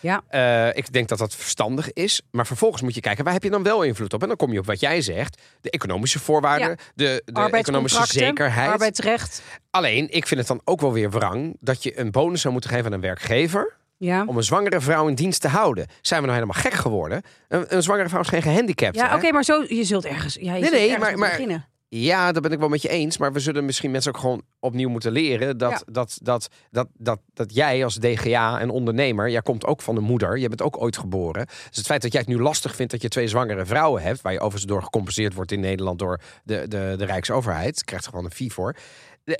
Ja. 0.00 0.22
Eh, 0.28 0.76
ik 0.76 0.92
denk 0.92 1.08
dat 1.08 1.18
dat 1.18 1.34
verstandig 1.34 1.92
is. 1.92 2.22
Maar 2.30 2.46
vervolgens 2.46 2.82
moet 2.82 2.94
je 2.94 3.00
kijken, 3.00 3.24
waar 3.24 3.32
heb 3.32 3.42
je 3.42 3.50
dan 3.50 3.62
wel 3.62 3.82
invloed 3.82 4.12
op? 4.12 4.22
En 4.22 4.28
dan 4.28 4.36
kom 4.36 4.52
je 4.52 4.58
op 4.58 4.66
wat 4.66 4.80
jij 4.80 5.00
zegt. 5.00 5.42
De 5.60 5.70
economische 5.70 6.18
voorwaarden, 6.18 6.68
Ja. 6.68 6.76
de, 6.94 7.22
de 7.24 7.40
economische 7.50 8.06
zekerheid. 8.06 8.70
arbeidsrecht. 8.70 9.42
Alleen, 9.70 10.10
ik 10.10 10.26
vind 10.26 10.40
het 10.40 10.48
dan 10.48 10.60
ook 10.64 10.80
wel 10.80 10.92
weer 10.92 11.10
wrang 11.10 11.56
dat 11.60 11.82
je 11.82 11.98
een 11.98 12.10
bonus 12.10 12.40
zou 12.40 12.52
moeten 12.52 12.70
geven 12.70 12.86
aan 12.86 12.92
een 12.92 13.00
werkgever. 13.00 13.76
Ja. 13.98 14.24
om 14.26 14.36
een 14.36 14.42
zwangere 14.42 14.80
vrouw 14.80 15.08
in 15.08 15.14
dienst 15.14 15.40
te 15.40 15.48
houden. 15.48 15.86
Zijn 16.00 16.20
we 16.20 16.26
nou 16.26 16.38
helemaal 16.40 16.62
gek 16.62 16.72
geworden? 16.74 17.22
Een, 17.48 17.64
een 17.76 17.82
zwangere 17.82 18.08
vrouw 18.08 18.20
is 18.20 18.28
geen 18.28 18.42
gehandicapt. 18.42 18.96
Ja, 18.96 19.14
oké, 19.16 19.32
maar 19.32 19.44
zo, 19.44 19.64
je 19.68 19.84
zult 19.84 20.04
ergens. 20.04 20.34
Ja, 20.34 20.54
je 20.54 20.60
Nee, 20.60 20.70
nee, 20.70 20.90
ergens 20.94 21.14
maar- 21.20 21.30
beginnen. 21.30 21.66
Ja, 21.90 22.32
dat 22.32 22.42
ben 22.42 22.52
ik 22.52 22.58
wel 22.58 22.68
met 22.68 22.82
je 22.82 22.88
eens. 22.88 23.18
Maar 23.18 23.32
we 23.32 23.40
zullen 23.40 23.64
misschien 23.64 23.90
mensen 23.90 24.14
ook 24.14 24.20
gewoon 24.20 24.42
opnieuw 24.60 24.88
moeten 24.88 25.12
leren 25.12 25.58
dat, 25.58 25.70
Ja. 25.70 25.80
dat, 25.92 26.18
dat, 26.22 26.48
dat, 26.70 26.88
dat, 26.96 27.18
dat 27.34 27.54
jij 27.54 27.84
als 27.84 27.94
DGA 27.94 28.60
en 28.60 28.70
ondernemer, 28.70 29.30
jij 29.30 29.42
komt 29.42 29.66
ook 29.66 29.82
van 29.82 29.96
een 29.96 30.02
moeder, 30.02 30.38
je 30.38 30.48
bent 30.48 30.62
ook 30.62 30.80
ooit 30.82 30.96
geboren. 30.96 31.46
Dus 31.46 31.76
het 31.76 31.86
feit 31.86 32.02
dat 32.02 32.12
jij 32.12 32.20
het 32.20 32.30
nu 32.30 32.38
lastig 32.40 32.74
vindt 32.74 32.92
dat 32.92 33.02
je 33.02 33.08
twee 33.08 33.28
zwangere 33.28 33.66
vrouwen 33.66 34.02
hebt, 34.02 34.20
waar 34.22 34.32
je 34.32 34.38
overigens 34.38 34.70
door 34.72 34.82
gecompenseerd 34.82 35.34
wordt 35.34 35.52
in 35.52 35.60
Nederland 35.60 35.98
door 35.98 36.20
de, 36.44 36.64
de, 36.68 36.94
de 36.98 37.04
Rijksoverheid, 37.04 37.84
krijgt 37.84 38.04
er 38.04 38.10
gewoon 38.10 38.24
een 38.26 38.32
fee 38.36 38.52
voor. 38.52 38.76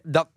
Dat, 0.02 0.28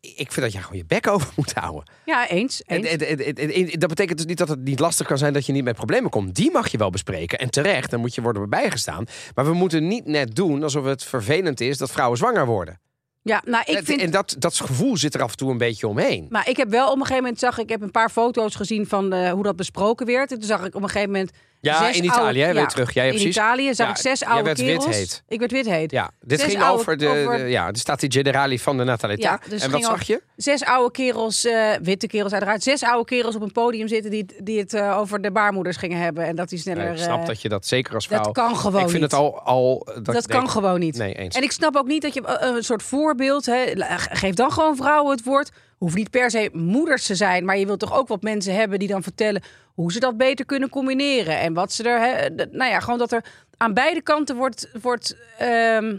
ik 0.00 0.32
vind 0.32 0.40
dat 0.40 0.52
jij 0.52 0.60
gewoon 0.62 0.76
je 0.76 0.84
bek 0.86 1.06
over 1.08 1.32
moet 1.36 1.52
houden. 1.52 1.90
Ja, 2.04 2.28
eens. 2.28 2.62
En, 2.62 2.84
eens. 2.84 3.02
en- 3.04 3.18
en- 3.18 3.36
en- 3.36 3.52
en- 3.52 3.78
dat 3.78 3.88
betekent 3.88 4.18
dus 4.18 4.26
niet 4.26 4.38
dat 4.38 4.48
het 4.48 4.60
niet 4.64 4.78
lastig 4.78 5.06
kan 5.06 5.18
zijn 5.18 5.32
dat 5.32 5.46
je 5.46 5.52
niet 5.52 5.64
met 5.64 5.76
problemen 5.76 6.10
komt. 6.10 6.34
Die 6.34 6.50
mag 6.50 6.68
je 6.70 6.78
wel 6.78 6.90
bespreken. 6.90 7.38
En 7.38 7.50
terecht, 7.50 7.90
dan 7.90 8.00
moet 8.00 8.14
je 8.14 8.22
worden 8.22 8.50
bijgestaan. 8.50 9.04
Maar 9.34 9.44
we 9.44 9.52
moeten 9.52 9.86
niet 9.88 10.06
net 10.06 10.34
doen 10.36 10.62
alsof 10.62 10.84
het 10.84 11.04
vervelend 11.04 11.60
is 11.60 11.78
dat 11.78 11.90
vrouwen 11.90 12.18
zwanger 12.18 12.46
worden. 12.46 12.80
ja, 13.22 13.42
nou, 13.44 13.64
ik 13.66 13.76
En- 13.76 13.84
vind. 13.84 14.00
En 14.00 14.10
dat, 14.10 14.36
dat 14.38 14.54
gevoel 14.60 14.96
zit 14.96 15.14
er 15.14 15.22
af 15.22 15.30
en 15.30 15.36
toe 15.36 15.50
een 15.50 15.58
beetje 15.58 15.88
omheen. 15.88 16.26
Maar 16.28 16.48
ik 16.48 16.56
heb 16.56 16.68
wel 16.70 16.86
op 16.86 16.94
een 16.94 17.00
gegeven 17.00 17.22
moment 17.22 17.38
zag 17.40 17.56
ik, 17.56 17.62
ik 17.64 17.68
heb 17.70 17.82
een 17.82 17.90
paar 17.90 18.10
foto's 18.10 18.54
gezien 18.54 18.86
van 18.86 19.12
eh, 19.12 19.30
hoe 19.32 19.42
dat 19.42 19.56
besproken 19.56 20.06
werd. 20.06 20.30
En 20.32 20.38
toen 20.38 20.48
zag 20.48 20.64
ik 20.64 20.74
op 20.74 20.82
een 20.82 20.88
gegeven 20.88 21.10
moment. 21.10 21.30
Ja, 21.60 21.84
zes 21.84 21.96
in 21.96 22.04
Italië, 22.04 22.44
oude- 22.44 22.60
ja, 22.60 22.66
terug. 22.66 22.94
Ja, 22.94 23.02
ja, 23.02 23.12
in. 23.12 23.26
Italië 23.26 23.74
zag 23.74 23.90
ik 23.90 23.96
zes 23.96 24.24
oude 24.24 24.42
werd 24.44 24.58
kerels. 24.58 25.22
Ik 25.28 25.38
werd 25.38 25.50
wit 25.50 25.66
heet. 25.66 25.90
Ja, 25.90 26.10
dit 26.20 26.40
Zes 26.40 26.48
ging 26.50 26.62
oude- 26.62 26.80
over 26.80 26.96
de, 26.96 27.08
over- 27.08 27.38
de- 27.38 27.44
ja, 27.48 27.70
de 27.72 27.78
Stati 27.78 28.10
Generali 28.10 28.58
van 28.58 28.76
de 28.76 28.84
Natalità. 28.84 29.22
Ja, 29.22 29.40
dus 29.48 29.62
en 29.62 29.70
wat 29.70 29.84
zag 29.84 30.02
je? 30.02 30.22
Zes 30.36 30.64
oude 30.64 30.90
kerels, 30.90 31.44
eh, 31.44 31.70
witte 31.82 32.06
kerels 32.06 32.32
uiteraard. 32.32 32.62
Zes 32.62 32.82
oude 32.82 33.04
kerels 33.04 33.34
op 33.34 33.42
een 33.42 33.52
podium 33.52 33.88
zitten 33.88 34.10
die, 34.10 34.26
die 34.42 34.58
het 34.58 34.74
eh, 34.74 34.98
over 34.98 35.20
de 35.20 35.30
baarmoeders 35.30 35.76
gingen 35.76 35.98
hebben. 35.98 36.24
En 36.24 36.36
dat 36.36 36.48
die 36.48 36.58
sneller. 36.58 36.84
Ja, 36.84 36.90
ik 36.90 36.98
snap 36.98 37.20
eh, 37.20 37.26
dat 37.26 37.42
je 37.42 37.48
dat 37.48 37.66
zeker 37.66 37.94
als 37.94 38.06
vrouw... 38.06 38.22
dat 38.22 38.32
kan 38.32 38.56
gewoon 38.56 38.82
ik 38.82 38.88
vind 38.88 39.02
niet. 39.02 39.10
het 39.10 39.20
al... 39.20 39.40
al 39.40 39.86
dat 40.02 40.26
kan 40.26 40.50
gewoon 40.50 40.80
niet. 40.80 40.96
Nee, 40.96 41.14
eens. 41.14 41.36
En 41.36 41.42
ik 41.42 41.52
snap 41.52 41.76
ook 41.76 41.86
niet 41.86 42.02
dat 42.02 42.14
je 42.14 42.22
een 42.40 42.62
soort 42.62 42.82
voorbeeld, 42.82 43.46
hè, 43.46 43.64
geef 44.10 44.34
dan 44.34 44.52
gewoon 44.52 44.76
vrouwen 44.76 45.10
het 45.16 45.24
woord. 45.24 45.50
Hoeft 45.80 45.96
niet 45.96 46.10
per 46.10 46.30
se 46.30 46.50
moeders 46.52 47.06
te 47.06 47.14
zijn, 47.14 47.44
maar 47.44 47.58
je 47.58 47.66
wilt 47.66 47.78
toch 47.80 47.98
ook 47.98 48.08
wat 48.08 48.22
mensen 48.22 48.54
hebben 48.54 48.78
die 48.78 48.88
dan 48.88 49.02
vertellen 49.02 49.42
hoe 49.74 49.92
ze 49.92 50.00
dat 50.00 50.16
beter 50.16 50.44
kunnen 50.44 50.68
combineren. 50.68 51.38
En 51.38 51.54
wat 51.54 51.72
ze 51.72 51.88
er, 51.88 52.30
nou 52.50 52.70
ja, 52.70 52.80
gewoon 52.80 52.98
dat 52.98 53.12
er 53.12 53.24
aan 53.56 53.74
beide 53.74 54.02
kanten 54.02 54.36
wordt, 54.36 54.70
wordt, 54.82 55.16
ehm, 55.38 55.96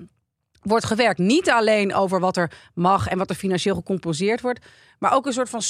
wordt 0.61 0.85
gewerkt. 0.85 1.19
Niet 1.19 1.49
alleen 1.49 1.93
over 1.93 2.19
wat 2.19 2.37
er 2.37 2.51
mag 2.73 3.07
en 3.07 3.17
wat 3.17 3.29
er 3.29 3.35
financieel 3.35 3.75
gecompenseerd 3.75 4.41
wordt. 4.41 4.65
Maar 5.01 5.13
ook 5.13 5.25
een 5.25 5.33
soort 5.33 5.49
van 5.49 5.61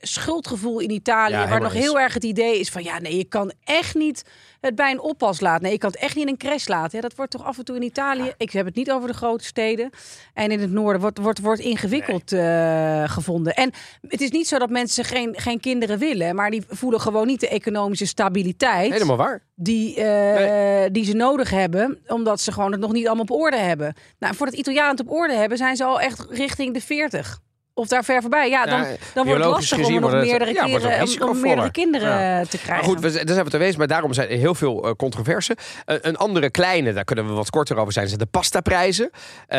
schuldgevoel 0.00 0.78
in 0.80 0.90
Italië. 0.90 1.32
Ja, 1.32 1.48
waar 1.48 1.60
nog 1.60 1.72
heel 1.72 2.00
erg 2.00 2.14
het 2.14 2.24
idee 2.24 2.60
is 2.60 2.70
van 2.70 2.82
ja, 2.82 2.98
nee, 2.98 3.16
je 3.16 3.24
kan 3.24 3.52
echt 3.64 3.94
niet 3.94 4.24
het 4.60 4.74
bij 4.74 4.90
een 4.90 5.00
oppas 5.00 5.40
laten. 5.40 5.62
Nee, 5.62 5.72
je 5.72 5.78
kan 5.78 5.90
het 5.90 6.00
echt 6.00 6.14
niet 6.14 6.24
in 6.24 6.30
een 6.30 6.38
crash 6.38 6.66
laten. 6.66 6.90
Ja, 6.92 7.00
dat 7.00 7.14
wordt 7.14 7.30
toch 7.30 7.44
af 7.44 7.58
en 7.58 7.64
toe 7.64 7.76
in 7.76 7.82
Italië. 7.82 8.32
Ik 8.36 8.50
heb 8.50 8.66
het 8.66 8.74
niet 8.74 8.90
over 8.90 9.08
de 9.08 9.14
grote 9.14 9.44
steden. 9.44 9.90
En 10.34 10.50
in 10.50 10.60
het 10.60 10.70
noorden 10.70 11.00
wordt, 11.00 11.18
wordt, 11.18 11.40
wordt 11.40 11.60
ingewikkeld 11.60 12.32
eh, 12.32 13.02
gevonden. 13.06 13.54
En 13.54 13.70
het 14.08 14.20
is 14.20 14.30
niet 14.30 14.48
zo 14.48 14.58
dat 14.58 14.70
mensen 14.70 15.04
geen, 15.04 15.34
geen 15.38 15.60
kinderen 15.60 15.98
willen. 15.98 16.34
Maar 16.34 16.50
die 16.50 16.64
voelen 16.68 17.00
gewoon 17.00 17.26
niet 17.26 17.40
de 17.40 17.48
economische 17.48 18.06
stabiliteit 18.06 18.92
Helemaal 18.92 19.16
waar. 19.16 19.42
die, 19.54 20.00
eh, 20.00 20.88
die 20.92 21.04
ze 21.04 21.14
nodig 21.14 21.50
hebben, 21.50 21.98
omdat 22.06 22.40
ze 22.40 22.52
gewoon 22.52 22.72
het 22.72 22.80
nog 22.80 22.92
niet 22.92 23.06
allemaal 23.06 23.24
op 23.24 23.30
orde 23.30 23.58
hebben. 23.58 23.94
Nou, 24.18 24.34
voordat 24.34 24.56
Italianen 24.56 24.96
het 24.96 25.06
op 25.06 25.12
orde 25.12 25.34
hebben, 25.34 25.58
zijn 25.58 25.76
ze 25.76 25.84
al 25.84 26.00
echt 26.00 26.26
richting 26.30 26.74
de 26.74 26.80
40. 26.80 27.42
Of 27.76 27.88
daar 27.88 28.04
ver 28.04 28.20
voorbij. 28.20 28.48
Ja, 28.48 28.66
dan, 28.66 28.78
Ja, 28.80 28.86
dan 29.14 29.26
wordt 29.26 29.42
het 29.42 29.50
lastig 29.52 29.78
om 29.78 29.84
gezien 29.84 30.00
nog 30.00 30.10
meerdere, 30.12 30.52
ja, 30.52 30.64
keren, 30.64 31.22
om- 31.22 31.28
om, 31.28 31.40
meerdere 31.40 31.70
kinderen 31.70 32.08
Ja. 32.20 32.44
te 32.44 32.58
krijgen. 32.58 32.74
Maar 32.74 32.84
goed, 32.84 33.00
we, 33.12 33.24
daar 33.24 33.34
zijn 33.34 33.44
we 33.44 33.50
te 33.50 33.56
wezen. 33.56 33.78
Maar 33.78 33.86
daarom 33.86 34.12
zijn 34.12 34.28
er 34.28 34.36
heel 34.38 34.54
veel 34.54 34.84
eh, 34.84 34.92
controverse. 34.96 35.56
Eh, 35.84 35.96
een 36.00 36.16
andere 36.16 36.50
kleine, 36.50 36.92
daar 36.92 37.04
kunnen 37.04 37.26
we 37.26 37.32
wat 37.32 37.50
korter 37.50 37.76
over 37.76 37.92
zijn, 37.92 38.06
zijn 38.06 38.18
de 38.18 38.26
pastaprijzen. 38.26 39.10
Eh, 39.46 39.58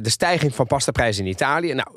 de 0.00 0.10
stijging 0.10 0.54
van 0.54 0.66
pastaprijzen 0.66 1.24
in 1.24 1.30
Italië. 1.30 1.74
Nou, 1.74 1.88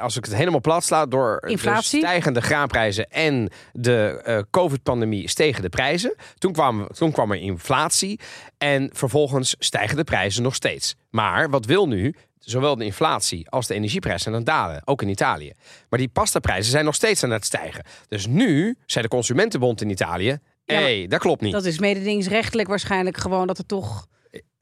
als 0.00 0.16
ik 0.16 0.24
het 0.24 0.34
helemaal 0.34 0.60
plat 0.60 0.84
sla, 0.84 1.06
door 1.06 1.42
Inflatie. 1.46 2.00
de 2.00 2.06
stijgende 2.06 2.40
graanprijzen 2.40 3.10
en 3.10 3.50
de 3.72 4.44
COVID-pandemie 4.50 5.28
stegen 5.28 5.62
de 5.62 5.68
prijzen. 5.68 6.14
Toen 6.38 6.52
kwam, 6.52 6.88
toen 6.94 7.12
kwam 7.12 7.30
er 7.30 7.38
inflatie 7.38 8.20
en 8.58 8.90
vervolgens 8.92 9.54
stijgen 9.58 9.96
de 9.96 10.04
prijzen 10.04 10.42
nog 10.42 10.54
steeds. 10.54 10.94
Maar 11.10 11.50
wat 11.50 11.66
wil 11.66 11.88
nu? 11.88 12.14
Zowel 12.44 12.76
de 12.76 12.84
inflatie 12.84 13.50
als 13.50 13.66
de 13.66 13.74
energieprijzen 13.74 14.22
zijn 14.22 14.34
aan 14.34 14.40
het 14.40 14.50
dalen, 14.50 14.82
ook 14.84 15.02
in 15.02 15.08
Italië. 15.08 15.52
Maar 15.88 15.98
die 15.98 16.08
pastaprijzen 16.08 16.70
zijn 16.70 16.84
nog 16.84 16.94
steeds 16.94 17.24
aan 17.24 17.30
het 17.30 17.44
stijgen. 17.44 17.84
Dus 18.08 18.26
nu 18.26 18.76
zei 18.86 19.04
de 19.04 19.10
Consumentenbond 19.10 19.80
in 19.80 19.90
Italië: 19.90 20.38
hé, 20.64 20.74
hey, 20.74 21.06
dat 21.06 21.20
klopt 21.20 21.40
niet. 21.40 21.52
Dat 21.52 21.64
is 21.64 21.78
mededingingsrechtelijk 21.78 22.68
waarschijnlijk 22.68 23.16
gewoon 23.16 23.46
dat 23.46 23.58
er 23.58 23.66
toch... 23.66 24.06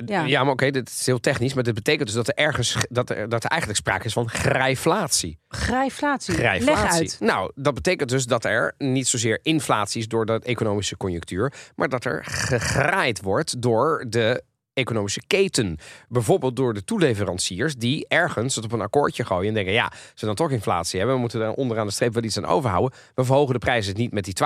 Ja. 0.06 0.24
Ja, 0.24 0.42
maar 0.42 0.52
oké, 0.52 0.70
dit 0.70 0.88
is 0.88 1.06
heel 1.06 1.20
technisch. 1.20 1.54
Maar 1.54 1.62
dit 1.62 1.74
betekent 1.74 2.06
dus 2.06 2.16
dat 2.16 2.28
er 2.28 2.34
ergens 2.34 2.76
dat 2.88 3.10
er, 3.10 3.28
dat 3.28 3.44
er 3.44 3.50
eigenlijk 3.50 3.80
sprake 3.80 4.04
is 4.04 4.12
van 4.12 4.28
grijflatie. 4.28 5.38
Grijflatie. 5.48 6.32
Leg 6.32 6.40
Grijflatie. 6.40 7.00
uit. 7.00 7.16
Nou, 7.20 7.52
dat 7.54 7.74
betekent 7.74 8.08
dus 8.08 8.26
dat 8.26 8.44
er 8.44 8.74
niet 8.78 9.08
zozeer 9.08 9.38
inflatie 9.42 10.00
is 10.00 10.08
door 10.08 10.26
de 10.26 10.40
economische 10.42 10.96
conjunctuur, 10.96 11.52
maar 11.74 11.88
dat 11.88 12.04
er 12.04 12.24
gegraaid 12.24 13.22
wordt 13.22 13.62
door 13.62 14.04
de 14.08 14.42
economische 14.80 15.22
keten. 15.26 15.78
Bijvoorbeeld 16.08 16.56
door 16.56 16.74
de 16.74 16.84
toeleveranciers 16.84 17.74
die 17.74 18.08
ergens 18.08 18.54
het 18.54 18.64
op 18.64 18.72
een 18.72 18.80
akkoordje 18.80 19.24
gooien 19.24 19.48
en 19.48 19.54
denken: 19.54 19.72
ja, 19.72 19.92
we 20.14 20.26
dan 20.26 20.34
toch 20.34 20.50
inflatie 20.50 20.98
hebben, 20.98 21.14
we 21.16 21.20
moeten 21.20 21.40
er 21.40 21.52
onderaan 21.52 21.86
de 21.86 21.92
streep 21.92 22.14
wel 22.14 22.22
iets 22.22 22.36
aan 22.36 22.46
overhouden. 22.46 22.98
We 23.14 23.24
verhogen 23.24 23.52
de 23.52 23.58
prijzen 23.58 23.96
niet 23.96 24.12
met 24.12 24.24
die 24.24 24.34
12% 24.34 24.40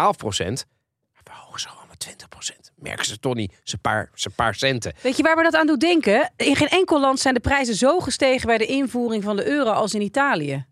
maar 1.14 1.22
we 1.22 1.30
verhogen 1.30 1.60
ze 1.60 1.68
gewoon 1.68 1.86
met 1.88 2.16
20% 2.58 2.64
Merken 2.76 3.04
ze 3.04 3.18
toch 3.18 3.34
niet, 3.34 3.60
ze 3.62 3.78
paar, 3.78 4.10
ze 4.14 4.30
paar 4.30 4.54
centen. 4.54 4.92
Weet 5.00 5.16
je 5.16 5.22
waar 5.22 5.36
me 5.36 5.42
dat 5.42 5.54
aan 5.54 5.66
doet 5.66 5.80
denken? 5.80 6.32
In 6.36 6.56
geen 6.56 6.68
enkel 6.68 7.00
land 7.00 7.20
zijn 7.20 7.34
de 7.34 7.40
prijzen 7.40 7.74
zo 7.74 8.00
gestegen 8.00 8.46
bij 8.46 8.58
de 8.58 8.66
invoering 8.66 9.22
van 9.22 9.36
de 9.36 9.46
euro 9.46 9.70
als 9.70 9.94
in 9.94 10.00
Italië. 10.00 10.66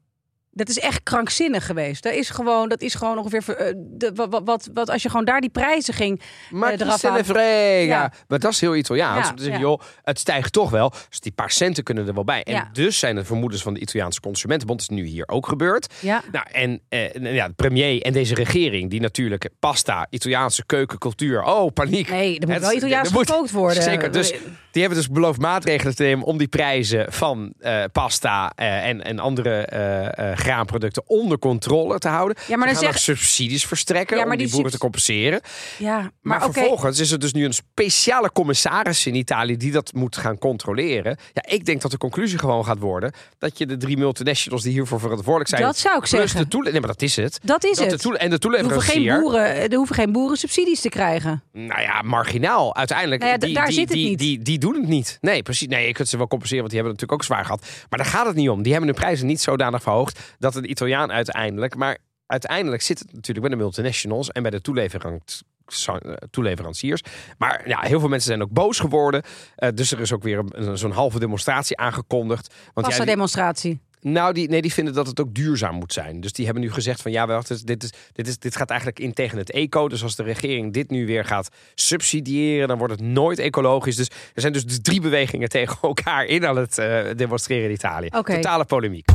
Dat 0.55 0.69
is 0.69 0.79
echt 0.79 1.03
krankzinnig 1.03 1.67
geweest. 1.67 2.03
Dat 2.03 2.13
is 2.13 2.31
gewoon, 2.31 2.69
dat 2.69 2.81
is 2.81 2.95
gewoon 2.95 3.19
ongeveer 3.19 3.57
eh, 3.57 3.73
de, 3.77 4.13
wat, 4.15 4.41
wat, 4.45 4.71
wat, 4.75 4.91
als 4.91 5.03
je 5.03 5.09
gewoon 5.09 5.25
daar 5.25 5.41
die 5.41 5.51
prijzen 5.51 5.95
ging 5.95 6.21
Maar. 6.51 6.79
Frega. 7.25 7.83
Ja. 8.03 8.13
Maar 8.29 8.39
dat 8.39 8.53
is 8.53 8.61
heel 8.61 8.77
Italiaans. 8.77 9.33
Ja, 9.37 9.53
ja. 9.53 9.59
joh, 9.59 9.81
het 10.03 10.19
stijgt 10.19 10.53
toch 10.53 10.71
wel. 10.71 10.93
Dus 11.09 11.21
die 11.21 11.33
paar 11.33 11.51
centen 11.51 11.85
kunnen 11.85 12.07
er 12.07 12.15
wel 12.15 12.25
bij. 12.25 12.43
En 12.43 12.53
Ja. 12.53 12.69
dus 12.73 12.99
zijn 12.99 13.15
de 13.15 13.25
vermoedens 13.25 13.63
van 13.63 13.75
de 13.75 13.81
Italiaanse 13.81 14.21
Consumentenbond. 14.21 14.81
Dat 14.81 14.91
is 14.91 14.97
nu 14.97 15.05
hier 15.07 15.29
ook 15.29 15.47
gebeurd. 15.47 15.95
Ja. 16.01 16.23
Nou, 16.33 16.47
en 16.53 16.81
nou 17.13 17.35
ja, 17.35 17.49
de 17.49 17.55
premier 17.55 18.03
en 18.03 18.13
deze 18.13 18.35
regering, 18.35 18.91
die 18.91 19.01
natuurlijk 19.01 19.49
pasta, 19.59 20.07
Italiaanse 20.11 20.67
keukencultuur. 20.67 21.43
Oh, 21.43 21.73
paniek. 21.73 22.09
Nee, 22.11 22.39
er 22.39 22.47
moet 22.47 22.55
Het- 22.57 22.63
wel 22.65 22.73
Italiaans 22.73 23.09
gekookt 23.09 23.51
worden. 23.51 23.83
Zeker. 23.83 24.13
Dus 24.13 24.35
die 24.73 24.83
hebben 24.83 25.01
dus 25.01 25.09
beloofd 25.11 25.41
maatregelen 25.41 25.95
te 25.95 26.03
nemen 26.03 26.27
om 26.27 26.39
die 26.39 26.49
prijzen 26.49 27.13
van 27.13 27.53
eh, 27.59 27.85
pasta 27.93 28.53
eh, 28.55 28.87
en, 28.89 29.05
en 29.05 29.19
andere 29.19 29.51
eh, 29.67 30.37
graanproducten 30.37 31.03
onder 31.07 31.39
controle 31.39 31.99
te 31.99 32.09
houden. 32.09 32.37
Ja, 32.49 32.57
maar 32.57 32.67
dan 32.67 32.77
zeg- 32.77 32.99
subsidies 32.99 33.67
verstrekken 33.67 34.17
Ja, 34.17 34.23
maar 34.23 34.33
om 34.33 34.37
die, 34.39 34.47
die 34.47 34.55
boeren 34.55 34.73
te 34.73 34.79
compenseren. 34.79 35.41
Ja, 35.79 36.11
maar, 36.21 36.43
vervolgens 36.43 36.99
is 37.01 37.11
er 37.11 37.19
dus 37.19 37.33
nu 37.33 37.45
een 37.45 37.53
speciale 37.55 38.33
commissaris 38.33 39.07
in 39.07 39.15
Italië 39.15 39.57
die 39.57 39.73
dat 39.73 39.93
moet 39.93 40.17
gaan 40.17 40.39
controleren. 40.39 41.17
Ja, 41.33 41.43
ik 41.47 41.65
denk 41.65 41.81
dat 41.83 41.91
de 41.91 41.99
conclusie 41.99 42.39
gewoon 42.39 42.65
gaat 42.65 42.79
worden 42.79 43.13
dat 43.39 43.59
je 43.59 43.67
de 43.67 43.77
drie 43.77 43.97
multinationals 43.97 44.63
die 44.63 44.73
hiervoor 44.73 45.01
verantwoordelijk 45.01 45.51
zijn. 45.51 45.63
Dat 45.63 45.79
zou 45.79 45.95
ik 45.95 46.01
plus 46.01 46.11
zeggen. 46.11 46.41
De 46.41 46.49
toele- 46.49 46.71
nee, 46.71 46.81
maar 46.81 46.89
dat 46.89 47.03
is 47.03 47.17
het. 47.17 47.39
Dat 47.45 47.65
is 47.65 47.77
Dat 47.77 47.87
de 47.87 47.93
het. 47.93 48.03
toele- 48.03 48.19
en 48.19 48.31
de 48.31 48.37
Er 48.37 48.43
hoeven, 48.49 48.81
geen 48.83 48.95
toeleverancier. 48.95 49.21
boeren, 49.21 49.71
er 49.71 49.77
hoeven 49.77 49.95
geen 49.95 50.13
boeren 50.13 50.37
subsidies 50.37 50.81
te 50.81 50.89
krijgen. 50.89 51.43
Nou 51.53 51.81
ja, 51.81 52.03
marginaal. 52.03 52.77
Uiteindelijk. 52.77 53.21
Nou 53.21 53.33
ja, 53.33 53.39
die, 53.39 53.55
daar 53.55 53.67
die, 53.67 53.75
zit 53.75 53.89
het 53.89 53.99
niet. 53.99 54.19
Die, 54.19 54.43
die, 54.43 54.59
doen 54.63 54.75
het 54.75 54.89
niet. 54.89 55.19
Nee, 55.21 55.43
precies. 55.43 55.69
Nee, 55.69 55.87
je 55.87 55.93
kunt 55.93 56.09
ze 56.09 56.17
wel 56.17 56.27
compenseren, 56.29 56.63
want 56.65 56.73
die 56.75 56.83
hebben 56.83 57.01
het 57.01 57.09
natuurlijk 57.11 57.31
ook 57.31 57.37
zwaar 57.37 57.59
gehad. 57.61 57.87
Maar 57.91 57.99
daar 57.99 58.09
gaat 58.09 58.27
het 58.27 58.37
niet 58.37 58.49
om. 58.49 58.63
Die 58.63 58.73
hebben 58.73 58.91
hun 58.91 59.01
prijzen 59.01 59.27
niet 59.27 59.41
zodanig 59.41 59.83
verhoogd 59.83 60.19
dat 60.39 60.55
een 60.55 60.71
Italiaan 60.71 61.13
uiteindelijk. 61.13 61.77
Maar 61.77 61.99
uiteindelijk 62.27 62.83
zit 62.83 62.99
het 62.99 63.13
natuurlijk 63.13 63.47
bij 63.47 63.57
de 63.57 63.63
multinationals 63.63 64.31
en 64.31 64.43
bij 64.43 64.51
de 64.51 64.61
toeleverant- 64.61 65.43
eh, 65.87 66.13
toeleveranciers. 66.31 67.03
Maar 67.39 67.69
ja, 67.69 67.81
heel 67.81 68.01
veel 68.01 68.09
mensen 68.09 68.29
zijn 68.29 68.43
ook 68.43 68.51
boos 68.51 68.79
geworden. 68.79 69.23
Eh, 69.57 69.69
dus 69.75 69.93
er 69.93 70.01
is 70.01 70.13
ook 70.13 70.23
weer 70.23 70.39
een- 70.39 70.51
een- 70.69 70.79
zo'n 70.79 70.91
halve 70.91 71.19
demonstratie 71.19 71.77
aangekondigd. 71.77 72.55
Want 72.75 72.87
die- 72.97 73.07
demonstratie. 73.07 73.81
Nou, 74.03 74.33
die, 74.33 74.49
nee, 74.49 74.63
die 74.63 74.73
vinden 74.73 74.95
dat 74.95 75.07
het 75.07 75.21
ook 75.21 75.35
duurzaam 75.35 75.75
moet 75.75 75.93
zijn. 75.93 76.21
Dus 76.21 76.33
die 76.33 76.45
hebben 76.45 76.63
nu 76.63 76.73
gezegd 76.73 77.03
van 77.03 77.13
ja, 77.13 77.27
wacht, 77.27 77.51
eens, 77.51 77.63
dit, 77.63 77.83
is, 77.83 77.91
dit, 78.13 78.29
is, 78.29 78.39
dit 78.39 78.57
gaat 78.57 78.71
eigenlijk 78.71 79.01
in 79.01 79.13
tegen 79.13 79.39
het 79.39 79.51
eco. 79.51 79.89
Dus 79.89 80.03
als 80.03 80.17
de 80.17 80.23
regering 80.23 80.73
dit 80.73 80.91
nu 80.91 81.07
weer 81.07 81.25
gaat 81.25 81.49
subsidiëren, 81.75 82.69
dan 82.69 82.79
wordt 82.79 82.93
het 82.93 83.03
nooit 83.03 83.39
ecologisch. 83.39 83.97
Dus 83.97 84.09
er 84.09 84.41
zijn 84.41 84.53
dus 84.53 84.65
drie 84.83 85.01
bewegingen 85.01 85.49
tegen 85.49 85.77
elkaar 85.83 86.25
in 86.25 86.47
aan 86.47 86.57
het 86.57 86.79
eh, 86.79 87.01
demonstreren 87.17 87.65
in 87.65 87.75
Italië. 87.75 88.09
Totale 88.09 88.65
polemiek. 88.65 89.07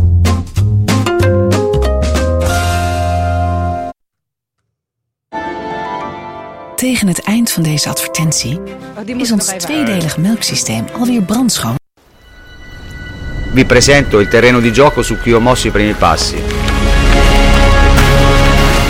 Tegen 6.75 7.07
het 7.07 7.21
eind 7.21 7.51
van 7.51 7.63
deze 7.63 7.89
advertentie 7.89 8.59
Oh, 8.97 9.19
is 9.19 9.31
ons 9.31 9.45
tweedelig 9.45 10.17
melksysteem 10.17 10.85
alweer 10.93 11.21
brandschoon. 11.21 11.75
Vi 13.57 13.65
presento 13.65 14.19
il 14.19 14.27
terreno 14.27 14.59
di 14.59 14.71
gioco 14.71 15.01
su 15.01 15.17
cui 15.17 15.33
ho 15.33 15.39
mosso 15.39 15.65
i 15.65 15.71
primi 15.71 15.93
passi. 15.93 16.39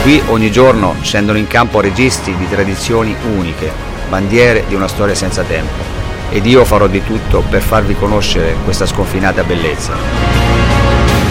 Qui 0.01 0.22
ogni 0.28 0.51
giorno 0.51 0.93
scendono 0.99 1.38
in 1.38 1.47
campo 1.47 1.80
registi 1.80 2.36
di 2.36 2.49
tradizioni 2.49 3.15
uniche, 3.38 3.72
bandiere 4.09 4.65
di 4.68 4.76
una 4.76 4.89
storia 4.89 5.15
senza 5.15 5.43
tempo. 5.43 5.82
Ed 6.32 6.45
io 6.45 6.65
farò 6.65 6.88
di 6.88 7.01
tutto 7.01 7.45
per 7.49 7.61
farvi 7.61 7.95
conoscere 7.95 8.57
questa 8.65 8.86
sconfinata 8.86 9.45
bellezza. 9.45 9.93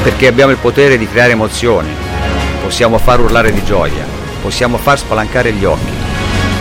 Perché 0.03 0.29
abbiamo 0.29 0.53
il 0.53 0.59
potere 0.59 0.97
di 0.97 1.07
creare 1.07 1.33
emozioni, 1.33 1.91
possiamo 2.63 2.97
far 2.97 3.21
urlare 3.21 3.53
di 3.53 3.63
gioia, 3.63 4.07
possiamo 4.41 4.79
far 4.79 4.97
spalancare 4.97 5.53
gli 5.53 5.67
occhi, 5.67 5.93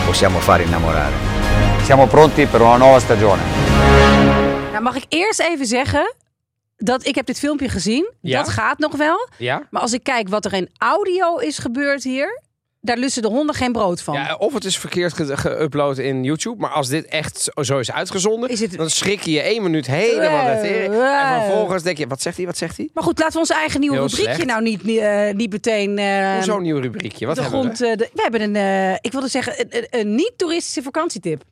possiamo 0.04 0.40
far 0.40 0.60
innamorare. 0.60 1.14
Siamo 1.84 2.06
pronti 2.06 2.44
per 2.44 2.60
una 2.60 2.76
nuova 2.76 3.00
stagione. 3.00 3.40
Nou, 4.72 4.82
mag 4.82 4.96
ik 4.96 5.04
eerst 5.08 5.40
even 5.40 5.66
zeggen 5.66 6.04
dat 6.76 7.06
ik 7.06 7.14
heb 7.14 7.26
dit 7.26 7.38
filmpje 7.38 7.68
gezien. 7.68 8.12
Ja? 8.20 8.38
Dat 8.38 8.48
gaat 8.48 8.78
nog 8.78 8.96
wel. 8.96 9.28
Ja? 9.38 9.66
Maar 9.70 9.82
als 9.82 9.92
ik 9.92 10.02
kijk 10.02 10.28
wat 10.28 10.44
er 10.44 10.52
in 10.52 10.68
audio 10.78 11.36
is 11.38 11.58
gebeurd 11.58 12.02
hier, 12.04 12.42
daar 12.80 12.96
lussen 12.96 13.22
de 13.22 13.28
honden 13.28 13.54
geen 13.54 13.72
brood 13.72 14.02
van. 14.02 14.14
ja, 14.14 14.34
of 14.34 14.54
het 14.54 14.64
is 14.64 14.78
verkeerd 14.78 15.12
ge- 15.12 15.36
geüpload 15.38 15.98
in 16.02 16.24
YouTube. 16.24 16.60
Maar 16.60 16.70
als 16.70 16.88
dit 16.88 17.06
echt 17.06 17.48
zo- 17.60 17.78
is 17.78 17.92
uitgezonden, 17.92 18.48
Is 18.50 18.60
het- 18.60 18.76
dan 18.76 18.90
schrik 18.90 19.20
je 19.22 19.30
je 19.30 19.40
één 19.40 19.62
minuut 19.62 19.86
helemaal 19.86 20.54
wow. 20.54 21.02
En 21.02 21.42
vervolgens 21.44 21.82
denk 21.82 21.98
je, 21.98 22.06
wat 22.06 22.22
zegt 22.22 22.36
hij, 22.36 22.46
wat 22.46 22.56
zegt 22.56 22.76
hij? 22.76 22.90
Maar 22.94 23.04
goed, 23.04 23.18
laten 23.18 23.32
we 23.32 23.38
ons 23.38 23.50
eigen 23.50 23.80
nieuwe 23.80 23.96
Heel 23.96 24.06
rubriekje 24.06 24.32
slecht. 24.34 24.48
nou 24.48 24.62
niet, 24.62 24.86
eh, 24.98 25.30
niet 25.34 25.50
meteen... 25.52 25.98
eh, 25.98 26.34
Hoezo 26.34 26.56
een 26.56 26.62
nieuw 26.62 26.78
rubriekje? 26.80 27.26
Wat 27.26 27.34
de 27.36 27.42
hebben 27.42 27.60
we? 27.60 27.66
grond, 27.76 27.90
eh, 27.90 27.96
de- 27.96 28.10
we 28.14 28.22
hebben 28.22 28.40
een, 28.40 28.56
eh, 28.56 28.92
ik 29.00 29.12
wilde 29.12 29.28
zeggen, 29.28 29.60
een, 29.60 29.66
een, 29.70 29.86
een 30.00 30.14
niet-toeristische 30.14 30.82
vakantietip. 30.82 31.42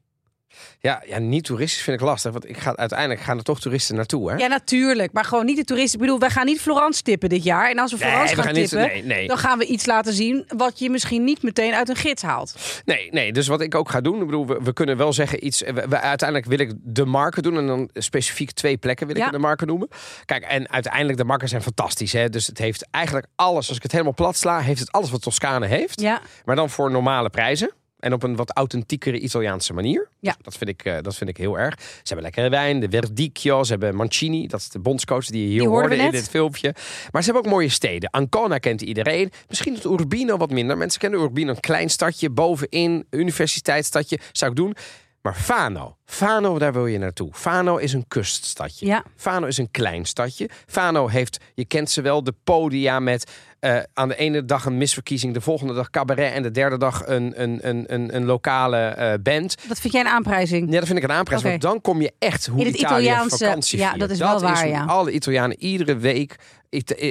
Ja, 0.84 1.02
ja, 1.06 1.18
niet 1.18 1.44
toeristisch 1.44 1.82
vind 1.82 2.00
ik 2.00 2.06
lastig. 2.06 2.32
Want 2.32 2.48
ik 2.48 2.56
ga, 2.58 2.76
uiteindelijk 2.76 3.20
gaan 3.20 3.36
er 3.38 3.42
toch 3.44 3.60
toeristen 3.60 3.96
naartoe, 3.96 4.30
hè? 4.30 4.36
Ja, 4.36 4.46
natuurlijk. 4.46 5.12
Maar 5.12 5.24
gewoon 5.24 5.44
niet 5.44 5.56
de 5.56 5.64
toeristen. 5.64 5.94
Ik 5.98 6.04
bedoel, 6.04 6.18
wij 6.20 6.30
gaan 6.30 6.46
niet 6.46 6.60
Florence 6.60 7.02
tippen 7.02 7.28
dit 7.28 7.44
jaar. 7.44 7.70
En 7.70 7.78
als 7.78 7.92
we 7.92 7.98
Nee, 7.98 8.08
Florence 8.08 8.36
we 8.36 8.42
gaan 8.42 8.54
niet- 8.54 8.68
tippen, 8.68 8.88
nee, 8.88 9.02
nee. 9.04 9.26
dan 9.28 9.38
gaan 9.38 9.58
we 9.58 9.66
iets 9.66 9.86
laten 9.86 10.12
zien 10.12 10.44
wat 10.56 10.78
je 10.78 10.90
misschien 10.90 11.24
niet 11.24 11.42
meteen 11.42 11.74
uit 11.74 11.88
een 11.88 11.96
gids 11.96 12.22
haalt. 12.22 12.54
Nee, 12.84 13.08
nee, 13.10 13.32
dus 13.32 13.46
wat 13.46 13.60
ik 13.60 13.74
ook 13.74 13.90
ga 13.90 14.00
doen, 14.00 14.20
ik 14.20 14.24
bedoel, 14.26 14.46
we, 14.46 14.58
we 14.62 14.72
kunnen 14.72 14.96
wel 14.96 15.12
zeggen 15.12 15.46
iets. 15.46 15.60
We, 15.60 15.72
we- 15.88 16.00
uiteindelijk 16.00 16.48
wil 16.48 16.58
ik 16.58 16.72
de 16.82 17.04
marken 17.04 17.42
doen 17.42 17.56
en 17.58 17.66
dan 17.66 17.88
specifiek 17.94 18.50
twee 18.50 18.76
plekken 18.76 19.06
wil 19.06 19.16
ik 19.16 19.22
Ja. 19.22 19.30
de 19.30 19.38
marken 19.38 19.66
noemen. 19.66 19.88
Kijk, 20.24 20.44
en 20.44 20.70
uiteindelijk 20.70 21.18
de 21.18 21.24
marken 21.24 21.48
zijn 21.48 21.62
fantastisch, 21.62 22.12
hè? 22.12 22.28
Dus 22.28 22.46
het 22.46 22.58
heeft 22.58 22.86
eigenlijk 22.90 23.26
alles. 23.36 23.68
Als 23.68 23.76
ik 23.76 23.82
het 23.82 23.92
helemaal 23.92 24.14
plat 24.14 24.36
sla, 24.36 24.60
heeft 24.60 24.80
het 24.80 24.92
alles 24.92 25.10
wat 25.10 25.22
Toscane 25.22 25.66
heeft, 25.66 26.00
Ja. 26.00 26.20
maar 26.44 26.56
dan 26.56 26.70
voor 26.70 26.90
normale 26.90 27.30
prijzen. 27.30 27.70
En 27.98 28.12
op 28.12 28.22
een 28.22 28.36
wat 28.36 28.50
authentiekere 28.50 29.18
Italiaanse 29.18 29.72
manier. 29.72 30.08
Ja. 30.20 30.32
Dus 30.32 30.44
dat, 30.44 30.56
vind 30.56 30.70
ik, 30.70 30.84
eh, 30.84 30.96
dat 31.00 31.16
vind 31.16 31.30
ik 31.30 31.36
heel 31.36 31.58
erg. 31.58 31.80
Ze 31.80 32.00
hebben 32.04 32.22
lekkere 32.22 32.48
wijn, 32.48 32.80
de 32.80 32.88
Verdicchio. 32.90 33.62
Ze 33.62 33.70
hebben 33.70 33.94
Mancini, 33.94 34.46
dat 34.46 34.60
is 34.60 34.68
de 34.68 34.78
bondscoach 34.78 35.26
die 35.26 35.42
je 35.42 35.48
hier 35.48 35.60
Die 35.60 35.68
hoorde 35.68 35.96
in 35.96 36.10
dit 36.10 36.28
filmpje. 36.28 36.74
Maar 37.10 37.22
ze 37.22 37.30
hebben 37.30 37.50
ook 37.50 37.56
mooie 37.56 37.68
steden. 37.68 38.10
Ancona 38.10 38.58
kent 38.58 38.82
iedereen. 38.82 39.30
Misschien 39.48 39.74
het 39.74 39.84
Urbino 39.84 40.36
wat 40.36 40.50
minder. 40.50 40.76
Mensen 40.76 41.00
kennen 41.00 41.20
Urbino, 41.20 41.50
een 41.50 41.60
klein 41.60 41.90
stadje 41.90 42.30
bovenin. 42.30 43.06
Universiteitsstadje, 43.10 44.18
zou 44.32 44.50
ik 44.50 44.56
doen. 44.56 44.74
Maar 45.24 45.34
Fano, 45.34 45.96
Fano, 46.04 46.58
daar 46.58 46.72
wil 46.72 46.86
je 46.86 46.98
naartoe. 46.98 47.28
Fano 47.32 47.76
is 47.76 47.92
een 47.92 48.04
kuststadje. 48.08 48.86
Ja. 48.86 49.04
Fano 49.16 49.46
is 49.46 49.58
een 49.58 49.70
klein 49.70 50.04
stadje. 50.04 50.48
Fano 50.66 51.08
heeft, 51.08 51.38
je 51.54 51.64
kent 51.64 51.90
ze 51.90 52.02
wel, 52.02 52.24
de 52.24 52.34
podia 52.44 53.00
met 53.00 53.30
eh, 53.60 53.76
aan 53.94 54.08
de 54.08 54.16
ene 54.16 54.44
dag 54.44 54.64
een 54.64 54.76
misverkiezing, 54.78 55.34
de 55.34 55.40
volgende 55.40 55.74
dag 55.74 55.90
cabaret 55.90 56.32
en 56.32 56.42
de 56.42 56.50
derde 56.50 56.78
dag 56.78 57.06
een, 57.06 57.42
een, 57.42 57.58
een, 57.68 57.84
een, 57.86 58.14
een 58.16 58.24
lokale 58.24 58.78
eh, 58.78 59.12
band. 59.22 59.56
Dat 59.68 59.78
vind 59.80 59.92
jij 59.92 60.02
een 60.02 60.08
aanprijzing? 60.08 60.72
Ja, 60.72 60.78
dat 60.78 60.86
vind 60.86 60.98
ik 60.98 61.04
een 61.04 61.12
aanprijs, 61.12 61.40
Oké. 61.40 61.48
want 61.50 61.62
dan 61.62 61.80
kom 61.80 62.00
je 62.00 62.12
echt 62.18 62.46
hoe 62.46 62.60
In 62.60 62.66
het 62.66 62.74
Italië 62.76 63.02
Italiaanse- 63.04 63.44
vakantie 63.44 63.78
ja, 63.78 63.94
dat 63.94 64.10
is 64.10 64.18
wel 64.18 64.40
waar, 64.40 64.68
ja. 64.68 64.84
alle 64.84 65.10
Italianen 65.10 65.56
iedere 65.62 65.96
week, 65.96 66.36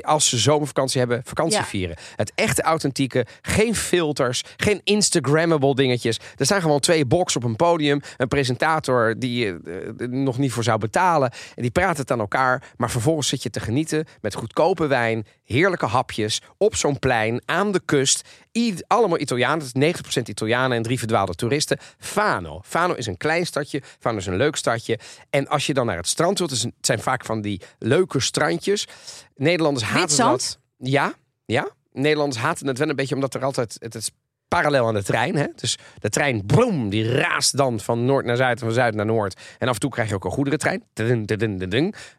als 0.01 0.29
ze 0.29 0.37
zomervakantie 0.37 0.99
hebben, 0.99 1.21
vakantie 1.25 1.57
Ja. 1.59 1.65
vieren. 1.65 1.95
Het 2.15 2.31
echte 2.35 2.61
authentieke, 2.61 3.25
geen 3.41 3.75
filters, 3.75 4.43
geen 4.57 4.81
Instagrammable 4.83 5.75
dingetjes. 5.75 6.19
Er 6.37 6.45
staan 6.45 6.61
gewoon 6.61 6.79
twee 6.79 7.05
box 7.05 7.35
op 7.35 7.43
een 7.43 7.55
podium, 7.55 8.01
een 8.17 8.27
presentator 8.27 9.15
die 9.17 9.45
je 9.45 9.59
eh, 9.65 10.01
er 10.01 10.09
nog 10.09 10.37
niet 10.37 10.51
voor 10.51 10.63
zou 10.63 10.79
betalen. 10.79 11.31
En 11.55 11.61
die 11.61 11.71
praten 11.71 12.01
het 12.01 12.11
aan 12.11 12.19
elkaar, 12.19 12.63
maar 12.77 12.91
vervolgens 12.91 13.27
zit 13.27 13.43
je 13.43 13.49
te 13.49 13.59
genieten 13.59 14.05
met 14.21 14.35
goedkope 14.35 14.87
wijn, 14.87 15.25
heerlijke 15.43 15.85
hapjes, 15.85 16.41
op 16.57 16.75
zo'n 16.75 16.99
plein, 16.99 17.41
aan 17.45 17.71
de 17.71 17.81
kust. 17.85 18.27
I- 18.57 18.75
allemaal 18.87 19.19
Italianen, 19.19 19.57
het 19.57 19.65
is 19.67 19.73
90% 19.73 20.29
Italianen 20.29 20.77
en 20.77 20.83
drie 20.83 20.99
verdwaalde 20.99 21.33
toeristen. 21.35 21.77
Fano. 21.99 22.61
Fano 22.65 22.93
is 22.93 23.05
een 23.05 23.17
klein 23.17 23.45
stadje, 23.45 23.81
Fano 23.99 24.17
is 24.17 24.25
een 24.25 24.35
leuk 24.35 24.55
stadje. 24.55 24.99
En 25.29 25.47
als 25.47 25.65
je 25.65 25.73
dan 25.73 25.85
naar 25.85 25.97
het 25.97 26.07
strand 26.07 26.37
wilt, 26.37 26.51
het 26.51 26.71
zijn 26.81 26.99
vaak 26.99 27.25
van 27.25 27.41
die 27.41 27.61
leuke 27.79 28.19
strandjes. 28.19 28.87
Nederlanders 29.35 29.85
haten 29.85 30.07
Witzand? 30.07 30.59
dat. 30.77 30.89
Ja, 30.89 31.13
ja. 31.45 31.69
Nederlanders 31.91 32.41
haten 32.41 32.67
het 32.67 32.77
wel 32.77 32.89
een 32.89 32.95
beetje 32.95 33.15
omdat 33.15 33.33
er 33.33 33.43
altijd... 33.43 33.75
Het 33.79 33.95
is 33.95 34.11
parallel 34.47 34.87
aan 34.87 34.93
de 34.93 35.03
trein. 35.03 35.35
Hè? 35.35 35.47
Dus 35.55 35.77
de 35.99 36.09
trein, 36.09 36.45
broem, 36.45 36.89
die 36.89 37.11
raast 37.11 37.57
dan 37.57 37.79
van 37.79 38.05
noord 38.05 38.25
naar 38.25 38.35
zuid 38.35 38.59
en 38.59 38.65
van 38.65 38.75
zuid 38.75 38.95
naar 38.95 39.05
noord. 39.05 39.41
En 39.59 39.67
af 39.67 39.73
en 39.73 39.79
toe 39.79 39.89
krijg 39.89 40.09
je 40.09 40.15
ook 40.15 40.25
een 40.25 40.31
goederentrein. 40.31 40.83
En 40.93 41.25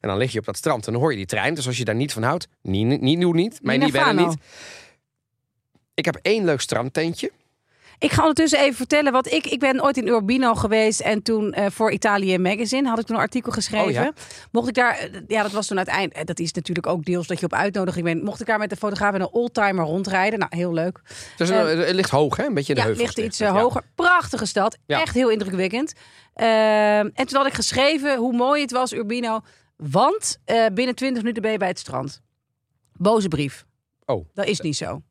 dan 0.00 0.16
lig 0.16 0.32
je 0.32 0.38
op 0.38 0.44
dat 0.44 0.56
strand 0.56 0.86
en 0.86 0.92
dan 0.92 1.00
hoor 1.00 1.10
je 1.10 1.16
die 1.16 1.26
trein. 1.26 1.54
Dus 1.54 1.66
als 1.66 1.76
je 1.76 1.84
daar 1.84 1.94
niet 1.94 2.12
van 2.12 2.22
houdt, 2.22 2.48
niet, 2.62 2.86
niet, 2.86 3.00
niet, 3.00 3.32
niet 3.34 3.62
mij 3.62 3.76
niet 3.76 4.14
niet. 4.14 4.36
Ik 5.94 6.04
heb 6.04 6.18
één 6.22 6.44
leuk 6.44 6.60
strandtentje. 6.60 7.30
Ik 7.98 8.12
ga 8.12 8.20
ondertussen 8.20 8.58
even 8.58 8.74
vertellen 8.76 9.12
wat 9.12 9.32
ik... 9.32 9.46
Ik 9.46 9.58
ben 9.60 9.82
ooit 9.84 9.96
in 9.96 10.06
Urbino 10.06 10.54
geweest 10.54 11.00
en 11.00 11.22
toen 11.22 11.52
eh, 11.52 11.66
voor 11.70 11.90
Italië 11.92 12.38
Magazine 12.38 12.88
had 12.88 12.98
ik 12.98 13.06
toen 13.06 13.16
een 13.16 13.22
artikel 13.22 13.52
geschreven. 13.52 13.86
Oh, 13.86 13.92
ja? 13.92 14.12
Mocht 14.52 14.68
ik 14.68 14.74
daar... 14.74 14.96
eh, 14.98 15.20
Ja, 15.28 15.42
dat 15.42 15.52
was 15.52 15.66
toen 15.66 15.76
uiteindelijk... 15.76 16.26
Dat 16.26 16.38
is 16.38 16.52
natuurlijk 16.52 16.86
ook 16.86 17.04
deels 17.04 17.26
dat 17.26 17.38
je 17.40 17.44
op 17.44 17.52
uitnodiging 17.52 18.04
bent. 18.04 18.22
Mocht 18.22 18.40
ik 18.40 18.46
daar 18.46 18.58
met 18.58 18.70
de 18.70 18.76
fotograaf 18.76 19.14
en 19.14 19.20
een 19.20 19.32
oldtimer 19.32 19.84
rondrijden. 19.84 20.38
Nou, 20.38 20.56
heel 20.56 20.72
leuk. 20.72 21.00
Dus 21.36 21.50
Eh, 21.50 21.64
het 21.66 21.94
ligt 21.94 22.10
hoog, 22.10 22.36
hè? 22.36 22.44
Een 22.44 22.54
beetje 22.54 22.74
de 22.74 22.80
Ja, 22.80 22.86
heuvels. 22.86 23.06
ligt 23.16 23.26
iets 23.26 23.40
eh, 23.40 23.48
ja. 23.48 23.60
hoger. 23.60 23.82
Prachtige 23.94 24.46
stad. 24.46 24.78
Ja. 24.86 25.00
Echt 25.00 25.14
heel 25.14 25.28
indrukwekkend. 25.30 25.92
En 26.34 27.12
toen 27.14 27.36
had 27.38 27.46
ik 27.46 27.54
geschreven 27.54 28.16
hoe 28.16 28.32
mooi 28.32 28.60
het 28.62 28.70
was, 28.70 28.92
Urbino. 28.92 29.40
Want 29.76 30.38
eh, 30.44 30.66
binnen 30.74 30.94
20 30.94 31.22
minuten 31.22 31.42
ben 31.42 31.52
je 31.52 31.58
bij 31.58 31.68
het 31.68 31.78
strand. 31.78 32.22
Boze 32.92 33.28
brief. 33.28 33.64
Oh. 34.04 34.26
Dat 34.34 34.46
is 34.46 34.60
niet 34.60 34.76
zo. 34.76 35.02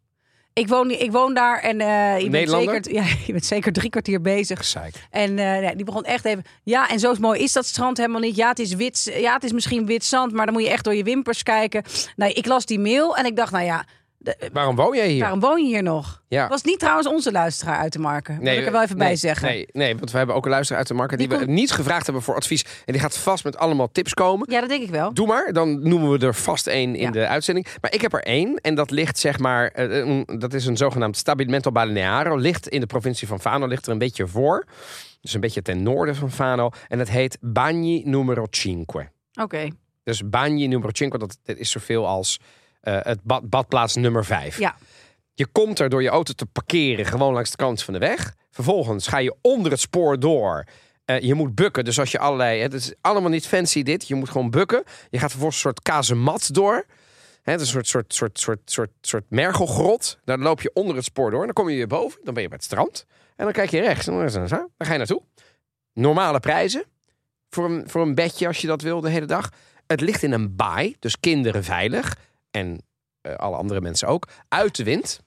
Ik 0.53 0.67
woon, 0.67 0.91
ik 0.91 1.11
woon 1.11 1.33
daar 1.33 1.59
en 1.59 1.81
eh, 1.81 2.19
je, 2.19 2.29
bent 2.29 2.49
zeker, 2.49 2.93
ja, 2.99 3.03
je 3.25 3.31
bent 3.31 3.45
zeker 3.45 3.73
drie 3.73 3.89
kwartier 3.89 4.21
bezig. 4.21 4.57
Gezeik. 4.57 4.93
En 5.09 5.39
eh, 5.39 5.59
nee, 5.59 5.75
die 5.75 5.85
begon 5.85 6.03
echt 6.03 6.25
even. 6.25 6.43
Ja, 6.63 6.89
en 6.89 6.99
zo 6.99 7.15
mooi 7.19 7.39
is 7.39 7.53
dat 7.53 7.65
strand 7.65 7.97
helemaal 7.97 8.21
niet. 8.21 8.35
Ja, 8.35 8.49
het 8.49 8.59
is 8.59 8.73
wit. 8.73 9.11
Ja, 9.17 9.33
het 9.33 9.43
is 9.43 9.51
misschien 9.51 9.85
wit 9.85 10.05
zand, 10.05 10.31
maar 10.31 10.45
dan 10.45 10.53
moet 10.53 10.63
je 10.63 10.69
echt 10.69 10.83
door 10.83 10.95
je 10.95 11.03
wimpers 11.03 11.43
kijken. 11.43 11.83
Nou, 12.15 12.31
ik 12.31 12.45
las 12.45 12.65
die 12.65 12.79
mail 12.79 13.17
en 13.17 13.25
ik 13.25 13.35
dacht, 13.35 13.51
nou 13.51 13.65
ja, 13.65 13.85
de- 14.23 14.49
Waarom 14.53 14.75
woon 14.75 14.95
jij 14.95 15.07
hier? 15.09 15.19
waarom 15.21 15.39
woon 15.39 15.61
je 15.61 15.67
hier 15.67 15.83
nog? 15.83 16.21
Ja. 16.27 16.47
Was 16.47 16.63
niet 16.63 16.79
trouwens 16.79 17.07
onze 17.07 17.31
luisteraar 17.31 17.77
uit 17.77 17.91
te 17.91 17.99
marken. 17.99 18.33
Nee, 18.41 18.43
wil 18.51 18.59
ik 18.59 18.65
er 18.65 18.71
wel 18.71 18.81
even 18.81 18.97
nee, 18.97 19.07
bij 19.07 19.15
zeggen. 19.15 19.47
Nee, 19.47 19.67
nee, 19.71 19.95
want 19.97 20.11
we 20.11 20.17
hebben 20.17 20.35
ook 20.35 20.45
een 20.45 20.51
luisteraar 20.51 20.79
uit 20.79 20.87
de 20.87 20.93
markt 20.93 21.17
die, 21.17 21.27
Die 21.27 21.37
we 21.37 21.43
komt- 21.43 21.55
niet 21.55 21.71
gevraagd 21.71 22.05
hebben 22.05 22.23
voor 22.23 22.35
advies. 22.35 22.63
En 22.85 22.93
die 22.93 23.01
gaat 23.01 23.17
vast 23.17 23.43
met 23.43 23.57
allemaal 23.57 23.91
tips 23.91 24.13
komen. 24.13 24.51
Ja, 24.51 24.59
dat 24.59 24.69
denk 24.69 24.83
ik 24.83 24.89
wel. 24.89 25.13
Doe 25.13 25.27
maar, 25.27 25.53
dan 25.53 25.87
noemen 25.89 26.11
we 26.19 26.25
er 26.25 26.35
vast 26.35 26.67
één 26.67 26.95
in 26.95 27.01
Ja. 27.05 27.11
de 27.11 27.27
uitzending. 27.27 27.67
Maar 27.81 27.93
ik 27.93 28.01
heb 28.01 28.13
er 28.13 28.23
één 28.23 28.55
en 28.55 28.75
dat 28.75 28.91
ligt 28.91 29.17
zeg 29.19 29.39
maar, 29.39 29.67
eh, 29.67 29.97
een- 29.97 30.25
dat 30.39 30.53
is 30.53 30.65
een 30.65 30.77
zogenaamd 30.77 31.17
Stabilimento 31.17 31.71
Balnearo. 31.71 32.35
Ligt 32.35 32.67
in 32.67 32.79
de 32.79 32.85
provincie 32.85 33.27
van 33.27 33.39
Fano, 33.39 33.65
ligt 33.67 33.85
er 33.85 33.91
een 33.91 33.97
beetje 33.97 34.27
voor. 34.27 34.65
Dus 35.21 35.33
een 35.33 35.39
beetje 35.41 35.61
ten 35.61 35.83
noorden 35.83 36.15
van 36.15 36.31
Fano. 36.31 36.69
En 36.87 36.99
het 36.99 37.09
heet 37.09 37.37
Bagni 37.41 38.01
numero 38.05 38.45
5. 38.51 39.09
Oké. 39.41 39.67
Dus 40.03 40.29
Bagni 40.29 40.67
numero 40.67 40.89
5, 40.93 41.09
dat, 41.11 41.37
dat 41.43 41.57
is 41.57 41.71
zoveel 41.71 42.07
als 42.07 42.39
eh, 42.39 42.45
het 42.91 43.23
bad, 43.23 43.49
badplaats 43.49 43.95
nummer 43.95 44.25
5. 44.25 44.57
Ja. 44.57 44.75
Je 45.33 45.45
komt 45.45 45.79
er 45.79 45.89
door 45.89 46.01
je 46.01 46.09
auto 46.09 46.33
te 46.33 46.45
parkeren, 46.45 47.05
gewoon 47.05 47.33
langs 47.33 47.51
de 47.51 47.57
kant 47.57 47.83
van 47.83 47.93
de 47.93 47.99
weg. 47.99 48.35
Vervolgens 48.49 49.07
ga 49.07 49.17
je 49.17 49.35
onder 49.41 49.71
het 49.71 49.79
spoor 49.79 50.19
door. 50.19 50.65
Eh, 51.05 51.19
je 51.19 51.33
moet 51.33 51.55
bukken, 51.55 51.85
dus 51.85 51.99
als 51.99 52.11
je 52.11 52.19
allerlei... 52.19 52.61
Het 52.61 52.73
is 52.73 52.93
allemaal 53.01 53.29
niet 53.29 53.47
fancy 53.47 53.83
dit. 53.83 54.07
Je 54.07 54.15
moet 54.15 54.29
gewoon 54.29 54.49
bukken. 54.49 54.83
Je 55.09 55.19
gaat 55.19 55.29
vervolgens 55.29 55.63
een 55.63 55.69
soort 55.69 55.81
kazemat 55.81 56.53
door. 56.53 56.85
Het 57.41 57.61
is 57.61 57.73
een 57.73 57.73
soort, 57.73 57.87
soort, 57.87 58.13
soort, 58.13 58.39
soort, 58.39 58.71
soort, 58.71 58.91
soort 59.01 59.23
mergelgrot. 59.27 60.19
Daar 60.25 60.39
loop 60.39 60.61
je 60.61 60.71
onder 60.73 60.95
het 60.95 61.05
spoor 61.05 61.31
door. 61.31 61.45
Dan 61.45 61.53
kom 61.53 61.69
je 61.69 61.75
weer 61.75 61.87
boven. 61.87 62.19
Dan 62.23 62.33
ben 62.33 62.43
je 62.43 62.49
bij 62.49 62.57
het 62.57 62.65
strand. 62.65 63.05
En 63.35 63.43
dan 63.43 63.53
kijk 63.53 63.69
je 63.69 63.79
rechts. 63.79 64.07
En 64.07 64.13
dan 64.13 64.23
het 64.23 64.49
ga 64.77 64.91
je 64.91 64.97
naartoe. 64.97 65.21
Normale 65.93 66.39
prijzen. 66.39 66.83
Voor 67.49 67.65
een, 67.65 67.83
voor 67.89 68.01
een 68.01 68.15
bedje 68.15 68.47
als 68.47 68.57
je 68.57 68.67
dat 68.67 68.81
wil 68.81 69.01
de 69.01 69.09
hele 69.09 69.25
dag. 69.25 69.49
Het 69.87 70.01
ligt 70.01 70.23
in 70.23 70.31
een 70.31 70.55
baai. 70.55 70.95
Dus 70.99 71.19
kinderen 71.19 71.63
veilig. 71.63 72.17
En 72.53 72.81
eh, 73.21 73.35
alle 73.35 73.55
andere 73.55 73.81
mensen 73.81 74.07
ook. 74.07 74.27
Uit 74.47 74.75
de 74.75 74.83
wind. 74.83 75.19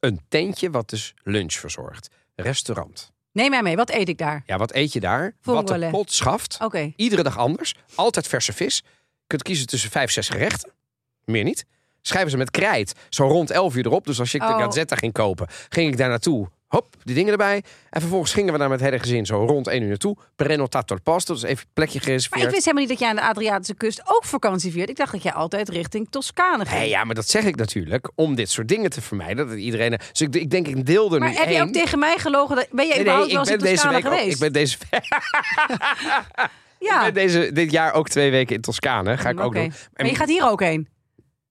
Een 0.00 0.20
tentje 0.28 0.70
wat 0.70 0.90
dus 0.90 1.14
lunch 1.22 1.52
verzorgt. 1.52 2.08
Restaurant. 2.34 3.12
Neem 3.32 3.50
mij 3.50 3.62
mee. 3.62 3.76
Wat 3.76 3.90
eet 3.90 4.08
ik 4.08 4.18
daar? 4.18 4.42
Ja, 4.46 4.56
wat 4.56 4.72
eet 4.72 4.92
je 4.92 5.00
daar? 5.00 5.34
Wat 5.42 5.68
de 5.68 5.88
pot 5.90 6.12
schaft. 6.12 6.58
Oké. 6.62 6.92
Iedere 6.96 7.22
dag 7.22 7.38
anders. 7.38 7.74
Altijd 7.94 8.26
verse 8.26 8.52
vis. 8.52 8.76
Je 8.86 9.26
kunt 9.26 9.42
kiezen 9.42 9.66
tussen 9.66 9.90
vijf, 9.90 10.10
zes 10.10 10.28
gerechten. 10.28 10.72
Meer 11.24 11.44
niet. 11.44 11.66
Schrijven 12.02 12.30
ze 12.30 12.36
met 12.36 12.50
krijt. 12.50 12.92
Zo 13.08 13.26
rond 13.26 13.50
11 13.50 13.74
uur 13.76 13.86
erop. 13.86 14.06
Dus 14.06 14.18
als 14.20 14.34
ik 14.34 14.40
de 14.40 14.46
Oh. 14.46 14.58
Gazzetta 14.58 14.96
ging 14.96 15.12
kopen, 15.12 15.46
ging 15.68 15.90
ik 15.92 15.96
daar 15.96 16.08
naartoe. 16.08 16.48
Hop, 16.66 16.94
die 17.02 17.14
dingen 17.14 17.32
erbij. 17.32 17.62
En 17.90 18.00
vervolgens 18.00 18.32
gingen 18.32 18.52
we 18.52 18.58
daar 18.58 18.68
met 18.68 18.80
het 18.80 18.88
hele 18.88 19.02
gezin 19.02 19.26
zo 19.26 19.44
rond 19.44 19.66
1 19.66 19.82
uur 19.82 19.88
naartoe. 19.88 20.16
Prenotato 20.36 20.94
al 20.94 21.00
posto. 21.02 21.34
Dus 21.34 21.42
even 21.42 21.64
een 21.66 21.70
plekje 21.72 21.94
Maar 21.94 22.02
gereserveerd. 22.06 22.44
ik 22.44 22.50
wist 22.50 22.64
helemaal 22.64 22.86
niet 22.86 22.98
dat 22.98 23.00
jij 23.00 23.08
aan 23.08 23.16
de 23.16 23.22
Adriatische 23.22 23.74
kust 23.74 24.00
ook 24.04 24.24
vakantie 24.24 24.72
viert. 24.72 24.88
Ik 24.88 24.96
dacht 24.96 25.12
dat 25.12 25.22
jij 25.22 25.32
altijd 25.32 25.68
richting 25.68 26.10
Toscane 26.10 26.64
ging. 26.64 26.78
Hey, 26.78 26.88
ja, 26.88 27.04
maar 27.04 27.14
dat 27.14 27.28
zeg 27.28 27.44
ik 27.44 27.56
natuurlijk 27.56 28.10
om 28.14 28.34
dit 28.34 28.50
soort 28.50 28.68
dingen 28.68 28.90
te 28.90 29.02
vermijden. 29.02 29.48
Dat 29.48 29.56
iedereen. 29.56 29.90
Dus 29.90 30.20
ik, 30.20 30.34
ik 30.34 30.50
denk, 30.50 30.68
ik 30.68 30.86
deel 30.86 31.12
er 31.12 31.18
maar 31.20 31.28
nu 31.28 31.34
heb 31.36 31.48
je 31.48 31.54
één. 31.54 31.62
ook 31.62 31.72
tegen 31.72 31.98
mij 31.98 32.18
gelogen? 32.18 32.56
Dat, 32.56 32.66
ben 32.70 32.86
je 32.86 32.94
Nee, 32.94 33.04
nee, 33.04 33.06
überhaupt 33.06 33.26
ik 33.30 33.32
wel 33.32 33.40
eens 33.40 33.50
in 33.50 33.58
ben 33.58 33.66
deze 33.66 33.88
week 33.88 33.96
ook, 34.06 34.12
geweest? 34.12 34.34
ik 34.34 34.38
ben 34.38 34.52
deze, 34.52 34.76
ja. 36.78 37.06
ik 37.06 37.14
ben 37.14 37.26
deze 37.26 37.52
dit 37.52 37.70
jaar 37.70 37.92
ook 37.92 38.08
twee 38.08 38.30
weken 38.30 38.54
in 38.54 38.60
Toscane. 38.60 39.16
Ga 39.16 39.28
ik 39.28 39.40
ook 39.40 39.46
Oké. 39.46 39.58
doen. 39.60 39.72
Maar 39.94 40.06
je 40.06 40.14
gaat 40.14 40.28
hier 40.28 40.48
ook 40.50 40.60
heen. 40.60 40.88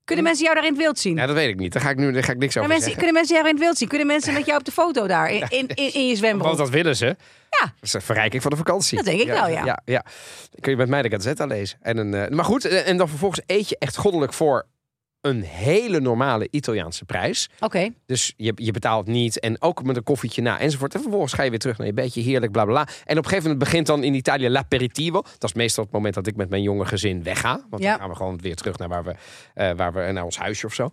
Kunnen 0.06 0.24
mensen 0.24 0.44
jou 0.44 0.56
daar 0.56 0.66
in 0.66 0.72
het 0.72 0.82
wild 0.82 1.00
zien? 1.00 1.16
Ja, 1.16 1.26
dat 1.26 1.36
weet 1.36 1.50
ik 1.50 1.56
niet. 1.56 1.74
Daar 1.74 1.82
ga 1.82 1.90
ik 1.90 1.98
nu 1.98 2.12
daar 2.12 2.24
ga 2.24 2.32
ik 2.32 2.38
niks 2.38 2.58
over 2.58 2.70
mensen, 2.70 2.92
zeggen. 2.92 2.98
kunnen 3.04 3.14
mensen 3.14 3.36
jou 3.36 3.48
in 3.48 3.54
het 3.54 3.64
wild 3.64 3.78
zien? 3.78 3.88
Kunnen 3.88 4.08
mensen 4.08 4.34
met 4.34 4.46
jou 4.46 4.60
op 4.60 4.66
de 4.66 4.72
foto 4.72 5.08
daar 5.08 5.30
in, 5.30 5.46
in, 5.50 5.68
in, 5.68 5.94
in 5.94 6.08
je 6.08 6.16
zwembad? 6.16 6.46
Want 6.46 6.58
dat 6.58 6.70
willen 6.70 6.96
ze. 6.96 7.06
Ja. 7.06 7.66
Dat 7.66 7.72
is 7.82 7.94
een 7.94 8.02
verrijking 8.02 8.42
van 8.42 8.52
de 8.52 8.58
vakantie. 8.58 8.98
Dat 8.98 9.06
denk 9.06 9.22
ik 9.22 9.28
wel, 9.28 9.48
ja. 9.48 9.66
ja, 9.66 9.82
ja. 9.86 10.06
Kun 10.60 10.72
je 10.72 10.78
met 10.78 10.90
mij 10.90 11.02
de 11.02 11.10
Gazzetta 11.10 11.46
lezen. 11.46 11.78
En 11.82 11.98
een, 11.98 12.14
eh, 12.14 12.30
maar 12.30 12.46
goed, 12.46 12.66
eh, 12.66 12.88
en 12.88 12.98
dan 12.98 13.10
vervolgens 13.10 13.42
eet 13.46 13.70
je 13.70 13.76
echt 13.80 13.98
goddelijk 13.98 14.34
voor 14.34 14.66
een 15.26 15.42
hele 15.42 16.00
normale 16.00 16.48
Italiaanse 16.52 17.06
prijs. 17.06 17.50
Oké. 17.60 17.90
Dus 18.06 18.34
je, 18.38 18.52
je 18.56 18.72
betaalt 18.72 19.08
niet 19.08 19.40
en 19.40 19.62
ook 19.62 19.84
met 19.84 19.96
een 19.98 20.04
koffietje 20.04 20.42
na 20.42 20.60
enzovoort. 20.60 20.94
En 20.96 21.02
vervolgens 21.02 21.34
ga 21.34 21.44
je 21.44 21.50
weer 21.50 21.60
terug 21.60 21.78
naar 21.78 21.88
je 21.88 21.94
bedje, 21.94 22.22
heerlijk, 22.22 22.52
bla 22.52 22.64
bla 22.66 22.84
bla. 22.84 22.94
En 23.06 23.18
op 23.18 23.24
een 23.24 23.30
gegeven 23.30 23.42
moment 23.44 23.60
begint 23.60 23.88
dan 23.88 24.04
in 24.04 24.14
Italië 24.14 24.50
l'aperitivo. 24.50 25.22
Dat 25.38 25.44
is 25.50 25.54
meestal 25.54 25.84
het 25.84 25.94
moment 25.94 26.14
dat 26.14 26.28
ik 26.28 26.36
met 26.36 26.50
mijn 26.50 26.62
jonge 26.62 26.86
gezin 26.86 27.24
wegga. 27.24 27.66
Want 27.70 27.84
Ja. 27.84 27.90
dan 27.92 28.00
gaan 28.00 28.10
we 28.10 28.16
gewoon 28.16 28.38
weer 28.42 28.56
terug 28.56 28.78
naar 28.78 28.88
waar 28.90 29.04
we, 29.04 29.16
eh, 29.54 29.72
waar 29.76 29.94
we 29.94 30.12
naar 30.12 30.24
ons 30.24 30.38
huisje 30.38 30.66
of 30.66 30.74
zo. 30.74 30.90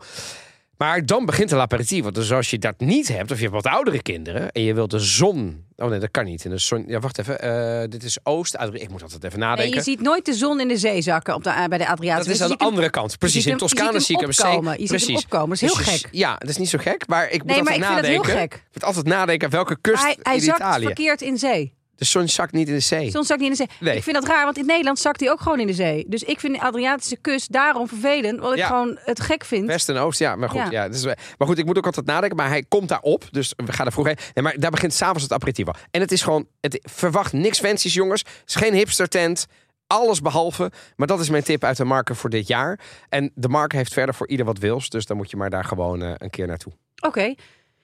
Maar 0.82 1.06
dan 1.06 1.24
begint 1.26 1.48
de 1.48 1.56
l'aperitivo. 1.56 2.10
Dus 2.10 2.32
als 2.32 2.50
je 2.50 2.58
dat 2.58 2.74
niet 2.80 3.08
hebt, 3.08 3.30
of 3.30 3.36
je 3.36 3.42
hebt 3.48 3.54
wat 3.62 3.66
oudere 3.74 4.02
kinderen 4.02 4.50
en 4.52 4.62
je 4.62 4.74
wilt 4.74 4.90
de 4.90 4.98
zon. 4.98 5.64
Oh 5.76 5.88
nee, 5.88 5.98
dat 5.98 6.10
kan 6.10 6.24
niet. 6.24 6.44
In 6.44 6.50
de 6.50 6.58
zon. 6.58 6.84
Ja, 6.86 6.98
wacht 7.00 7.18
even. 7.18 7.40
eh, 7.40 7.88
dit 7.88 8.02
is 8.02 8.18
Oost. 8.22 8.54
Ik 8.72 8.88
moet 8.90 9.02
altijd 9.02 9.24
even 9.24 9.38
Nee, 9.38 9.48
nadenken. 9.48 9.74
je 9.76 9.82
ziet 9.82 10.00
nooit 10.00 10.24
de 10.24 10.32
zon 10.34 10.60
in 10.60 10.68
de 10.68 10.76
zee 10.76 11.02
zakken 11.02 11.34
op 11.34 11.44
de, 11.44 11.50
eh, 11.50 11.64
bij 11.64 11.78
de 11.78 11.88
Adriatische 11.88 12.28
dat 12.28 12.36
is 12.36 12.42
aan 12.42 12.46
de 12.46 12.52
ziet 12.52 12.58
hem- 12.60 12.68
andere 12.68 12.90
kant. 12.90 13.18
Precies, 13.18 13.42
ziet 13.42 13.52
in 13.52 13.58
Toscane 13.58 13.92
ziet 13.92 14.02
zie 14.02 14.14
ik 14.14 14.20
hem 14.20 14.30
opkomen. 14.30 14.72
Je 14.72 14.78
ziet 14.78 14.88
hem 14.90 14.98
Precies. 14.98 15.24
opkomen. 15.24 15.48
Dat 15.48 15.62
is 15.62 15.74
heel 15.74 15.84
Dus 15.84 16.00
gek. 16.00 16.08
Ja, 16.12 16.36
dat 16.36 16.48
is 16.48 16.56
niet 16.56 16.68
zo 16.68 16.78
gek. 16.78 17.06
Maar 17.06 17.24
ik 17.30 17.38
moet 17.38 17.46
Nee, 17.46 17.62
maar 17.62 17.72
altijd 17.72 17.76
ik 17.76 17.84
vind 17.84 17.96
het 17.96 18.06
heel 18.06 18.16
nadenken. 18.22 18.40
gek. 18.40 18.54
Ik 18.54 18.74
moet 18.74 18.84
altijd 18.84 19.06
nadenken 19.06 19.50
welke 19.50 19.76
kust 19.80 20.02
Hij, 20.02 20.16
hij 20.22 20.34
in 20.34 20.40
zakt 20.40 20.58
Italië. 20.58 20.84
verkeerd 20.84 21.20
in 21.22 21.38
zee. 21.38 21.72
De 22.02 22.08
zon 22.08 22.28
zakt 22.28 22.52
niet 22.52 22.68
in 22.68 22.74
de 22.74 22.80
zee. 22.80 23.04
De 23.04 23.10
zon 23.10 23.24
zakt 23.24 23.40
niet 23.40 23.50
in 23.50 23.56
de 23.56 23.70
zee. 23.70 23.88
Nee. 23.88 23.96
Ik 23.96 24.02
vind 24.02 24.16
dat 24.16 24.26
raar, 24.26 24.44
want 24.44 24.58
in 24.58 24.66
Nederland 24.66 24.98
zakt 24.98 25.20
hij 25.20 25.30
ook 25.30 25.40
gewoon 25.40 25.60
in 25.60 25.66
de 25.66 25.72
zee. 25.72 26.04
Dus 26.08 26.22
ik 26.22 26.40
vind 26.40 26.54
de 26.54 26.60
Adriatische 26.60 27.16
kust 27.16 27.52
daarom 27.52 27.88
vervelend. 27.88 28.40
Wat 28.40 28.56
ik 28.56 28.64
gewoon 28.64 28.98
het 29.00 29.20
gek 29.20 29.44
vind. 29.44 29.66
West 29.66 29.88
en 29.88 29.96
Oost, 29.96 30.18
ja, 30.18 30.36
maar 30.36 30.50
goed. 30.50 30.70
Ja. 30.70 30.84
Is, 30.84 31.04
maar 31.04 31.48
goed, 31.48 31.58
ik 31.58 31.64
moet 31.64 31.78
ook 31.78 31.86
altijd 31.86 32.06
nadenken. 32.06 32.36
Maar 32.36 32.48
hij 32.48 32.64
komt 32.68 32.88
daarop, 32.88 33.24
dus 33.30 33.52
we 33.56 33.72
gaan 33.72 33.86
er 33.86 33.92
vroeg 33.92 34.06
heen. 34.06 34.16
Nee, 34.34 34.44
maar 34.44 34.54
daar 34.58 34.70
begint 34.70 34.94
s'avonds 34.94 35.22
het 35.22 35.32
aperitivo. 35.32 35.72
En 35.90 36.00
het 36.00 36.12
is 36.12 36.22
gewoon, 36.22 36.46
het, 36.60 36.78
verwacht 36.82 37.32
niks 37.32 37.58
fancies, 37.58 37.94
jongens. 37.94 38.20
Het 38.20 38.48
is 38.48 38.54
geen 38.54 38.74
hipster 38.74 39.08
tent. 39.08 39.46
Alles 39.86 40.20
behalve. 40.20 40.70
Maar 40.96 41.06
dat 41.06 41.20
is 41.20 41.30
mijn 41.30 41.42
tip 41.42 41.64
uit 41.64 41.76
de 41.76 41.84
marken 41.84 42.16
voor 42.16 42.30
dit 42.30 42.46
jaar. 42.46 42.80
En 43.08 43.32
de 43.34 43.48
marke 43.48 43.76
heeft 43.76 43.92
verder 43.92 44.14
voor 44.14 44.28
ieder 44.28 44.46
wat 44.46 44.58
wils. 44.58 44.88
Dus 44.88 45.06
dan 45.06 45.16
moet 45.16 45.30
je 45.30 45.36
maar 45.36 45.50
daar 45.50 45.64
gewoon 45.64 46.02
eh, 46.02 46.12
een 46.16 46.30
keer 46.30 46.46
naartoe. 46.46 46.72
Oké. 47.00 47.34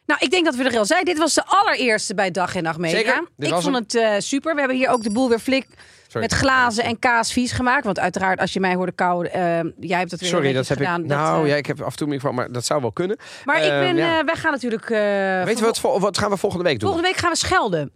Nou, 0.08 0.20
ik 0.20 0.30
denk 0.30 0.44
dat 0.44 0.54
we 0.54 0.64
er 0.64 0.78
al 0.78 0.84
zijn. 0.86 1.04
Dit 1.04 1.18
was 1.18 1.34
de 1.34 1.42
allereerste 1.46 2.14
bij 2.14 2.30
Dag 2.30 2.54
en 2.54 2.62
Nacht 2.62 2.78
Media. 2.78 3.22
Ik 3.38 3.54
vond 3.54 3.74
het 3.76 3.94
eh, 3.94 4.12
super. 4.18 4.52
We 4.54 4.58
hebben 4.58 4.76
hier 4.78 4.88
ook 4.88 5.02
de 5.02 5.10
boel 5.10 5.28
weer 5.28 5.38
flik 5.38 5.66
Sorry. 6.06 6.20
met 6.20 6.32
glazen 6.32 6.84
en 6.84 6.98
kaas 6.98 7.32
vies 7.32 7.52
gemaakt. 7.52 7.84
Want 7.84 7.98
uiteraard, 7.98 8.40
als 8.40 8.52
je 8.52 8.60
mij 8.60 8.74
hoorde 8.74 8.92
kauwen, 8.92 9.32
eh, 9.32 9.40
jij 9.80 9.98
hebt 9.98 10.10
dat 10.10 10.20
weer 10.20 10.28
Sorry, 10.28 10.52
dat 10.52 10.68
heb 10.68 10.78
netjes 10.78 10.96
ik. 10.96 11.04
gedaan. 11.06 11.06
Dat, 11.06 11.18
nou 11.18 11.44
eh, 11.44 11.50
ja, 11.50 11.56
ik 11.56 11.66
heb 11.66 11.80
af 11.82 11.90
en 11.90 11.96
toe 11.96 12.06
microfoon, 12.06 12.34
maar 12.34 12.52
dat 12.52 12.64
zou 12.64 12.80
wel 12.80 12.92
kunnen. 12.92 13.16
Maar 13.44 13.56
ik 13.56 13.70
Eh, 13.70 13.78
ben, 13.78 13.96
ja. 13.96 14.24
wij 14.24 14.34
gaan 14.36 14.52
natuurlijk... 14.52 14.88
Weet 15.44 15.58
je 15.58 15.64
wat, 15.64 15.80
wat 15.80 16.18
gaan 16.18 16.30
we 16.30 16.36
volgende 16.36 16.64
week 16.64 16.78
doen? 16.80 16.88
Volgende 16.88 17.08
week 17.10 17.20
gaan 17.20 17.30
we 17.30 17.36
schelden. 17.36 17.90